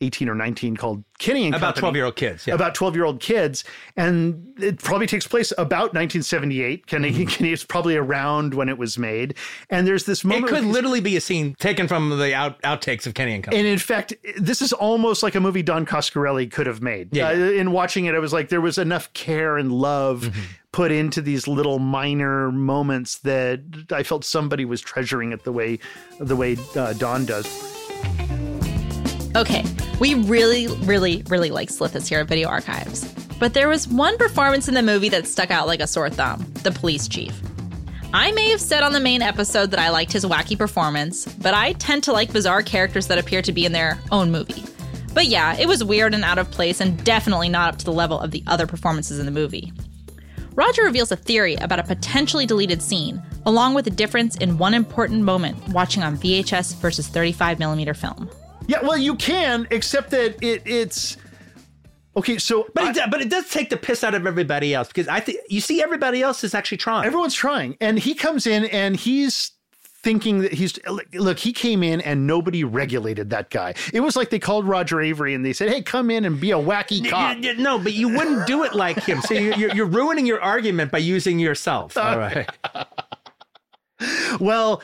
18 0.00 0.28
or 0.28 0.34
19 0.34 0.76
called 0.76 1.04
Kenny 1.18 1.44
and 1.46 1.54
About 1.54 1.74
Company 1.74 1.80
twelve 1.80 1.96
year 1.96 2.04
old 2.06 2.16
kids. 2.16 2.46
Yeah. 2.46 2.54
about 2.54 2.74
12 2.74 2.94
year 2.96 3.04
old 3.04 3.20
kids 3.20 3.64
and 3.96 4.42
it 4.58 4.78
probably 4.82 5.06
takes 5.06 5.26
place 5.26 5.52
about 5.58 5.92
1978 5.94 6.86
kenny 6.86 7.10
Mm-hmm. 7.12 7.24
kenny 7.28 7.52
is 7.52 7.64
probably 7.64 7.96
around 7.96 8.54
when 8.54 8.68
it 8.70 8.78
was 8.78 8.96
made 8.96 9.34
and 9.68 9.86
there's 9.86 10.04
this 10.04 10.24
it 10.24 10.46
could 10.46 10.64
literally 10.64 11.00
be 11.00 11.16
a 11.16 11.20
scene 11.20 11.54
taken 11.58 11.86
from 11.88 12.08
the 12.18 12.34
out, 12.34 12.60
outtakes 12.62 13.06
of 13.06 13.12
Kenny 13.14 13.34
and 13.34 13.44
Company. 13.44 13.60
and 13.60 13.68
in 13.68 13.78
fact 13.78 14.14
this 14.38 14.62
is 14.62 14.72
almost 14.72 15.22
like 15.22 15.34
a 15.34 15.40
movie 15.40 15.62
don 15.62 15.84
coscarelli 15.84 16.50
could 16.50 16.66
have 16.66 16.80
made 16.80 17.14
Yeah. 17.14 17.28
Uh, 17.28 17.32
in 17.32 17.70
watching 17.72 18.06
it 18.06 18.14
i 18.14 18.18
was 18.18 18.32
like 18.32 18.48
there 18.48 18.60
was 18.62 18.78
enough 18.78 19.12
care 19.12 19.58
and 19.58 19.70
love 19.72 20.22
Mm-hmm. 20.22 20.40
put 20.72 20.90
into 20.92 21.20
these 21.20 21.46
little 21.46 21.78
minor 21.78 22.50
moments 22.50 23.18
that 23.18 23.60
i 23.92 24.02
felt 24.02 24.24
somebody 24.24 24.64
was 24.64 24.80
treasuring 24.80 25.32
it 25.32 25.44
the 25.44 25.52
way 25.52 25.78
the 26.18 26.36
way 26.36 26.56
uh, 26.76 26.92
don 26.94 27.26
does 27.26 27.46
Okay, 29.36 29.64
we 30.00 30.14
really, 30.14 30.66
really, 30.78 31.22
really 31.28 31.50
like 31.50 31.68
Slithis 31.68 32.08
here 32.08 32.18
at 32.18 32.26
Video 32.26 32.48
Archives. 32.48 33.04
But 33.38 33.54
there 33.54 33.68
was 33.68 33.86
one 33.86 34.18
performance 34.18 34.66
in 34.66 34.74
the 34.74 34.82
movie 34.82 35.08
that 35.10 35.26
stuck 35.26 35.52
out 35.52 35.68
like 35.68 35.80
a 35.80 35.86
sore 35.86 36.10
thumb 36.10 36.44
the 36.64 36.72
police 36.72 37.06
chief. 37.06 37.40
I 38.12 38.32
may 38.32 38.50
have 38.50 38.60
said 38.60 38.82
on 38.82 38.92
the 38.92 38.98
main 38.98 39.22
episode 39.22 39.70
that 39.70 39.78
I 39.78 39.90
liked 39.90 40.12
his 40.12 40.24
wacky 40.24 40.58
performance, 40.58 41.26
but 41.26 41.54
I 41.54 41.74
tend 41.74 42.02
to 42.04 42.12
like 42.12 42.32
bizarre 42.32 42.62
characters 42.62 43.06
that 43.06 43.18
appear 43.18 43.40
to 43.42 43.52
be 43.52 43.64
in 43.64 43.70
their 43.70 44.00
own 44.10 44.32
movie. 44.32 44.64
But 45.14 45.26
yeah, 45.26 45.56
it 45.56 45.68
was 45.68 45.84
weird 45.84 46.12
and 46.12 46.24
out 46.24 46.38
of 46.38 46.50
place 46.50 46.80
and 46.80 47.02
definitely 47.04 47.48
not 47.48 47.74
up 47.74 47.78
to 47.78 47.84
the 47.84 47.92
level 47.92 48.18
of 48.18 48.32
the 48.32 48.42
other 48.48 48.66
performances 48.66 49.20
in 49.20 49.26
the 49.26 49.32
movie. 49.32 49.72
Roger 50.54 50.82
reveals 50.82 51.12
a 51.12 51.16
theory 51.16 51.54
about 51.54 51.78
a 51.78 51.84
potentially 51.84 52.46
deleted 52.46 52.82
scene, 52.82 53.22
along 53.46 53.74
with 53.74 53.86
a 53.86 53.90
difference 53.90 54.36
in 54.38 54.58
one 54.58 54.74
important 54.74 55.22
moment 55.22 55.56
watching 55.68 56.02
on 56.02 56.16
VHS 56.16 56.74
versus 56.80 57.08
35mm 57.08 57.96
film. 57.96 58.28
Yeah 58.70 58.82
well 58.82 58.96
you 58.96 59.14
can 59.16 59.66
except 59.70 60.10
that 60.10 60.42
it 60.42 60.62
it's 60.64 61.16
okay 62.16 62.38
so 62.38 62.66
but 62.74 62.84
I- 62.84 62.90
it, 62.90 62.94
do- 62.94 63.10
but 63.10 63.20
it 63.20 63.28
does 63.30 63.48
take 63.50 63.68
the 63.70 63.76
piss 63.76 64.02
out 64.04 64.14
of 64.14 64.26
everybody 64.26 64.74
else 64.74 64.88
because 64.88 65.08
I 65.08 65.20
think 65.20 65.38
you 65.48 65.60
see 65.60 65.82
everybody 65.82 66.22
else 66.22 66.44
is 66.44 66.54
actually 66.54 66.78
trying. 66.78 67.04
Everyone's 67.06 67.34
trying. 67.34 67.76
And 67.80 67.98
he 67.98 68.14
comes 68.14 68.46
in 68.46 68.64
and 68.66 68.96
he's 68.96 69.52
thinking 70.02 70.38
that 70.40 70.52
he's 70.54 70.78
look, 71.12 71.38
he 71.38 71.52
came 71.52 71.82
in 71.82 72.00
and 72.00 72.26
nobody 72.26 72.64
regulated 72.64 73.28
that 73.30 73.50
guy. 73.50 73.74
It 73.92 74.00
was 74.00 74.16
like 74.16 74.30
they 74.30 74.38
called 74.38 74.64
Roger 74.66 74.96
Avary 74.96 75.34
and 75.34 75.44
they 75.44 75.52
said, 75.52 75.68
Hey, 75.68 75.82
come 75.82 76.10
in 76.10 76.24
and 76.24 76.40
be 76.40 76.52
a 76.52 76.56
wacky 76.58 77.06
cop. 77.08 77.36
No, 77.58 77.78
but 77.78 77.92
you 77.92 78.08
wouldn't 78.08 78.46
do 78.46 78.64
it 78.64 78.74
like 78.74 78.98
him. 79.04 79.20
So 79.20 79.34
you're, 79.34 79.54
you're, 79.56 79.74
you're 79.74 79.86
ruining 80.00 80.24
your 80.26 80.40
argument 80.40 80.90
by 80.90 80.98
using 80.98 81.38
yourself. 81.38 81.96
All 81.98 82.18
right. 82.18 82.48
Well, 84.40 84.82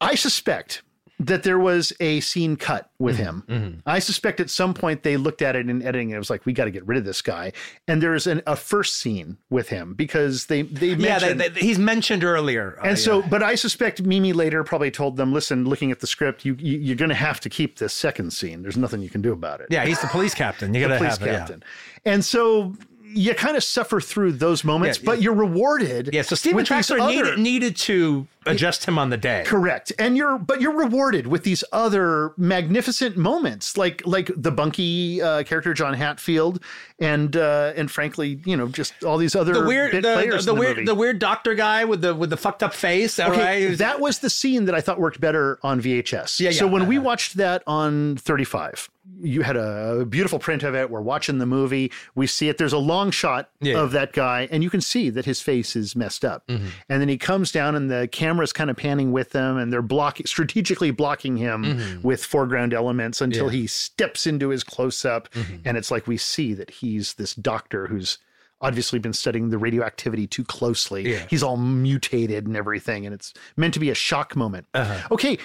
I 0.00 0.14
suspect 0.14 0.82
that 1.22 1.42
there 1.42 1.58
was 1.58 1.92
a 2.00 2.18
scene 2.20 2.56
cut 2.56 2.90
with 2.98 3.18
Mm-hmm. 3.18 3.52
him. 3.52 3.82
I 3.86 3.98
suspect 3.98 4.40
at 4.40 4.48
some 4.50 4.72
point 4.74 5.02
they 5.02 5.16
looked 5.18 5.42
at 5.42 5.54
it 5.54 5.68
in 5.68 5.82
editing 5.82 6.08
and 6.08 6.16
it 6.16 6.18
was 6.18 6.30
like, 6.30 6.46
we 6.46 6.52
got 6.54 6.64
to 6.64 6.70
get 6.70 6.86
rid 6.86 6.96
of 6.98 7.04
this 7.04 7.20
guy. 7.22 7.52
And 7.86 8.02
there's 8.02 8.26
an, 8.26 8.42
a 8.46 8.56
first 8.56 8.96
scene 8.96 9.36
with 9.50 9.68
him 9.68 9.92
because 9.94 10.46
they, 10.46 10.62
they 10.62 10.88
Yeah, 10.88 11.18
they, 11.18 11.34
mentioned. 11.34 11.40
they- 11.56 11.60
he's 11.60 11.78
mentioned 11.78 12.24
earlier. 12.24 12.78
Uh, 12.82 12.88
and 12.88 12.98
so, 12.98 13.20
yeah. 13.20 13.28
but 13.28 13.42
I 13.42 13.54
suspect 13.54 14.02
Mimi 14.02 14.32
later 14.32 14.64
probably 14.64 14.90
told 14.90 15.16
them, 15.18 15.32
listen, 15.32 15.64
looking 15.66 15.90
at 15.90 16.00
the 16.00 16.06
script, 16.06 16.44
you, 16.44 16.56
you 16.58 16.78
you're 16.78 16.96
going 16.96 17.10
to 17.10 17.14
have 17.14 17.38
to 17.40 17.50
keep 17.50 17.78
this 17.78 17.92
second 17.92 18.32
scene. 18.32 18.62
There's 18.62 18.76
nothing 18.78 19.02
you 19.02 19.10
can 19.10 19.20
do 19.22 19.32
about 19.32 19.60
it. 19.60 19.66
yeah, 19.70 19.84
he's 19.84 20.00
the 20.00 20.08
police 20.08 20.34
captain. 20.34 20.72
You 20.74 20.80
gotta 20.80 20.96
police 20.98 21.18
have 21.18 21.22
it, 21.28 21.30
yeah. 21.32 21.38
captain. 21.38 21.62
And 22.06 22.24
so 22.24 22.74
you 23.12 23.34
kind 23.34 23.56
of 23.56 23.64
suffer 23.64 24.00
through 24.00 24.32
those 24.32 24.62
moments, 24.64 24.98
Yeah, 24.98 25.04
but 25.06 25.22
you're 25.22 25.34
rewarded. 25.34 26.10
Yeah, 26.12 26.22
so 26.22 26.34
these 26.36 26.52
Traxler 26.68 27.00
other- 27.00 27.10
needed, 27.12 27.38
needed 27.38 27.76
to 27.76 28.26
adjust 28.46 28.86
him 28.86 28.98
on 28.98 29.10
the 29.10 29.16
day. 29.16 29.42
Correct. 29.46 29.92
And 29.98 30.16
you're 30.16 30.38
but 30.38 30.60
you're 30.62 30.76
rewarded 30.76 31.26
with 31.26 31.44
these 31.44 31.62
other 31.72 32.32
magnificent 32.38 33.16
moments 33.16 33.76
like 33.76 34.02
like 34.06 34.30
the 34.34 34.50
Bunky 34.50 35.20
uh, 35.20 35.42
character 35.42 35.74
John 35.74 35.92
Hatfield 35.94 36.62
and 36.98 37.36
uh 37.36 37.72
and 37.76 37.90
frankly, 37.90 38.40
you 38.46 38.56
know, 38.56 38.68
just 38.68 39.04
all 39.04 39.18
these 39.18 39.36
other 39.36 39.52
The 39.52 39.64
weird, 39.66 39.92
the, 39.92 40.00
players 40.00 40.46
the, 40.46 40.52
in 40.52 40.56
the 40.56 40.60
weird, 40.60 40.76
movie. 40.78 40.86
the 40.86 40.94
weird 40.94 41.18
doctor 41.18 41.54
guy 41.54 41.84
with 41.84 42.00
the 42.00 42.14
with 42.14 42.30
the 42.30 42.36
fucked 42.38 42.62
up 42.62 42.72
face. 42.72 43.18
All 43.18 43.30
Okay, 43.32 43.68
right, 43.68 43.78
that 43.78 44.00
was 44.00 44.20
the 44.20 44.30
scene 44.30 44.64
that 44.64 44.74
I 44.74 44.80
thought 44.80 44.98
worked 44.98 45.20
better 45.20 45.58
on 45.62 45.80
VHS. 45.82 46.40
Yeah, 46.40 46.50
So 46.52 46.64
yeah. 46.66 46.72
when 46.72 46.86
we 46.86 46.98
watched 46.98 47.36
that 47.36 47.62
on 47.66 48.16
35, 48.16 48.88
you 49.22 49.42
had 49.42 49.56
a 49.56 50.04
beautiful 50.08 50.38
print 50.38 50.62
of 50.62 50.74
it. 50.74 50.90
We're 50.90 51.00
watching 51.00 51.38
the 51.38 51.46
movie. 51.46 51.90
We 52.14 52.26
see 52.26 52.48
it. 52.48 52.58
There's 52.58 52.72
a 52.72 52.78
long 52.78 53.10
shot 53.10 53.50
Yeah. 53.60 53.78
of 53.78 53.92
that 53.92 54.12
guy, 54.12 54.48
and 54.50 54.62
you 54.62 54.70
can 54.70 54.80
see 54.80 55.10
that 55.10 55.24
his 55.24 55.40
face 55.40 55.76
is 55.76 55.94
messed 55.96 56.24
up. 56.24 56.46
Mm-hmm. 56.46 56.66
And 56.88 57.00
then 57.00 57.08
he 57.08 57.18
comes 57.18 57.52
down, 57.52 57.74
and 57.74 57.90
the 57.90 58.08
camera's 58.10 58.52
kind 58.52 58.70
of 58.70 58.76
panning 58.76 59.12
with 59.12 59.30
them, 59.30 59.56
and 59.58 59.72
they're 59.72 59.82
blocking, 59.82 60.26
strategically 60.26 60.90
blocking 60.90 61.36
him 61.36 62.00
with 62.02 62.24
foreground 62.24 62.72
elements 62.74 63.20
until 63.20 63.46
Mm-hmm. 63.46 63.54
Yeah. 63.54 63.58
Mm-hmm. 63.58 63.62
he 63.62 63.66
steps 63.66 64.26
into 64.26 64.48
his 64.50 64.64
close 64.64 65.04
up, 65.04 65.28
and 65.64 65.76
it's 65.76 65.90
like 65.90 66.06
we 66.06 66.16
see 66.16 66.54
that 66.54 66.70
he's 66.70 67.14
this 67.14 67.34
doctor 67.34 67.86
who's 67.86 68.18
obviously 68.62 68.98
been 68.98 69.14
studying 69.14 69.48
the 69.48 69.56
radioactivity 69.56 70.26
too 70.26 70.44
closely. 70.44 71.12
Yeah. 71.12 71.24
He's 71.30 71.42
all 71.42 71.56
mutated 71.56 72.46
and 72.46 72.56
everything, 72.56 73.06
and 73.06 73.14
it's 73.14 73.32
meant 73.56 73.72
to 73.74 73.80
be 73.80 73.88
a 73.88 73.94
shock 73.94 74.36
moment. 74.36 74.66
Uh-huh. 74.74 75.08
Okay, 75.12 75.38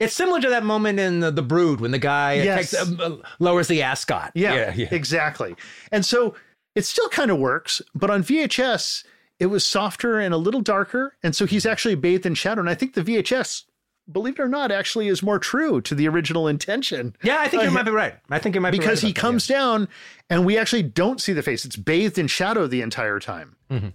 It's 0.00 0.14
similar 0.14 0.40
to 0.40 0.48
that 0.50 0.64
moment 0.64 0.98
in 0.98 1.20
the, 1.20 1.30
the 1.30 1.42
Brood 1.42 1.80
when 1.80 1.90
the 1.92 1.98
guy 1.98 2.40
uh, 2.40 2.44
Yes. 2.44 2.70
takes, 2.70 3.00
uh, 3.00 3.18
lowers 3.38 3.68
the 3.68 3.82
ascot. 3.82 4.32
yeah, 4.34 4.54
yeah, 4.54 4.74
yeah. 4.74 4.88
exactly. 4.90 5.54
And 5.92 6.04
so 6.04 6.34
it 6.74 6.84
still 6.86 7.08
kind 7.10 7.30
of 7.30 7.38
works, 7.38 7.82
but 7.94 8.10
on 8.10 8.22
VHS, 8.24 9.04
it 9.38 9.46
was 9.46 9.64
softer 9.64 10.18
and 10.18 10.32
a 10.34 10.36
little 10.38 10.60
darker, 10.62 11.16
and 11.22 11.36
so 11.36 11.46
he's 11.46 11.66
actually 11.66 11.94
bathed 11.96 12.26
in 12.26 12.34
shadow. 12.34 12.60
And 12.60 12.68
I 12.70 12.74
think 12.74 12.94
the 12.94 13.02
VHS, 13.02 13.64
believe 14.10 14.38
it 14.38 14.42
or 14.42 14.48
not, 14.48 14.70
actually 14.72 15.08
is 15.08 15.22
more 15.22 15.38
true 15.38 15.80
to 15.82 15.94
the 15.94 16.08
original 16.08 16.48
intention. 16.48 17.14
Yeah, 17.22 17.38
I 17.40 17.48
think 17.48 17.62
you 17.62 17.70
might 17.70 17.84
be 17.84 17.90
right. 17.90 18.14
I 18.30 18.38
think 18.38 18.54
you 18.54 18.60
might 18.60 18.70
because 18.72 19.00
be 19.02 19.06
right 19.06 19.08
he 19.08 19.08
about 19.08 19.14
that, 19.16 19.20
comes 19.20 19.46
down 19.46 19.88
and 20.30 20.44
we 20.46 20.56
actually 20.58 20.82
don't 20.82 21.20
see 21.20 21.32
the 21.32 21.42
face. 21.42 21.64
It's 21.64 21.76
bathed 21.76 22.18
in 22.18 22.26
shadow 22.26 22.66
the 22.66 22.80
entire 22.82 23.18
time 23.20 23.56
Mm-hmm. 23.70 23.88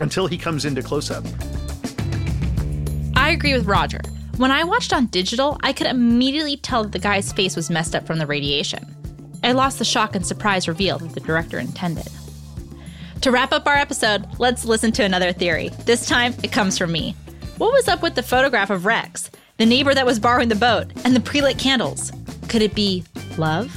until 0.00 0.26
he 0.26 0.38
comes 0.38 0.64
into 0.64 0.82
close 0.82 1.10
up. 1.10 1.24
I 3.14 3.30
agree 3.30 3.52
with 3.52 3.66
Roger. 3.66 4.00
When 4.38 4.52
I 4.52 4.62
watched 4.62 4.92
on 4.92 5.06
digital, 5.06 5.58
I 5.64 5.72
could 5.72 5.88
immediately 5.88 6.56
tell 6.56 6.84
that 6.84 6.92
the 6.92 7.00
guy's 7.00 7.32
face 7.32 7.56
was 7.56 7.70
messed 7.70 7.96
up 7.96 8.06
from 8.06 8.20
the 8.20 8.26
radiation. 8.26 8.94
I 9.42 9.50
lost 9.50 9.80
the 9.80 9.84
shock 9.84 10.14
and 10.14 10.24
surprise 10.24 10.68
reveal 10.68 10.96
that 10.98 11.12
the 11.12 11.18
director 11.18 11.58
intended. 11.58 12.08
To 13.22 13.32
wrap 13.32 13.52
up 13.52 13.66
our 13.66 13.74
episode, 13.74 14.26
let's 14.38 14.64
listen 14.64 14.92
to 14.92 15.02
another 15.02 15.32
theory. 15.32 15.70
This 15.86 16.06
time, 16.06 16.34
it 16.44 16.52
comes 16.52 16.78
from 16.78 16.92
me. 16.92 17.16
What 17.56 17.72
was 17.72 17.88
up 17.88 18.00
with 18.00 18.14
the 18.14 18.22
photograph 18.22 18.70
of 18.70 18.86
Rex, 18.86 19.28
the 19.56 19.66
neighbor 19.66 19.92
that 19.92 20.06
was 20.06 20.20
borrowing 20.20 20.50
the 20.50 20.54
boat, 20.54 20.86
and 21.04 21.16
the 21.16 21.20
pre-lit 21.20 21.58
candles? 21.58 22.12
Could 22.48 22.62
it 22.62 22.76
be 22.76 23.02
love? 23.38 23.76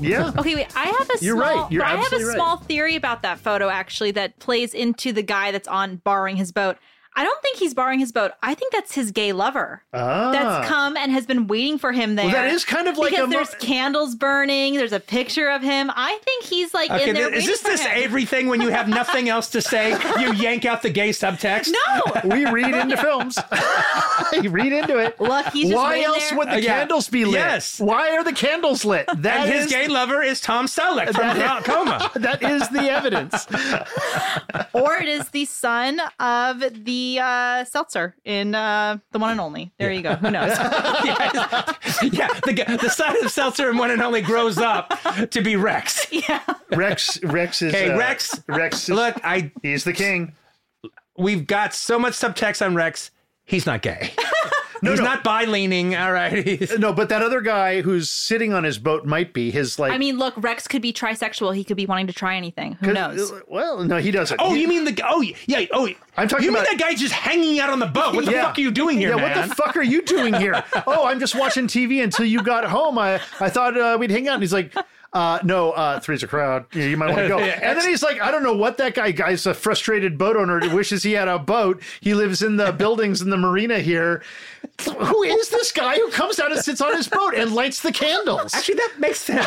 Yeah. 0.00 0.32
Okay, 0.36 0.56
wait. 0.56 0.66
I 0.74 0.86
have 0.86 1.10
a 1.10 1.24
You're 1.24 1.36
small, 1.36 1.62
right. 1.62 1.70
You're 1.70 1.84
I 1.84 1.90
have 1.90 1.98
a 1.98 2.02
absolutely 2.02 2.28
right. 2.30 2.34
small 2.34 2.56
theory 2.56 2.96
about 2.96 3.22
that 3.22 3.38
photo 3.38 3.68
actually 3.68 4.10
that 4.10 4.36
plays 4.40 4.74
into 4.74 5.12
the 5.12 5.22
guy 5.22 5.52
that's 5.52 5.68
on 5.68 5.96
borrowing 5.98 6.34
his 6.34 6.50
boat. 6.50 6.76
I 7.16 7.24
don't 7.24 7.40
think 7.42 7.56
he's 7.58 7.72
borrowing 7.74 7.98
his 7.98 8.12
boat. 8.12 8.32
I 8.42 8.54
think 8.54 8.72
that's 8.72 8.94
his 8.94 9.10
gay 9.10 9.32
lover 9.32 9.82
Ah. 9.94 10.30
that's 10.32 10.68
come 10.68 10.96
and 10.98 11.10
has 11.12 11.24
been 11.26 11.46
waiting 11.46 11.78
for 11.78 11.90
him 11.92 12.14
there. 12.14 12.26
Well, 12.26 12.34
that 12.34 12.52
is 12.52 12.64
kind 12.64 12.88
of 12.88 12.98
like 12.98 13.10
because 13.10 13.24
a 13.24 13.28
mo- 13.28 13.32
there's 13.32 13.54
candles 13.54 14.14
burning. 14.14 14.74
There's 14.74 14.92
a 14.92 15.00
picture 15.00 15.48
of 15.48 15.62
him. 15.62 15.90
I 15.94 16.18
think 16.24 16.44
he's 16.44 16.74
like 16.74 16.90
Okay, 16.90 17.08
in 17.08 17.14
there. 17.14 17.30
th- 17.30 17.38
is 17.40 17.46
this 17.46 17.62
for 17.62 17.68
this 17.70 17.84
him. 17.84 18.10
Avary 18.12 18.28
thing 18.28 18.48
when 18.48 18.60
you 18.60 18.68
have 18.68 18.88
nothing 18.88 19.28
else 19.28 19.48
to 19.50 19.62
say? 19.62 19.96
You 20.20 20.32
yank 20.34 20.64
out 20.64 20.82
the 20.82 20.90
gay 20.90 21.10
subtext? 21.10 21.70
No, 21.70 22.20
we 22.36 22.44
read 22.46 22.74
into 22.74 22.96
films. 22.96 23.38
you 24.32 24.50
read 24.50 24.72
into 24.72 24.98
it. 24.98 25.20
look, 25.20 25.46
he's 25.48 25.68
just 25.70 25.74
Why 25.76 26.00
else 26.02 26.28
there. 26.30 26.38
would 26.38 26.48
the 26.48 26.52
Uh, 26.54 26.56
yeah. 26.56 26.78
candles 26.78 27.08
be 27.08 27.24
lit? 27.24 27.34
Yes. 27.34 27.80
Why 27.80 28.10
are 28.16 28.24
the 28.24 28.32
candles 28.32 28.84
lit? 28.84 29.06
That 29.16 29.40
And 29.46 29.52
his 29.52 29.66
is- 29.66 29.72
gay 29.72 29.88
lover 29.88 30.22
is 30.22 30.40
Tom 30.40 30.66
Selleck 30.66 31.14
from 31.14 31.38
That- 31.38 31.64
Coma. 31.64 32.10
that 32.16 32.42
is 32.42 32.68
the 32.70 32.90
evidence. 32.90 33.46
or 34.72 34.96
it 34.96 35.08
is 35.08 35.28
the 35.30 35.44
son 35.44 36.00
of 36.18 36.60
the 36.84 37.05
uh, 37.18 37.64
seltzer 37.64 38.14
in 38.24 38.54
uh, 38.54 38.98
the 39.12 39.18
one 39.18 39.30
and 39.32 39.40
only. 39.40 39.72
There 39.78 39.92
you 39.92 40.02
go. 40.02 40.14
Who 40.16 40.30
knows? 40.30 40.50
yeah, 40.58 41.62
yeah, 42.02 42.28
the, 42.44 42.78
the 42.80 42.90
son 42.90 43.16
of 43.24 43.30
Seltzer 43.30 43.68
and 43.70 43.78
one 43.78 43.90
and 43.90 44.02
only 44.02 44.22
grows 44.22 44.58
up 44.58 44.92
to 45.30 45.40
be 45.42 45.56
Rex. 45.56 46.06
yeah. 46.10 46.42
Rex 46.72 47.22
Rex 47.22 47.62
is 47.62 47.72
Okay, 47.74 47.90
uh, 47.90 47.98
Rex. 47.98 48.40
Rex 48.48 48.88
is, 48.88 48.94
Look, 48.94 49.16
I 49.24 49.52
he's 49.62 49.84
the 49.84 49.92
king. 49.92 50.32
we've 51.16 51.46
got 51.46 51.72
so 51.74 51.98
much 51.98 52.14
subtext 52.14 52.64
on 52.64 52.74
Rex. 52.74 53.10
He's 53.44 53.64
not 53.66 53.82
gay. 53.82 54.12
No, 54.82 54.90
He's 54.90 55.00
no. 55.00 55.06
not 55.06 55.24
bi-leaning. 55.24 55.94
All 55.96 56.12
right. 56.12 56.60
No, 56.78 56.92
but 56.92 57.08
that 57.08 57.22
other 57.22 57.40
guy 57.40 57.80
who's 57.80 58.10
sitting 58.10 58.52
on 58.52 58.64
his 58.64 58.78
boat 58.78 59.04
might 59.06 59.32
be 59.32 59.50
his 59.50 59.78
like 59.78 59.92
I 59.92 59.98
mean, 59.98 60.18
look, 60.18 60.34
Rex 60.36 60.68
could 60.68 60.82
be 60.82 60.92
trisexual. 60.92 61.54
He 61.54 61.64
could 61.64 61.76
be 61.76 61.86
wanting 61.86 62.06
to 62.08 62.12
try 62.12 62.36
anything. 62.36 62.74
Who 62.82 62.92
knows? 62.92 63.32
Well, 63.48 63.84
no, 63.84 63.96
he 63.98 64.10
doesn't. 64.10 64.40
Oh, 64.40 64.52
He- 64.54 64.62
you 64.62 64.68
mean 64.68 64.84
the 64.84 65.00
oh 65.08 65.22
yeah 65.46 65.64
oh 65.72 65.88
I'm 66.16 66.28
talking 66.28 66.44
you 66.46 66.52
mean 66.52 66.64
that 66.64 66.78
guy 66.78 66.94
just 66.94 67.12
hanging 67.12 67.58
out 67.60 67.70
on 67.70 67.78
the 67.78 67.86
boat? 67.86 68.14
What 68.14 68.24
the 68.26 68.32
Yeah. 68.32 68.44
fuck 68.46 68.58
are 68.58 68.60
you 68.60 68.70
doing 68.70 68.98
here, 68.98 69.10
yeah, 69.10 69.16
man? 69.16 69.38
what 69.38 69.48
the 69.48 69.54
fuck 69.54 69.76
are 69.76 69.82
you 69.82 70.02
doing 70.02 70.34
here? 70.34 70.62
oh, 70.86 71.06
I'm 71.06 71.20
just 71.20 71.34
watching 71.34 71.66
TV 71.66 72.02
until 72.02 72.26
you 72.26 72.42
got 72.42 72.64
home. 72.64 72.98
I 72.98 73.14
I 73.40 73.48
thought 73.50 73.76
uh, 73.78 73.96
we'd 73.98 74.10
hang 74.10 74.28
out. 74.28 74.34
And 74.34 74.42
he's 74.42 74.52
like, 74.52 74.74
uh, 75.16 75.40
no, 75.44 75.72
uh, 75.72 75.98
three's 75.98 76.22
a 76.22 76.26
crowd. 76.26 76.66
You, 76.72 76.82
you 76.82 76.96
might 76.98 77.06
want 77.06 77.20
to 77.20 77.28
go. 77.28 77.38
Yeah, 77.38 77.58
and 77.62 77.78
then 77.78 77.88
he's 77.88 78.02
like, 78.02 78.20
I 78.20 78.30
don't 78.30 78.42
know 78.42 78.54
what 78.54 78.76
that 78.76 78.94
guy. 78.94 79.12
Guy's 79.12 79.46
a 79.46 79.54
frustrated 79.54 80.18
boat 80.18 80.36
owner. 80.36 80.60
who 80.60 80.76
Wishes 80.76 81.02
he 81.02 81.12
had 81.12 81.26
a 81.26 81.38
boat. 81.38 81.80
He 82.02 82.12
lives 82.12 82.42
in 82.42 82.56
the 82.56 82.70
buildings 82.70 83.22
in 83.22 83.30
the 83.30 83.38
marina 83.38 83.78
here. 83.78 84.22
Who 84.98 85.22
is 85.22 85.48
this 85.48 85.72
guy 85.72 85.94
who 85.94 86.10
comes 86.10 86.38
out 86.38 86.52
and 86.52 86.60
sits 86.62 86.82
on 86.82 86.94
his 86.94 87.08
boat 87.08 87.34
and 87.34 87.54
lights 87.54 87.80
the 87.80 87.92
candles? 87.92 88.52
Actually, 88.52 88.74
that 88.74 88.92
makes 88.98 89.20
sense. 89.20 89.46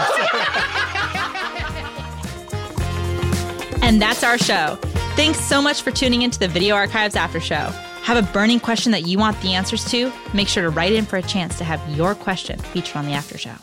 And 3.84 4.01
that's 4.01 4.23
our 4.23 4.39
show. 4.39 4.79
Thanks 5.15 5.39
so 5.39 5.62
much 5.62 5.84
for 5.84 5.91
tuning 5.91 6.23
into 6.23 6.39
the 6.39 6.47
Video 6.47 6.73
Archives 6.73 7.15
After 7.15 7.39
Show. 7.39 7.71
Have 8.01 8.17
a 8.17 8.34
burning 8.34 8.60
question 8.60 8.91
that 8.93 9.05
you 9.05 9.19
want 9.19 9.39
the 9.41 9.53
answers 9.53 9.86
to? 9.91 10.12
Make 10.34 10.47
sure 10.47 10.63
to 10.63 10.69
write 10.71 10.93
in 10.93 11.05
for 11.05 11.17
a 11.17 11.21
chance 11.21 11.60
to 11.60 11.63
have 11.63 11.79
your 11.95 12.15
question 12.15 12.58
featured 12.58 12.95
on 12.95 13.05
the 13.05 13.13
After 13.13 13.38
Show. 13.38 13.53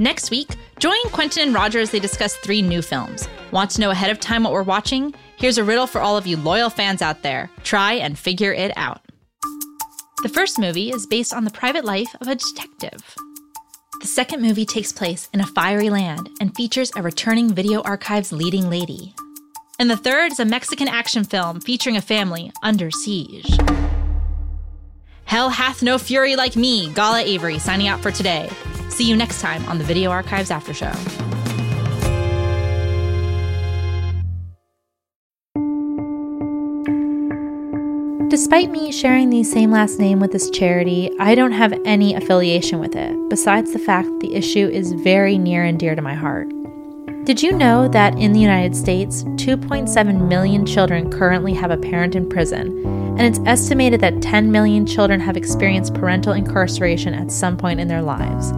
Next 0.00 0.32
week, 0.32 0.56
join 0.80 1.00
Quentin 1.12 1.44
and 1.44 1.54
Roger 1.54 1.78
as 1.78 1.92
they 1.92 2.00
discuss 2.00 2.34
three 2.36 2.62
new 2.62 2.82
films. 2.82 3.28
Want 3.52 3.70
to 3.72 3.80
know 3.80 3.90
ahead 3.90 4.10
of 4.10 4.18
time 4.18 4.42
what 4.42 4.52
we're 4.52 4.64
watching? 4.64 5.14
Here's 5.36 5.56
a 5.56 5.62
riddle 5.62 5.86
for 5.86 6.00
all 6.00 6.16
of 6.16 6.26
you 6.26 6.36
loyal 6.36 6.68
fans 6.68 7.00
out 7.00 7.22
there. 7.22 7.48
Try 7.62 7.94
and 7.94 8.18
figure 8.18 8.52
it 8.52 8.76
out. 8.76 9.02
The 10.24 10.28
first 10.28 10.58
movie 10.58 10.90
is 10.90 11.06
based 11.06 11.32
on 11.32 11.44
the 11.44 11.50
private 11.52 11.84
life 11.84 12.12
of 12.20 12.26
a 12.26 12.34
detective. 12.34 13.14
The 14.00 14.08
second 14.08 14.42
movie 14.42 14.66
takes 14.66 14.92
place 14.92 15.28
in 15.32 15.40
a 15.40 15.46
fiery 15.46 15.90
land 15.90 16.28
and 16.40 16.54
features 16.56 16.90
a 16.96 17.02
returning 17.02 17.54
Video 17.54 17.80
Archives 17.82 18.32
leading 18.32 18.68
lady. 18.68 19.14
And 19.78 19.88
the 19.88 19.96
third 19.96 20.32
is 20.32 20.40
a 20.40 20.44
Mexican 20.44 20.88
action 20.88 21.22
film 21.22 21.60
featuring 21.60 21.96
a 21.96 22.02
family 22.02 22.50
under 22.64 22.90
siege. 22.90 23.48
Hell 25.24 25.50
hath 25.50 25.84
no 25.84 25.98
fury 25.98 26.34
like 26.34 26.56
me, 26.56 26.92
Gala 26.92 27.22
Avary, 27.22 27.60
signing 27.60 27.86
out 27.86 28.00
for 28.00 28.10
today. 28.10 28.50
See 28.94 29.08
you 29.08 29.16
next 29.16 29.40
time 29.40 29.64
on 29.68 29.78
the 29.78 29.84
Video 29.84 30.12
Archives 30.12 30.52
After 30.52 30.72
Show. 30.72 30.92
Despite 38.28 38.70
me 38.70 38.92
sharing 38.92 39.30
the 39.30 39.42
same 39.42 39.72
last 39.72 39.98
name 39.98 40.20
with 40.20 40.30
this 40.30 40.48
charity, 40.48 41.10
I 41.18 41.34
don't 41.34 41.50
have 41.50 41.74
any 41.84 42.14
affiliation 42.14 42.78
with 42.78 42.94
it, 42.94 43.16
besides 43.28 43.72
the 43.72 43.80
fact 43.80 44.06
that 44.06 44.20
the 44.20 44.36
issue 44.36 44.68
is 44.68 44.92
very 44.92 45.38
near 45.38 45.64
and 45.64 45.76
dear 45.76 45.96
to 45.96 46.02
my 46.02 46.14
heart. 46.14 46.48
Did 47.24 47.42
you 47.42 47.50
know 47.50 47.88
that 47.88 48.16
in 48.16 48.32
the 48.32 48.38
United 48.38 48.76
States, 48.76 49.24
2.7 49.24 50.28
million 50.28 50.64
children 50.64 51.10
currently 51.10 51.52
have 51.54 51.72
a 51.72 51.76
parent 51.76 52.14
in 52.14 52.28
prison, 52.28 52.84
and 53.18 53.22
it's 53.22 53.40
estimated 53.44 54.00
that 54.02 54.22
10 54.22 54.52
million 54.52 54.86
children 54.86 55.18
have 55.18 55.36
experienced 55.36 55.94
parental 55.94 56.32
incarceration 56.32 57.12
at 57.12 57.32
some 57.32 57.56
point 57.56 57.80
in 57.80 57.88
their 57.88 58.02
lives? 58.02 58.52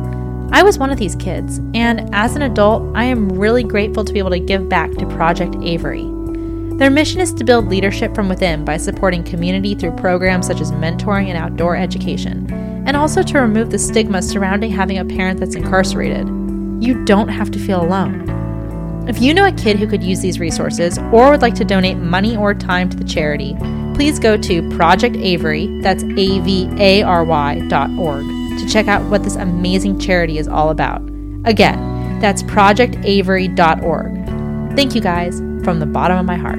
I 0.52 0.62
was 0.62 0.78
one 0.78 0.90
of 0.90 0.98
these 0.98 1.16
kids, 1.16 1.58
and 1.74 2.08
as 2.14 2.36
an 2.36 2.42
adult, 2.42 2.96
I 2.96 3.04
am 3.04 3.30
really 3.30 3.64
grateful 3.64 4.04
to 4.04 4.12
be 4.12 4.18
able 4.18 4.30
to 4.30 4.38
give 4.38 4.68
back 4.68 4.90
to 4.92 5.06
Project 5.06 5.54
Avary. 5.56 6.12
Their 6.78 6.90
mission 6.90 7.20
is 7.20 7.32
to 7.34 7.44
build 7.44 7.68
leadership 7.68 8.14
from 8.14 8.28
within 8.28 8.64
by 8.64 8.76
supporting 8.76 9.24
community 9.24 9.74
through 9.74 9.96
programs 9.96 10.46
such 10.46 10.60
as 10.60 10.72
mentoring 10.72 11.28
and 11.28 11.36
outdoor 11.36 11.76
education, 11.76 12.50
and 12.86 12.96
also 12.96 13.22
to 13.22 13.40
remove 13.40 13.70
the 13.70 13.78
stigma 13.78 14.22
surrounding 14.22 14.70
having 14.70 14.98
a 14.98 15.04
parent 15.04 15.40
that's 15.40 15.56
incarcerated. 15.56 16.26
You 16.80 17.04
don't 17.04 17.28
have 17.28 17.50
to 17.50 17.58
feel 17.58 17.82
alone. 17.82 18.28
If 19.08 19.20
you 19.20 19.34
know 19.34 19.46
a 19.46 19.52
kid 19.52 19.78
who 19.78 19.86
could 19.86 20.02
use 20.02 20.20
these 20.20 20.38
resources 20.38 20.98
or 21.12 21.30
would 21.30 21.42
like 21.42 21.54
to 21.56 21.64
donate 21.64 21.96
money 21.96 22.36
or 22.36 22.54
time 22.54 22.90
to 22.90 22.96
the 22.96 23.04
charity, 23.04 23.56
please 23.94 24.18
go 24.18 24.36
to 24.36 24.68
Project 24.70 25.16
Avary, 25.16 25.82
that's 25.82 26.02
A 26.02 26.40
V 26.40 26.68
A 26.78 27.02
R 27.02 27.24
Y 27.24 27.60
dot 27.68 27.88
org, 27.98 28.24
to 28.58 28.68
check 28.68 28.88
out 28.88 29.02
what 29.10 29.22
this 29.22 29.36
amazing 29.36 29.98
charity 29.98 30.38
is 30.38 30.48
all 30.48 30.70
about. 30.70 31.02
Again, 31.44 32.18
that's 32.20 32.42
projectavary.org. 32.44 34.76
Thank 34.76 34.94
you 34.94 35.00
guys 35.00 35.38
from 35.64 35.80
the 35.80 35.86
bottom 35.86 36.18
of 36.18 36.26
my 36.26 36.36
heart. 36.36 36.58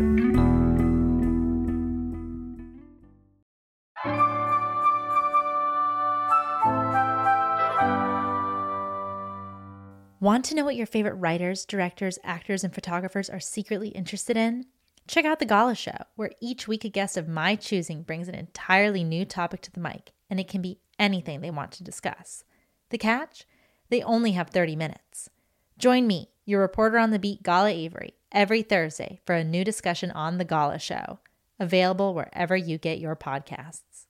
Want 10.20 10.46
to 10.46 10.56
know 10.56 10.66
what 10.66 10.76
your 10.76 10.88
favorite 10.88 11.14
writers, 11.14 11.64
directors, 11.64 12.18
actors, 12.24 12.64
and 12.64 12.74
photographers 12.74 13.30
are 13.30 13.40
secretly 13.40 13.90
interested 13.90 14.36
in? 14.36 14.66
Check 15.08 15.26
out 15.26 15.40
The 15.40 15.46
Gala 15.46 15.76
Show, 15.76 15.96
where 16.16 16.32
each 16.42 16.68
week 16.68 16.84
a 16.84 16.90
guest 16.90 17.16
of 17.16 17.30
my 17.30 17.56
choosing 17.56 18.02
brings 18.02 18.28
an 18.28 18.36
entirely 18.36 19.04
new 19.04 19.24
topic 19.24 19.62
to 19.62 19.72
the 19.72 19.80
mic, 19.80 20.12
and 20.30 20.40
it 20.40 20.50
can 20.50 20.62
be 20.62 20.80
anything 21.00 21.42
they 21.42 21.52
want 21.52 21.72
to 21.74 21.84
discuss. 21.84 22.44
The 22.90 22.98
catch? 22.98 23.46
They 23.90 24.02
only 24.04 24.32
have 24.34 24.50
30 24.50 24.76
minutes. 24.76 25.30
Join 25.78 26.08
me, 26.08 26.30
your 26.46 26.62
reporter 26.62 26.98
on 26.98 27.12
the 27.12 27.20
beat, 27.20 27.44
Gala 27.44 27.72
Avary, 27.72 28.14
every 28.32 28.62
Thursday 28.62 29.20
for 29.26 29.36
a 29.36 29.44
new 29.44 29.64
discussion 29.64 30.12
on 30.12 30.38
The 30.38 30.46
Gala 30.46 30.80
Show, 30.80 31.20
available 31.60 32.14
wherever 32.14 32.56
you 32.56 32.78
get 32.78 33.00
your 33.00 33.16
podcasts. 33.16 34.08